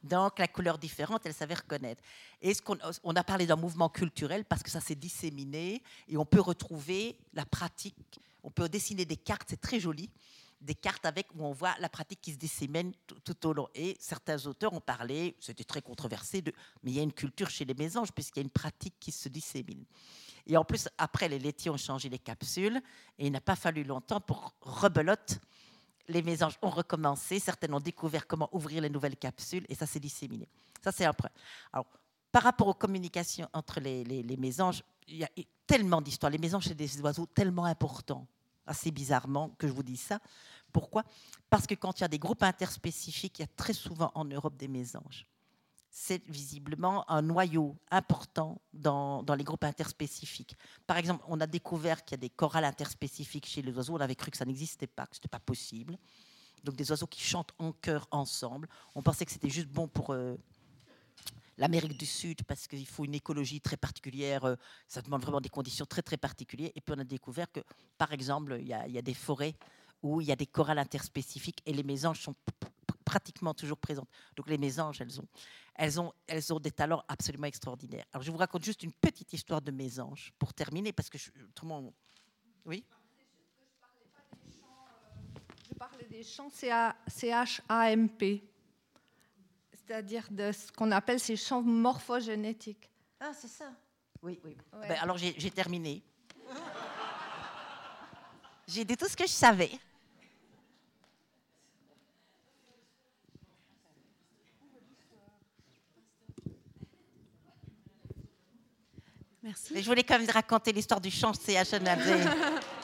[0.03, 2.03] Donc, la couleur différente, elles savaient reconnaître.
[2.41, 2.61] Et ce
[3.05, 7.17] on a parlé d'un mouvement culturel parce que ça s'est disséminé et on peut retrouver
[7.35, 8.21] la pratique.
[8.43, 10.11] On peut dessiner des cartes, c'est très joli
[10.63, 12.93] des cartes avec où on voit la pratique qui se dissémine
[13.25, 13.69] tout, au long.
[13.75, 16.43] Et certains auteurs ont parlé, c'était très controversé,
[16.83, 19.13] mais il y a une culture chez les mésanges puisqu'il y a une pratique qui
[19.13, 19.85] se dissémine.
[20.47, 22.81] Et en plus, après, les laitiers ont changé les capsules
[23.19, 25.41] et il n'a pas fallu longtemps pour rebelote.
[26.09, 30.01] Les mésanges ont recommencé, certaines ont découvert comment ouvrir les nouvelles capsules et ça s'est
[30.01, 30.49] disséminé.
[30.83, 31.31] Ça, c'est un point.
[31.73, 31.87] Alors,
[32.33, 35.31] par rapport aux communications entre les, les, les mésanges, il y a
[35.67, 36.31] tellement d'histoires.
[36.31, 38.27] Les mésanges, c'est des oiseaux tellement importants
[38.67, 40.21] assez bizarrement que je vous dis ça.
[40.73, 41.05] Pourquoi?
[41.51, 44.25] Parce que quand il y a des groupes interspécifiques, il y a très souvent en
[44.25, 45.27] Europe des mésanges.
[45.91, 50.57] C'est visiblement un noyau important dans, les groupes interspécifiques.
[50.87, 53.95] Par exemple, on a découvert qu'il y a des chorales interspécifiques chez les oiseaux.
[53.95, 55.99] On avait cru que ça n'existait pas, que ce n'était pas possible.
[56.65, 58.69] Donc des oiseaux qui chantent en chœur ensemble.
[58.95, 60.39] On pensait que c'était juste bon pour euh,
[61.59, 64.45] l'Amérique du Sud parce qu'il faut une écologie très particulière.
[64.45, 64.57] Euh,
[64.89, 66.71] ça demande vraiment des conditions très très particulières.
[66.75, 67.61] Et puis on a découvert que,
[67.99, 69.55] par exemple, il y a des forêts
[70.03, 72.35] où il y a des chorales interspécifiques et les mésanges sont
[73.05, 74.09] pratiquement toujours présentes.
[74.37, 75.29] Donc les mésanges, elles ont,
[75.75, 78.05] elles ont, elles ont des talents absolument extraordinaires.
[78.13, 81.31] Alors je vous raconte juste une petite histoire de mésanges pour terminer, parce que je,
[81.49, 81.93] autrement,
[82.65, 82.85] oui?
[85.69, 88.45] Je parlais des chants C-H-A-M-P,
[89.93, 92.89] c'est-à-dire de ce qu'on appelle ces champs morphogénétiques.
[93.21, 93.71] Ah, c'est ça.
[94.23, 94.57] Oui, oui.
[94.89, 96.03] Ben, alors j'ai terminé.
[98.67, 99.73] J'ai dit tout ce que je savais.
[109.43, 109.83] Merci.
[109.83, 112.01] je voulais quand même raconter l'histoire du chant CHNAD.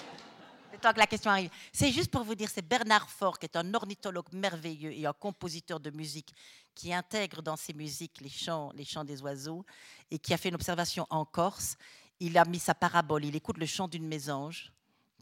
[0.83, 1.51] La question arrive.
[1.73, 5.13] C'est juste pour vous dire, c'est Bernard Faure, qui est un ornithologue merveilleux et un
[5.13, 6.33] compositeur de musique,
[6.75, 9.65] qui intègre dans ses musiques les chants, les chants des oiseaux,
[10.11, 11.77] et qui a fait une observation en Corse.
[12.21, 14.73] Il a mis sa parabole, il écoute le chant d'une mésange.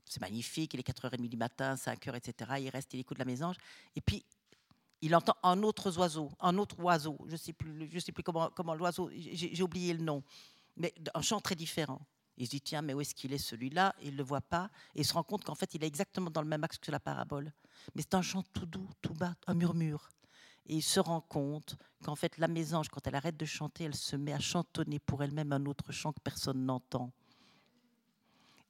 [0.04, 2.50] C'est magnifique, il est 4h30 du matin, 5h, etc.
[2.60, 3.56] Il reste, il écoute la mésange.
[3.96, 4.24] Et puis,
[5.00, 8.50] il entend un autre oiseau, un autre oiseau, je ne sais plus, sais plus comment,
[8.54, 10.22] comment l'oiseau, j'ai oublié le nom
[10.76, 12.00] mais un chant très différent.
[12.38, 13.94] Il se dit, tiens, mais où est-ce qu'il est celui-là?
[14.02, 14.70] Il ne le voit pas.
[14.94, 16.90] Et il se rend compte qu'en fait, il est exactement dans le même axe que
[16.90, 17.52] la parabole.
[17.94, 20.08] Mais c'est un chant tout doux, tout bas, un murmure.
[20.66, 23.94] Et il se rend compte qu'en fait, la mésange, quand elle arrête de chanter, elle
[23.94, 27.12] se met à chantonner pour elle-même un autre chant que personne n'entend.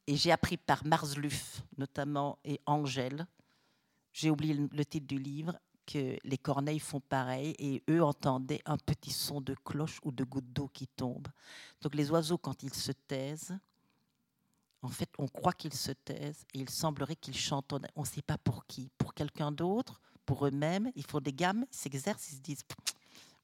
[0.06, 3.26] Et j'ai appris par Marzluff, notamment, et Angèle,
[4.12, 8.76] j'ai oublié le titre du livre, que les corneilles font pareil et eux entendaient un
[8.76, 11.28] petit son de cloche ou de goutte d'eau qui tombe.
[11.80, 13.56] Donc les oiseaux, quand ils se taisent,
[14.82, 17.74] en fait, on croit qu'ils se taisent et il semblerait qu'ils chantent.
[17.94, 18.90] On ne sait pas pour qui.
[18.98, 20.90] Pour quelqu'un d'autre, pour eux-mêmes.
[20.94, 22.64] Ils font des gammes, s'exercent, ils se disent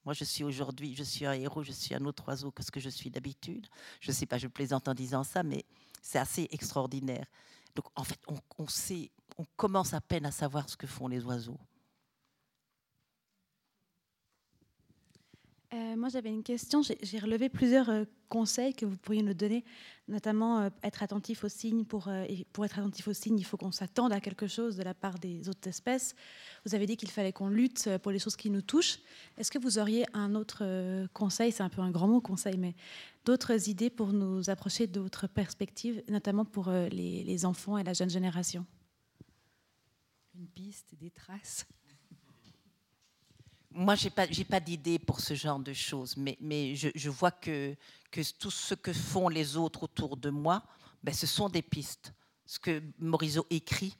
[0.05, 2.71] moi, je suis aujourd'hui, je suis un héros, je suis un autre oiseau que ce
[2.71, 3.67] que je suis d'habitude.
[4.01, 5.63] Je ne sais pas, je plaisante en disant ça, mais
[6.01, 7.25] c'est assez extraordinaire.
[7.73, 11.59] Donc, en fait, on commence à peine à savoir ce que font les oiseaux.
[15.73, 16.81] Euh, moi, j'avais une question.
[17.01, 19.63] J'ai relevé plusieurs euh, conseils que vous pourriez nous donner,
[20.07, 21.83] notamment euh, être attentif aux signes.
[21.83, 25.17] Pour, être attentif aux signes, il faut qu'on s'attende à quelque chose de la part
[25.17, 26.15] des autres espèces.
[26.63, 28.99] Vous avez dit qu'il fallait qu'on lutte pour les choses qui nous touchent.
[29.37, 30.63] Est-ce que vous auriez un autre
[31.13, 31.51] conseil?
[31.51, 32.75] C'est un peu un grand mot, conseil, mais
[33.25, 38.65] d'autres idées pour nous approcher d'autres perspectives, notamment pour les enfants et la jeune génération?
[40.35, 41.65] Une piste, des traces
[43.73, 47.31] moi, je n'ai pas, pas d'idée pour ce genre de choses, mais, mais je, vois
[47.31, 47.75] que,
[48.11, 50.63] que tout ce que font les autres autour de moi,
[51.03, 52.13] ben, ce sont des pistes.
[52.45, 53.95] Ce que Morisot écrit,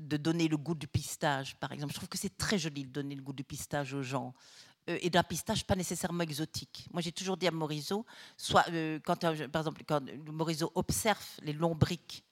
[0.00, 1.92] de donner le goût du pistage, par exemple.
[1.92, 4.34] Je trouve que c'est très joli de donner le goût du pistage aux gens.
[4.90, 6.88] Euh, et d'un pistage pas nécessairement exotique.
[6.92, 8.04] Moi, j'ai toujours dit à Morisot,
[8.36, 12.24] soit, euh, quand, euh, par exemple, quand Morisot observe les lombriques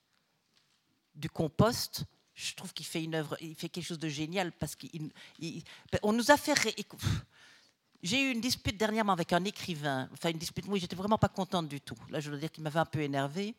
[1.15, 2.05] du compost,
[2.35, 6.31] je trouve qu'il fait une œuvre, il fait quelque chose de génial parce qu'on nous
[6.31, 6.55] a fait.
[8.03, 11.29] J'ai eu une dispute dernièrement avec un écrivain, enfin une dispute, oui, j'étais vraiment pas
[11.29, 11.97] contente du tout.
[12.11, 13.55] Là, je dois dire qu'il m'avait un peu énervé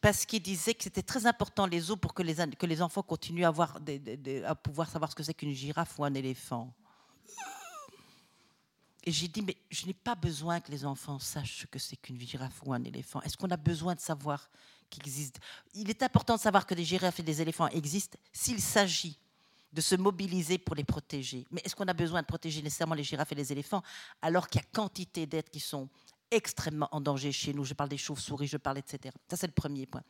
[0.00, 3.02] parce qu'il disait que c'était très important les eaux pour que les, que les enfants
[3.02, 3.78] continuent à, avoir
[4.46, 6.72] à pouvoir savoir ce que c'est qu'une girafe ou un éléphant.
[9.04, 11.96] Et j'ai dit, mais je n'ai pas besoin que les enfants sachent ce que c'est
[11.96, 13.20] qu'une girafe ou un éléphant.
[13.22, 14.48] Est-ce qu'on a besoin de savoir
[15.74, 19.18] il est important de savoir que des girafes et des éléphants existent s'il s'agit
[19.72, 21.46] de se mobiliser pour les protéger.
[21.50, 23.82] Mais est-ce qu'on a besoin de protéger nécessairement les girafes et les éléphants
[24.20, 25.88] alors qu'il y a quantité d'êtres qui sont
[26.30, 27.64] extrêmement en danger chez nous?
[27.64, 29.14] Je parle des chauves-souris, je parle, etc.
[29.28, 30.02] Ça, c'est le premier point.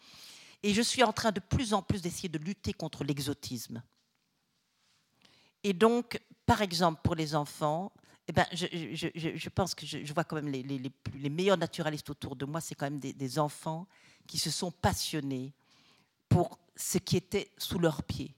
[0.63, 3.83] Et je suis en train de plus en plus d'essayer de lutter contre l'exotisme.
[5.63, 7.93] Et donc, par exemple, pour les enfants,
[8.31, 12.61] eh ben, je, pense que je, vois quand même les, meilleurs naturalistes autour de moi,
[12.61, 13.89] c'est quand même des, enfants
[14.25, 15.53] qui se sont passionnés
[16.29, 18.33] pour ce qui était sous leurs pieds,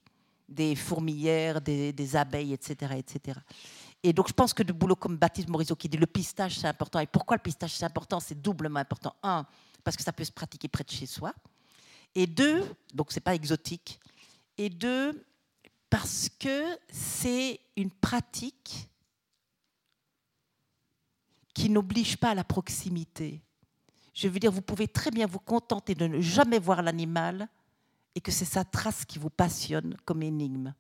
[0.49, 3.39] des fourmilières, des, abeilles, etc., etc.
[4.03, 6.69] Et donc, je pense que de boulot comme Baptiste Morisot qui dit le pistage, c'est
[6.69, 6.99] important.
[6.99, 8.19] Et pourquoi le pistage, c'est important?
[8.19, 9.15] C'est doublement important.
[9.23, 9.45] Un,
[9.85, 11.35] parce que ça peut se pratiquer près de chez soi.
[12.15, 12.65] Et deux,
[12.95, 14.01] donc c'est pas exotique.
[14.57, 15.23] Et deux,
[15.91, 18.89] parce que c'est une pratique
[21.55, 23.43] qui n'oblige pas à la proximité.
[24.15, 27.49] Je veux dire, vous pouvez très bien vous contenter de ne jamais voir l'animal
[28.15, 30.75] et que c'est sa trace qui vous passionne comme énigme.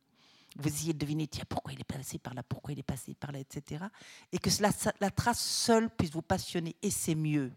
[0.56, 3.32] Vous y devinez, tiens, pourquoi il est passé par là, pourquoi il est passé par
[3.32, 3.84] là, etc.
[4.32, 4.70] Et que la,
[5.00, 7.52] la trace seule puisse vous passionner, et c'est mieux.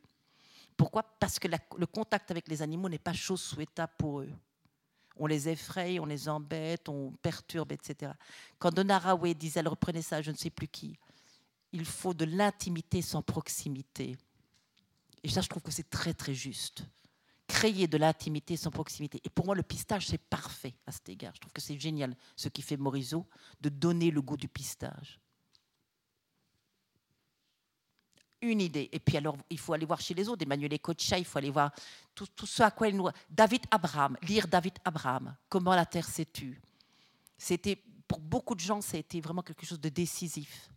[0.77, 1.03] Pourquoi?
[1.03, 4.31] Parce que le contact avec les animaux n'est pas chose souhaitable pour eux.
[5.17, 8.11] On les effraie, on les embête, on perturbe, etc.
[8.59, 9.01] Quand Donna
[9.37, 10.97] disait, elle reprenait ça, je ne sais plus qui,
[11.75, 14.17] il faut de l'intimité sans proximité.
[15.23, 16.85] Et ça, je trouve que c'est très, très juste.
[17.47, 19.19] Créer de l'intimité sans proximité.
[19.25, 21.33] Et pour moi, le pistage, c'est parfait à cet égard.
[21.35, 23.27] Je trouve que c'est génial ce qui fait Morisot,
[23.59, 25.19] de donner le goût du pistage.
[28.41, 28.87] Une idée.
[28.93, 31.51] Et puis alors, il faut aller voir chez les autres, Emmanuel Ecocha, il faut aller
[31.51, 31.71] voir
[32.13, 33.09] tout, tout ce à quoi il nous...
[33.29, 36.61] David Abraham, lire David Abraham, Comment la terre s'est tue.
[37.37, 37.75] C'était,
[38.07, 40.69] pour beaucoup de gens, ça a été vraiment quelque chose de décisif.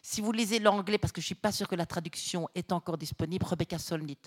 [0.00, 2.72] Si vous lisez l'anglais, parce que je ne suis pas sûre que la traduction est
[2.72, 4.18] encore disponible, Rebecca Solnit,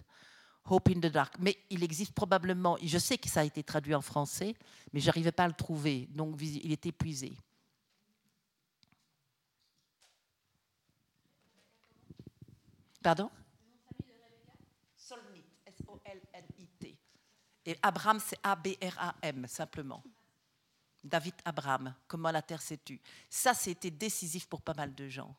[0.65, 1.35] Hope in the Dark.
[1.39, 4.55] Mais il existe probablement, je sais que ça a été traduit en français,
[4.93, 7.37] mais je n'arrivais pas à le trouver, donc il est épuisé.
[13.01, 13.29] Pardon?
[14.97, 16.97] Solnit, S-O-L-N-I-T.
[17.67, 20.03] Et Abraham, c'est A-B-R-A-M, simplement.
[21.03, 22.99] David Abraham, comment la terre s'est tue.
[23.29, 25.35] Ça, c'était décisif pour pas mal de gens.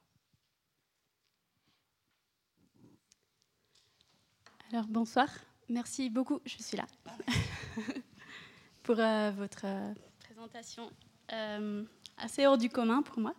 [4.76, 5.30] Alors bonsoir,
[5.70, 6.84] merci beaucoup, je suis là.
[8.82, 10.92] Pour euh, votre euh, présentation
[11.32, 11.82] euh,
[12.18, 13.34] assez hors du commun pour moi.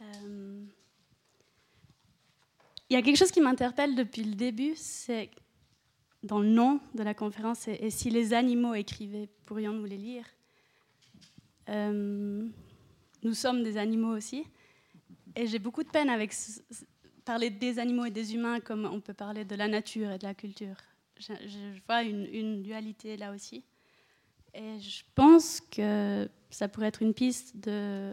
[0.00, 0.68] Il
[2.90, 5.32] y a quelque chose qui m'interpelle depuis le début, c'est
[6.22, 10.26] dans le nom de la conférence, et, si les animaux écrivaient, pourrions-nous les lire?
[11.66, 14.44] Nous sommes des animaux aussi,
[15.34, 16.32] et j'ai beaucoup de peine avec
[17.30, 20.24] parler des animaux et des humains comme on peut parler de la nature et de
[20.24, 20.74] la culture.
[21.16, 21.32] Je,
[21.86, 23.62] vois une, dualité là aussi.
[24.52, 28.12] Et je pense que ça pourrait être une piste de,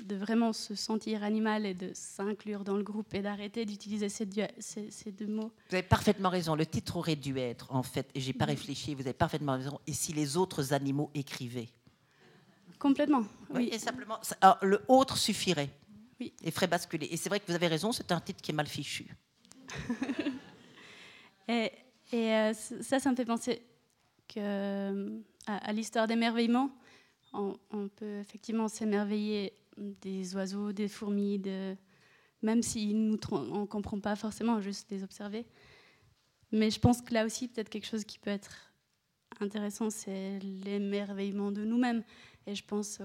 [0.00, 4.28] de vraiment se sentir animal et de s'inclure dans le groupe et d'arrêter d'utiliser ces,
[4.58, 5.50] ces, ces, deux mots.
[5.70, 6.54] Vous avez parfaitement raison.
[6.54, 9.80] Le titre aurait dû être, en fait, et j'ai pas réfléchi, vous avez parfaitement raison,
[9.86, 11.70] et si les autres animaux écrivaient?
[12.78, 13.24] Complètement.
[13.48, 13.70] Oui.
[13.72, 15.70] et simplement, alors, le autre suffirait.
[16.20, 16.32] Oui.
[16.42, 17.08] Et ferait basculer.
[17.10, 19.06] Et c'est vrai que vous avez raison, c'est un titre qui est mal fichu.
[21.48, 21.72] et,
[22.12, 23.62] et euh, ça, ça me fait penser
[24.28, 26.70] que, euh, à, l'histoire d'émerveillement.
[27.32, 31.76] On, on, peut effectivement s'émerveiller des oiseaux, des fourmis, de,
[32.42, 35.46] même si nous, on ne comprend pas forcément, juste les observer.
[36.52, 38.72] Mais je pense que là aussi, peut-être quelque chose qui peut être
[39.40, 42.04] intéressant, c'est l'émerveillement de nous-mêmes.
[42.46, 43.00] Et je pense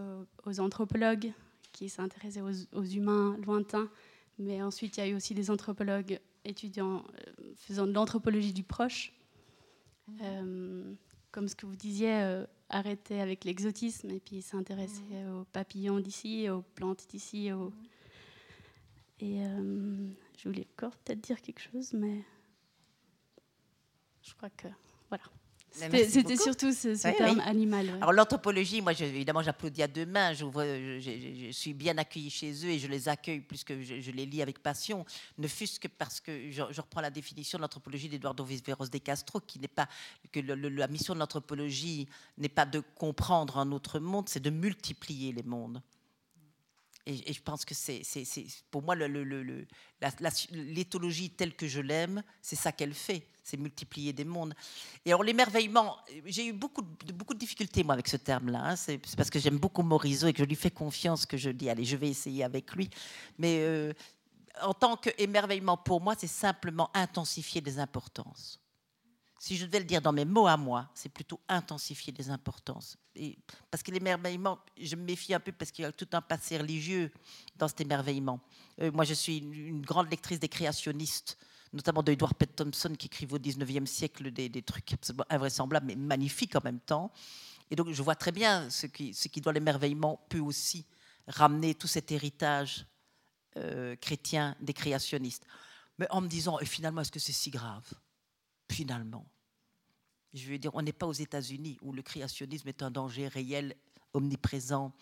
[0.46, 1.32] aux, anthropologues
[1.72, 3.90] qui s'intéressaient aux, humains lointains.
[4.38, 8.64] Mais ensuite, il y a eu aussi des anthropologues étudiants euh, faisant de l'anthropologie du
[8.64, 9.14] proche.
[10.08, 10.18] Mmh.
[10.22, 10.94] Euh,
[11.32, 15.40] comme ce que vous disiez, euh, arrêter avec l'exotisme et puis s'intéresser mmh.
[15.40, 17.52] aux papillons d'ici, aux plantes d'ici.
[17.52, 17.70] Aux...
[17.70, 17.74] Mmh.
[19.22, 19.42] Et
[20.38, 22.24] je voulais encore peut-être dire quelque chose, mais
[24.22, 24.68] je crois que
[25.10, 25.26] voilà.
[25.72, 27.90] C'était surtout ce, terme animal.
[28.02, 32.70] Alors l'anthropologie, moi évidemment j'applaudis à deux mains, je, je, suis bien accueillie chez eux
[32.70, 35.06] et je les accueille plus que je, les lis avec passion,
[35.38, 39.40] ne fût-ce que parce que je, reprends la définition de l'anthropologie d'Eduardo Vizveros de Castro,
[39.40, 39.88] qui n'est pas
[40.32, 45.32] que la mission de l'anthropologie n'est pas de comprendre un autre monde, c'est de multiplier
[45.32, 45.82] les mondes.
[47.10, 48.04] Et, je pense que c'est,
[48.70, 48.96] pour moi,
[50.52, 54.54] l'éthologie telle que je l'aime, c'est ça qu'elle fait, c'est multiplier des mondes.
[55.06, 58.60] Et alors l'émerveillement, j'ai eu beaucoup de, beaucoup de difficultés, moi, avec ce terme-là.
[58.64, 58.76] Hein.
[58.76, 61.68] C'est, parce que j'aime beaucoup Morisot et que je lui fais confiance que je dis,
[61.68, 62.92] allez, je vais essayer avec lui.
[63.40, 63.92] Mais euh,
[64.62, 68.60] en tant qu'émerveillement, pour moi, c'est simplement intensifier des importances
[69.40, 72.98] si je devais le dire dans mes mots à moi, c'est plutôt intensifier les importances.
[73.72, 76.58] Parce que l'émerveillement, je me méfie un peu parce qu'il y a tout un passé
[76.58, 77.10] religieux
[77.56, 78.42] dans cet émerveillement.
[78.82, 81.38] Euh, moi, je suis une, grande lectrice des créationnistes,
[81.72, 84.92] notamment de Edward Pett Thompson, qui écrivait au 19e siècle des, trucs
[85.30, 87.10] invraisemblables, mais magnifiques en même temps.
[87.72, 90.86] Et donc, je vois très bien ce qui, ce qui dans l'émerveillement peut aussi
[91.28, 92.86] ramener tout cet héritage
[93.56, 95.46] euh, chrétien des créationnistes.
[95.98, 97.86] Mais en me disant, et finalement, est-ce que c'est si grave?
[98.72, 99.26] Finalement.
[100.34, 103.76] Je veux dire, on n'est pas aux États-Unis où le créationnisme est un danger réel,
[104.14, 104.94] omniprésent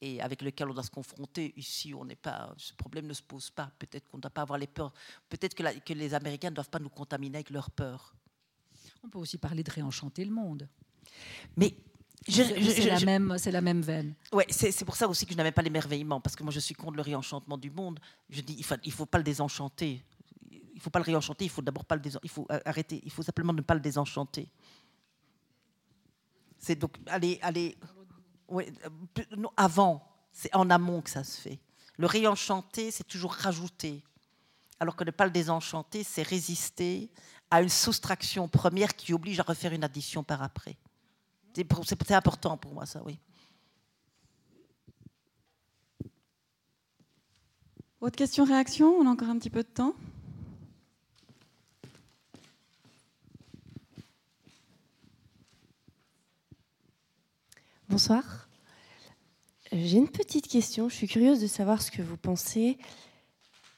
[0.00, 1.52] et avec lequel on doit se confronter.
[1.56, 3.72] Ici, on n'est pas, ce problème ne se pose pas.
[3.78, 4.92] Peut-être qu'on ne doit pas avoir les peurs.
[5.28, 8.14] Peut-être que, que, les Américains ne doivent pas nous contaminer avec leurs peurs.
[9.02, 10.68] On peut aussi parler de réenchanter le monde.
[11.56, 11.74] Mais
[12.28, 14.14] c'est la, même, la même veine.
[14.32, 16.74] Ouais, c'est pour ça aussi que je n'avais pas l'émerveillement, parce que moi je suis
[16.74, 17.98] contre le réenchantement du monde.
[18.28, 20.04] Je dis, il ne faut, il faut pas le désenchanter
[20.78, 23.24] il faut pas le réenchanter, il faut d'abord pas le il faut arrêter, il faut
[23.24, 24.48] simplement ne pas le désenchanter.
[26.56, 27.76] C'est donc aller, aller,
[28.46, 28.72] ouais,
[29.56, 31.58] avant, c'est en amont que ça se fait.
[31.96, 34.04] Le réenchanter, c'est toujours rajouter,
[34.78, 37.10] alors que ne pas le désenchanter, c'est résister
[37.50, 40.76] à une soustraction première qui oblige à refaire une addition par après.
[41.54, 43.18] C'est important pour moi, ça, oui.
[48.00, 48.90] Autre question, réaction?
[48.90, 49.92] On a encore un petit peu de temps.
[57.90, 58.50] Bonsoir.
[59.72, 60.90] J'ai une petite question.
[60.90, 62.76] Je suis curieuse de savoir ce que vous pensez.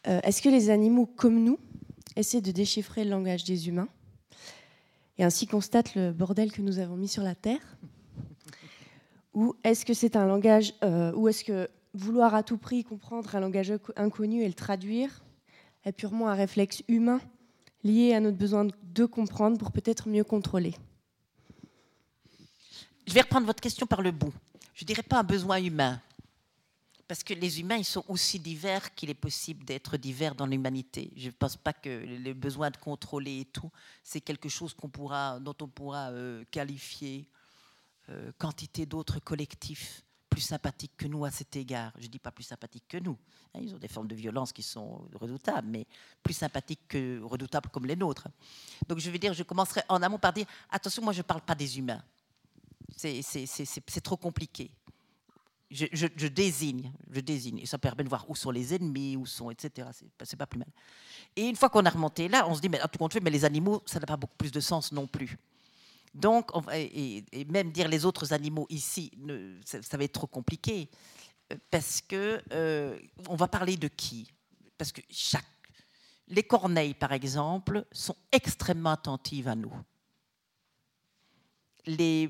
[0.08, 1.60] Euh, est-ce que les animaux comme nous
[2.16, 3.86] essaient de déchiffrer le langage des humains
[5.16, 7.78] et ainsi constatent le bordel que nous avons mis sur la Terre?
[9.32, 13.36] Ou est-ce que c'est un langage, euh, ou est-ce que vouloir à tout prix comprendre
[13.36, 15.22] un langage inconnu et le traduire
[15.84, 17.20] est purement un réflexe humain
[17.84, 20.74] lié à notre besoin de comprendre pour peut-être mieux contrôler?
[23.10, 24.32] Je vais reprendre votre question par le bout.
[24.72, 26.00] Je ne dirais pas un besoin humain,
[27.08, 31.10] parce que les humains, ils sont aussi divers qu'il est possible d'être divers dans l'humanité.
[31.16, 33.68] Je ne pense pas que le besoin de contrôler et tout,
[34.04, 37.26] c'est quelque chose qu'on pourra, dont on pourra euh, qualifier
[38.10, 41.90] euh, quantité d'autres collectifs plus sympathiques que nous à cet égard.
[41.98, 43.18] Je ne dis pas plus sympathiques que nous.
[43.54, 45.84] Hein, ils ont des formes de violence qui sont redoutables, mais
[46.22, 48.28] plus sympathiques que redoutables comme les nôtres.
[48.86, 51.40] Donc je veux dire, je commencerai en amont par dire, attention, moi je ne parle
[51.40, 52.04] pas des humains
[52.96, 54.70] c'est trop compliqué.
[55.70, 59.50] Je, désigne, je désigne, et ça permet de voir où sont les ennemis, où sont,
[59.50, 59.88] etc.
[60.24, 60.68] C'est pas plus mal.
[61.36, 63.30] Et une fois qu'on a remonté là, on se dit, mais tout compte fait, mais
[63.30, 65.38] les animaux, ça n'a pas beaucoup plus de sens non plus.
[66.12, 69.12] Donc, et, même dire les autres animaux ici,
[69.64, 70.90] ça, va être trop compliqué,
[71.70, 72.98] parce que euh,
[73.28, 74.32] on va parler de qui?
[74.76, 75.44] Parce que chaque,
[76.26, 79.72] les corneilles, par exemple, sont extrêmement attentives à nous.
[81.86, 82.28] Les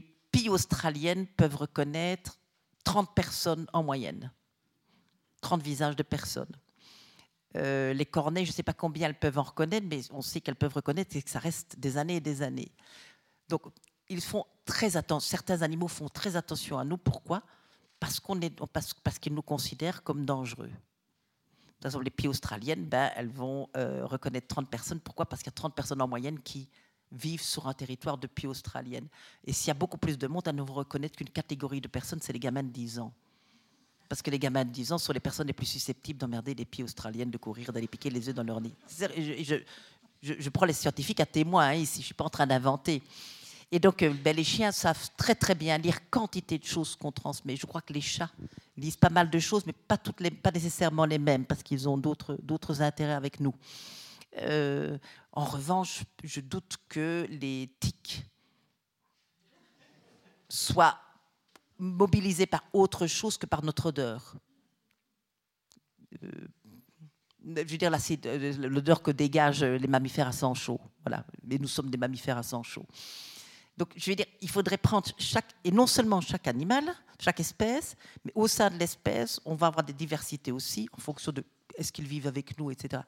[0.48, 2.39] australiennes peuvent reconnaître
[2.85, 4.32] 30 personnes en moyenne.
[5.43, 6.55] 30 visages de personnes.
[7.57, 10.40] Euh, les corneilles, je ne sais pas combien elles peuvent en reconnaître, mais on sait
[10.40, 12.73] qu'elles peuvent reconnaître et que ça reste des années et des années.
[13.48, 13.62] Donc,
[14.09, 15.28] ils font très attention.
[15.28, 16.97] Certains animaux font très attention à nous.
[16.97, 17.43] Pourquoi?
[17.98, 18.39] Parce qu'on
[18.73, 20.70] parce, parce qu'ils nous considèrent comme dangereux.
[21.81, 25.01] Par exemple, les pieds australiennes, ben, elles vont euh, reconnaître 30 personnes.
[25.01, 25.27] Pourquoi?
[25.27, 26.69] Parce qu'il y a 30 personnes en moyenne qui
[27.12, 29.08] vivent sur un territoire de pieds australiennes.
[29.44, 32.20] Et s'il y a beaucoup plus de monde, ne vont reconnaître qu'une catégorie de personnes,
[32.22, 33.12] c'est les gamins de 10 ans.
[34.08, 36.64] Parce que les gamins de 10 ans sont les personnes les plus susceptibles d'emmerder des
[36.64, 38.74] pieds australiennes, de courir, d'aller piquer les œufs dans leur nid.
[38.98, 39.54] Je,
[40.22, 43.02] je, prends les scientifiques à témoin hein, ici, je ne suis pas en train d'inventer.
[43.72, 47.12] Et donc, euh, ben, les chiens savent très très bien lire quantité de choses qu'on
[47.12, 47.56] transmet.
[47.56, 48.30] Je crois que les chats
[48.76, 51.88] lisent pas mal de choses, mais pas, toutes les, pas nécessairement les mêmes, parce qu'ils
[51.88, 53.54] ont d'autres intérêts avec nous.
[54.39, 54.98] Euh,
[55.32, 58.24] en revanche, je doute que les tiques
[60.48, 60.98] soient
[61.78, 64.36] mobilisés par autre chose que par notre odeur.
[66.23, 66.28] Euh,
[67.43, 67.93] je veux dire,
[68.27, 70.81] euh, l'odeur que dégagent les mammifères à sang chaud.
[71.05, 71.24] Voilà.
[71.44, 72.86] Mais nous sommes des mammifères à sang chaud.
[73.77, 76.85] Donc, je veux dire, il faudrait prendre chaque, et non seulement chaque animal,
[77.19, 81.32] chaque espèce, mais au sein de l'espèce, on va avoir des diversités aussi, en fonction
[81.32, 81.43] de
[81.81, 83.02] est-ce qu'ils vivent avec nous, etc.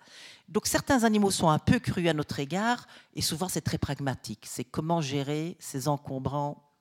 [0.49, 4.47] Donc, certains animaux sont un peu crus à notre égard, et souvent c'est très pragmatique.
[4.49, 6.75] C'est comment gérer ces encombrants.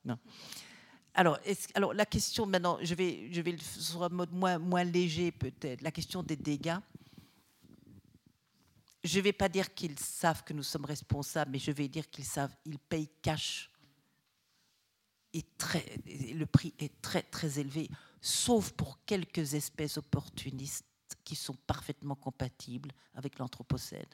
[1.14, 1.38] Alors,
[1.76, 5.82] alors, la question maintenant, je vais, je vais sur un mode moins, moins léger peut-être,
[5.82, 6.78] la question des dégâts.
[9.04, 12.10] Je ne vais pas dire qu'ils savent que nous sommes responsables, mais je vais dire
[12.10, 13.70] qu'ils savent, ils payent cash.
[15.34, 17.90] Et très, le prix est très très élevé,
[18.22, 20.86] sauf pour quelques espèces opportunistes
[21.23, 24.06] qui sont parfaitement compatibles avec l'anthropocène.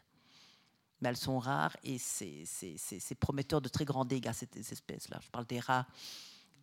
[1.01, 5.19] Mais elles sont rares et c'est prometteur de très grands dégâts, ces espèces-là.
[5.21, 5.85] Je parle des rats,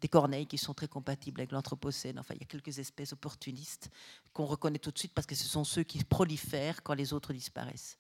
[0.01, 2.19] des corneilles qui sont très compatibles avec l'Anthropocène.
[2.19, 3.91] Enfin, il y a quelques espèces opportunistes
[4.33, 7.33] qu'on reconnaît tout de suite parce que ce sont ceux qui prolifèrent quand les autres
[7.33, 7.97] disparaissent.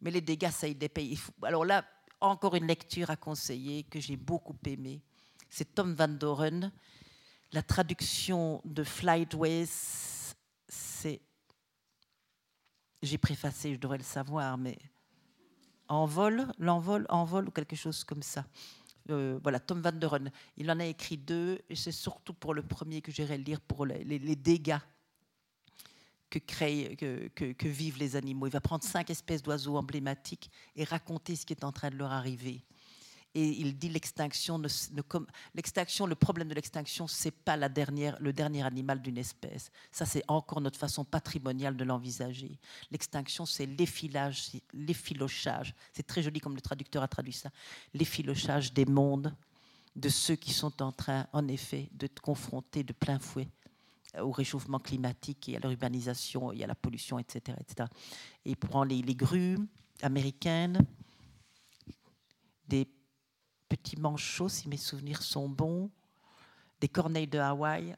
[0.00, 1.84] Mais les dégâts, ça, ils les Alors là,
[2.20, 5.00] encore une lecture à conseiller que j'ai beaucoup aimée.
[5.50, 6.72] C'est Tom Van Doren.
[7.52, 9.66] La traduction de Flightways,
[10.72, 11.20] c'est.
[13.02, 14.78] J'ai préfacé, je devrais le savoir, mais.
[15.88, 18.46] Envol, l'envol, envol ou quelque chose comme ça.
[19.10, 20.18] Euh, voilà, Tom Van Der
[20.56, 23.84] Il en a écrit deux, et c'est surtout pour le premier que j'irai lire pour
[23.84, 24.78] les, dégâts
[26.30, 28.46] que, créent, que, vivent les animaux.
[28.46, 31.96] Il va prendre cinq espèces d'oiseaux emblématiques et raconter ce qui est en train de
[31.96, 32.64] leur arriver
[33.34, 34.60] et il dit l'extinction,
[35.54, 39.70] l'extinction, le problème de l'extinction, c'est pas la dernière, le dernier animal d'une espèce.
[39.90, 42.58] Ça, c'est encore notre façon patrimoniale de l'envisager.
[42.90, 45.74] L'extinction, c'est l'effilage, l'effilochage.
[45.94, 47.50] C'est très joli comme le traducteur a traduit ça.
[47.94, 49.34] L'effilochage des mondes,
[49.96, 53.48] de ceux qui sont en train, en effet, de confronter de plein fouet
[54.20, 57.56] au réchauffement climatique et à l'urbanisation et à la pollution, etc.
[57.60, 57.88] etc.
[58.44, 59.58] Et il prend les, les grues
[60.02, 60.84] américaines,
[62.68, 62.86] des
[63.76, 65.90] petits manchots, si mes souvenirs sont bons,
[66.78, 67.96] des corneilles de Hawaï.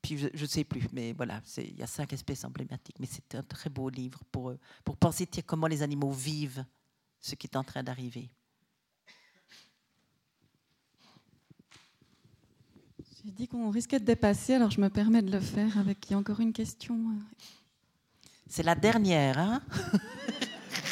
[0.00, 2.98] Puis je ne sais plus, mais voilà, il y a cinq espèces emblématiques.
[3.00, 6.64] Mais c'est un très beau livre pour, pour penser comment les animaux vivent
[7.20, 8.30] ce qui est en train d'arriver.
[13.22, 16.08] J'ai dit qu'on risquait de dépasser, alors je me permets de le faire avec.
[16.08, 16.98] Il y a encore une question.
[18.48, 19.62] C'est la dernière, hein?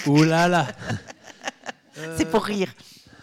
[0.07, 0.67] Ouh là là
[2.19, 2.75] C'est pour rire.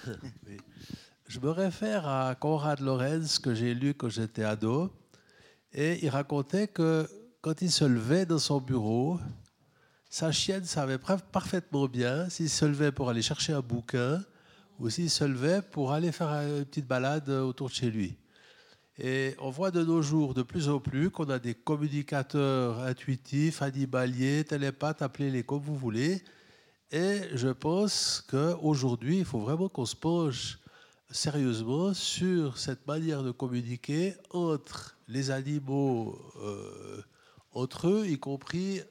[1.27, 4.91] Je me réfère à Konrad Lorenz que j'ai lu quand j'étais ado.
[5.73, 7.07] Et il racontait que
[7.41, 9.19] quand il se levait dans son bureau,
[10.09, 10.99] sa chienne savait
[11.31, 14.23] parfaitement bien s'il se levait pour aller chercher un bouquin
[14.79, 18.17] ou s'il se levait pour aller faire une petite balade autour de chez lui.
[18.99, 23.63] Et on voit de nos jours de plus en plus qu'on a des communicateurs intuitifs,
[23.63, 26.23] animaliers, télépathes, appelez-les comme vous voulez,
[26.93, 30.59] et je pense qu'aujourd'hui, il faut vraiment qu'on se penche
[31.09, 37.01] sérieusement sur cette manière de communiquer entre les animaux, euh,
[37.51, 38.81] entre eux, y compris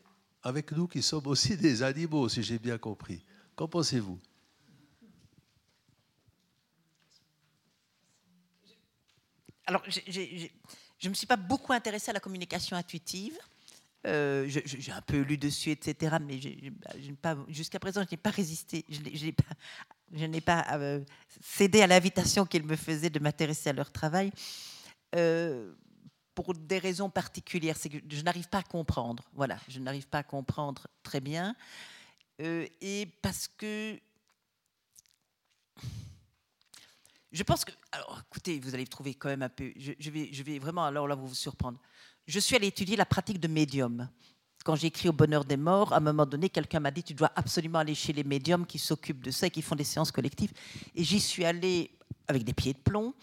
[0.42, 3.22] avec nous qui sommes aussi des animaux, si j'ai bien compris.
[3.54, 4.18] Qu'en pensez-vous?
[9.64, 10.00] Alors, je
[11.04, 13.38] ne me suis pas beaucoup intéressée à la communication intuitive.
[14.06, 16.16] Euh, j'ai un peu lu dessus, etc.
[16.20, 16.40] Mais
[17.48, 18.84] jusqu'à présent, je n'ai pas résisté.
[18.88, 21.00] Je n'ai pas, euh,
[21.40, 24.32] cédé à l'invitation qu'ils me faisaient de m'intéresser à leur travail.
[25.14, 25.72] Euh,
[26.34, 29.22] pour des raisons particulières, c'est que je n'arrive pas à comprendre.
[29.34, 31.54] Voilà, je n'arrive pas à comprendre très bien.
[32.40, 34.00] et parce que
[37.32, 37.72] Je pense que.
[37.92, 39.72] Alors, écoutez, vous allez trouver quand même un peu.
[39.76, 41.80] Je, vais, je vais vraiment, alors là, vous vous surprendre.
[42.26, 44.08] Je suis allée étudier la pratique de médium.
[44.64, 47.14] Quand j'ai écrit Au bonheur des morts, à un moment donné, quelqu'un m'a dit Tu
[47.14, 50.12] dois absolument aller chez les médiums qui s'occupent de ça et qui font des séances
[50.12, 50.52] collectives.
[50.94, 51.90] Et j'y suis allée
[52.28, 53.14] avec des pieds de plomb.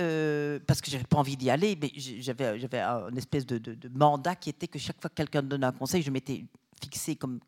[0.00, 4.36] euh, parce que j'avais pas envie d'y aller, mais j'avais, j'avais un espèce de, mandat
[4.36, 6.44] qui était que chaque fois que quelqu'un me donnait un conseil, je m'étais
[6.80, 7.40] fixé comme,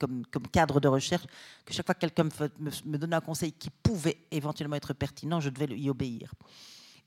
[0.52, 1.24] cadre de recherche,
[1.64, 5.40] que chaque fois que quelqu'un me, me donnait un conseil qui pouvait éventuellement être pertinent,
[5.40, 6.32] je devais y obéir.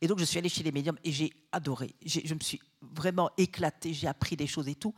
[0.03, 1.95] Et donc je suis allée chez les médiums et j'ai adoré.
[2.05, 4.93] Je me suis vraiment éclatée, j'ai appris des choses et tout,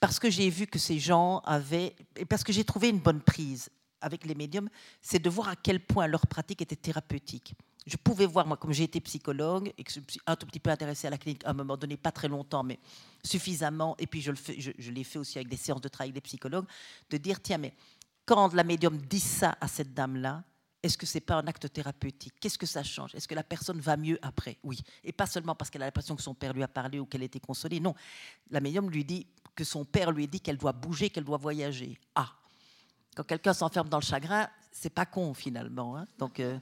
[0.00, 3.20] parce que j'ai vu que ces gens avaient, et parce que j'ai trouvé une bonne
[3.20, 3.68] prise
[4.00, 4.70] avec les médiums,
[5.02, 7.54] c'est de voir à quel point leur pratique était thérapeutique.
[7.86, 10.46] Je pouvais voir, moi, comme j'ai été psychologue et que je me suis un tout
[10.46, 12.78] petit peu intéressée à la clinique à un moment donné, pas très longtemps, mais
[13.22, 16.26] suffisamment, et puis je, je l'ai fait aussi avec des séances de travail avec des
[16.26, 16.66] psychologues,
[17.10, 17.74] de dire, tiens, mais
[18.24, 20.44] quand la médium dit ça à cette dame-là,
[20.82, 22.32] est-ce que c'est pas un acte thérapeutique?
[22.40, 23.14] Qu'est-ce que ça change?
[23.14, 24.56] Est-ce que la personne va mieux après?
[24.62, 24.80] Oui.
[25.04, 27.22] Et pas seulement parce qu'elle a l'impression que son père lui a parlé ou qu'elle
[27.22, 27.80] a été consolée.
[27.80, 27.94] Non.
[28.50, 31.98] La médium lui dit que son père lui dit qu'elle doit bouger, qu'elle doit voyager.
[32.14, 32.30] Ah
[33.14, 35.96] Quand quelqu'un s'enferme dans le chagrin, c'est pas con finalement.
[35.98, 36.06] hein.
[36.18, 36.58] Donc euh,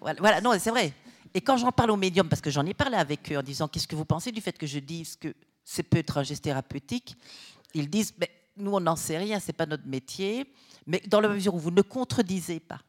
[0.00, 0.40] voilà, voilà.
[0.40, 0.92] non, c'est vrai.
[1.34, 3.66] Et quand j'en parle aux médiums, parce que j'en ai parlé avec eux en disant
[3.68, 6.44] qu'est-ce que vous pensez du fait que je dise que c'est peut être un geste
[6.44, 7.16] thérapeutique,
[7.74, 10.50] ils disent ben, nous on n'en sait rien, c'est pas notre métier,
[10.86, 12.80] mais dans la mesure où vous ne contredisez pas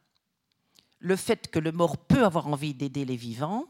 [1.00, 3.66] le fait que le mort peut avoir envie d'aider les vivants,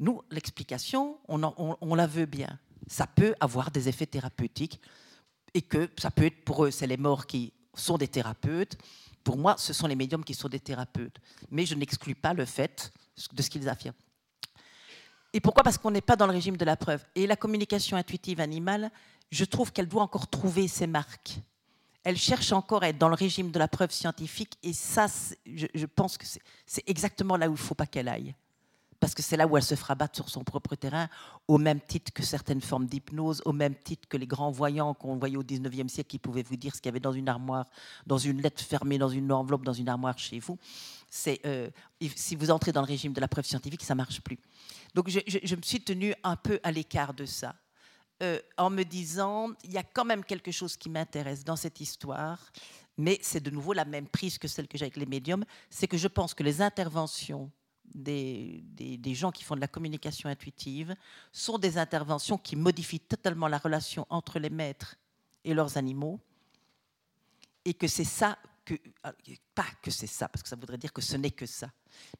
[0.00, 2.58] nous, l'explication, on, la veut bien.
[2.86, 4.80] Ça peut avoir des effets thérapeutiques
[5.54, 8.76] et que ça peut être pour eux, c'est les morts qui sont des thérapeutes.
[9.24, 11.18] Pour moi, ce sont les médiums qui sont des thérapeutes.
[11.50, 12.92] Mais je n'exclus pas le fait
[13.32, 13.96] de ce qu'ils affirment.
[15.32, 15.62] Et pourquoi?
[15.62, 17.04] Parce qu'on n'est pas dans le régime de la preuve.
[17.14, 18.90] Et la communication intuitive animale,
[19.30, 21.40] je trouve qu'elle doit encore trouver ses marques.
[22.04, 24.56] Elle cherche encore à être dans le régime de la preuve scientifique.
[24.62, 25.06] Et ça,
[25.46, 28.34] je, pense que c'est- exactement là où il ne faut pas qu'elle aille.
[29.00, 31.08] Parce que c'est là où elle se fera battre sur son propre terrain,
[31.46, 35.16] au même titre que certaines formes d'hypnose, au même titre que les grands voyants qu'on
[35.16, 37.66] voyait au 19e siècle qui pouvaient vous dire ce qu'il y avait dans une armoire,
[38.06, 40.58] dans une lettre fermée, dans une enveloppe, dans une armoire chez vous.
[41.46, 41.70] Euh,
[42.16, 44.38] si vous entrez dans le régime de la preuve scientifique, ça marche plus.
[44.96, 47.54] Donc je- je me suis tenue un peu à l'écart de ça,
[48.22, 51.80] euh, en me disant il y a quand même quelque chose qui m'intéresse dans cette
[51.80, 52.50] histoire,
[52.96, 55.86] mais c'est de nouveau la même prise que celle que j'ai avec les médiums, c'est
[55.86, 57.50] que je pense que les interventions
[57.94, 60.94] des, des- des gens qui font de la communication intuitive
[61.32, 64.96] sont des interventions qui modifient totalement la relation entre les maîtres
[65.44, 66.20] et leurs animaux,
[67.64, 68.36] et que c'est ça
[69.02, 69.12] ah,
[69.54, 71.70] pas que c'est ça parce que ça voudrait dire que ce n'est que ça,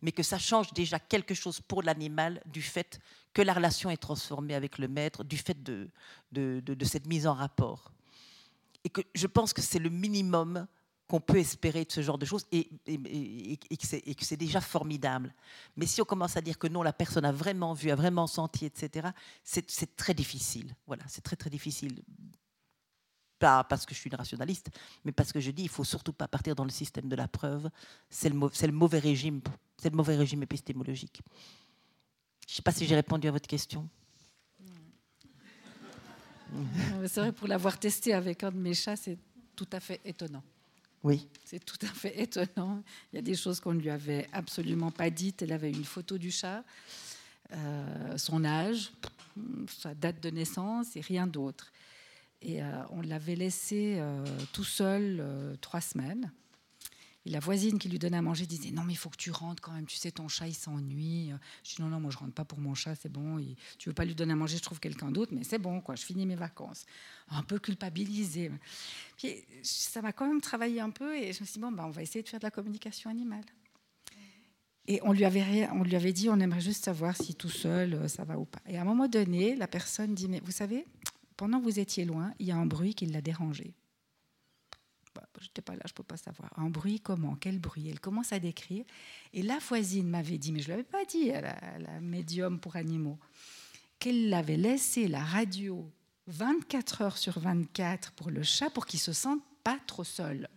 [0.03, 3.01] mais que ça change déjà quelque chose pour l'animal du fait
[3.33, 5.91] que la relation est transformée avec le maître, du fait de,
[6.33, 7.93] de, cette mise en rapport.
[8.85, 10.67] Et que je pense que c'est le minimum
[11.09, 15.35] qu'on peut espérer de ce genre de choses et, que c'est- déjà formidable.
[15.77, 18.27] Mais si on commence à dire que non, la personne a vraiment vu, a vraiment
[18.27, 19.09] senti, etc.,
[19.43, 20.75] c'est très difficile.
[20.87, 22.03] Voilà, c'est très très difficile.
[23.39, 24.69] Pas parce que je suis une rationaliste,
[25.05, 27.29] mais parce que je dis il faut surtout pas partir dans le système de la
[27.29, 27.71] preuve.
[28.11, 29.41] C'est le, mauvais régime,
[29.81, 31.23] c'est le mauvais régime épistémologique.
[32.47, 33.89] Je ne sais pas si j'ai répondu à votre question.
[37.07, 39.19] C'est vrai, pour l'avoir testé avec un de mes chats, c'est
[39.55, 40.43] tout à fait étonnant.
[41.03, 41.29] Oui.
[41.45, 42.83] C'est tout à fait étonnant.
[43.13, 45.43] Il y a des choses qu'on ne lui avait absolument pas dites.
[45.43, 46.65] Elle avait une photo du chat,
[47.53, 48.91] euh, son âge,
[49.69, 51.71] sa date de naissance et rien d'autre.
[52.41, 56.33] Et euh, on l'avait laissé euh, tout seul euh, trois semaines.
[57.27, 59.31] Et la voisine qui lui donnait à manger disait Non, mais il faut que tu
[59.33, 59.87] rentres quand même.
[59.87, 61.31] Tu sais, ton chat, il s'ennuie.
[61.65, 63.39] Je dis Non, non, moi, je rentre pas pour mon chat, c'est bon.
[63.39, 65.81] Il- tu veux pas lui donner à manger, je trouve quelqu'un d'autre, mais c'est bon,
[65.81, 65.97] quoi.
[65.97, 66.87] Je finis mes vacances.
[67.31, 68.51] Un peu culpabilisée.
[69.17, 71.85] Puis ça m'a quand même travaillé un peu et je me suis dit, bon, bah,
[71.87, 73.45] on va essayer de faire de la communication animale.
[74.87, 78.09] Et on lui, avait, on lui avait dit, on aimerait juste savoir si tout seul,
[78.09, 78.61] ça va ou pas.
[78.67, 80.87] Et à un moment donné, la personne dit, mais vous savez,
[81.39, 83.73] pendant que vous étiez loin, il y a un bruit qui l'a dérangé.
[85.15, 86.53] Bah, je n'étais pas là, je ne peux pas savoir.
[86.59, 87.37] Un bruit comment?
[87.37, 87.89] Quel bruit?
[87.89, 88.85] Elle commence à décrire.
[89.33, 91.41] Et la voisine m'avait dit, mais je ne l'avais pas dit à
[91.79, 93.19] la, médium pour animaux,
[94.01, 95.89] qu'elle l'avait laissé la radio
[96.27, 100.49] 24 heures sur 24 pour le chat pour qu'il se sente pas trop seul.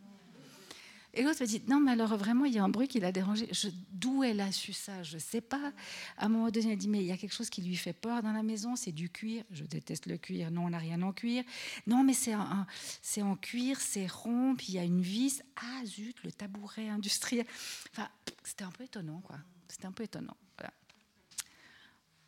[1.13, 3.11] Et l'autre me dit non mais alors vraiment il y a un bruit qui l'a
[3.11, 3.49] dérangé.
[3.91, 5.03] D'où elle a su ça?
[5.03, 5.73] Je sais pas.
[6.17, 7.91] À un moment donné elle dit mais il y a quelque chose qui lui fait
[7.93, 9.43] peur dans la maison, c'est du cuir.
[9.51, 10.51] Je déteste le cuir.
[10.51, 11.43] Non on n'a rien en cuir.
[11.85, 15.41] Non mais c'est en cuir, c'est rond, puis il y a une vis.
[15.57, 17.45] Ah zut le tabouret industriel.
[17.91, 18.07] Enfin
[18.43, 19.37] c'était un peu étonnant quoi.
[19.67, 20.37] C'était un peu étonnant.
[20.57, 20.71] Voilà.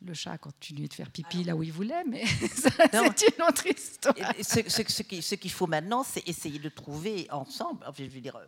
[0.02, 3.66] Le chat a continué de faire pipi là où il voulait, mais c'est une autre
[3.66, 4.14] histoire.
[4.42, 8.10] Ce, ce- ce qui- ce qu'il faut maintenant, c'est essayer de trouver ensemble, enfin, je
[8.10, 8.44] veux dire, euh,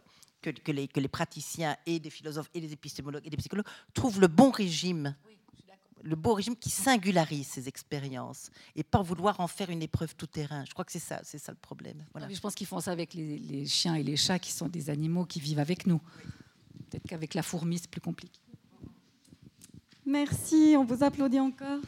[0.52, 3.66] que, que les, que les praticiens et des philosophes et des épistémologues et des psychologues
[3.94, 5.14] trouvent le bon régime
[6.02, 10.28] le beau régime qui singularise ces expériences et pas vouloir en faire une épreuve tout
[10.28, 10.64] terrain.
[10.64, 12.04] Je crois que c'est ça, c'est ça le problème.
[12.12, 12.28] Voilà.
[12.28, 14.88] Je pense qu'ils font ça avec les, les, chiens et les chats qui sont des
[14.88, 16.00] animaux qui vivent avec nous.
[16.90, 18.38] Peut-être qu'avec la fourmi, c'est plus compliqué.
[20.04, 21.80] Merci, on vous applaudit encore.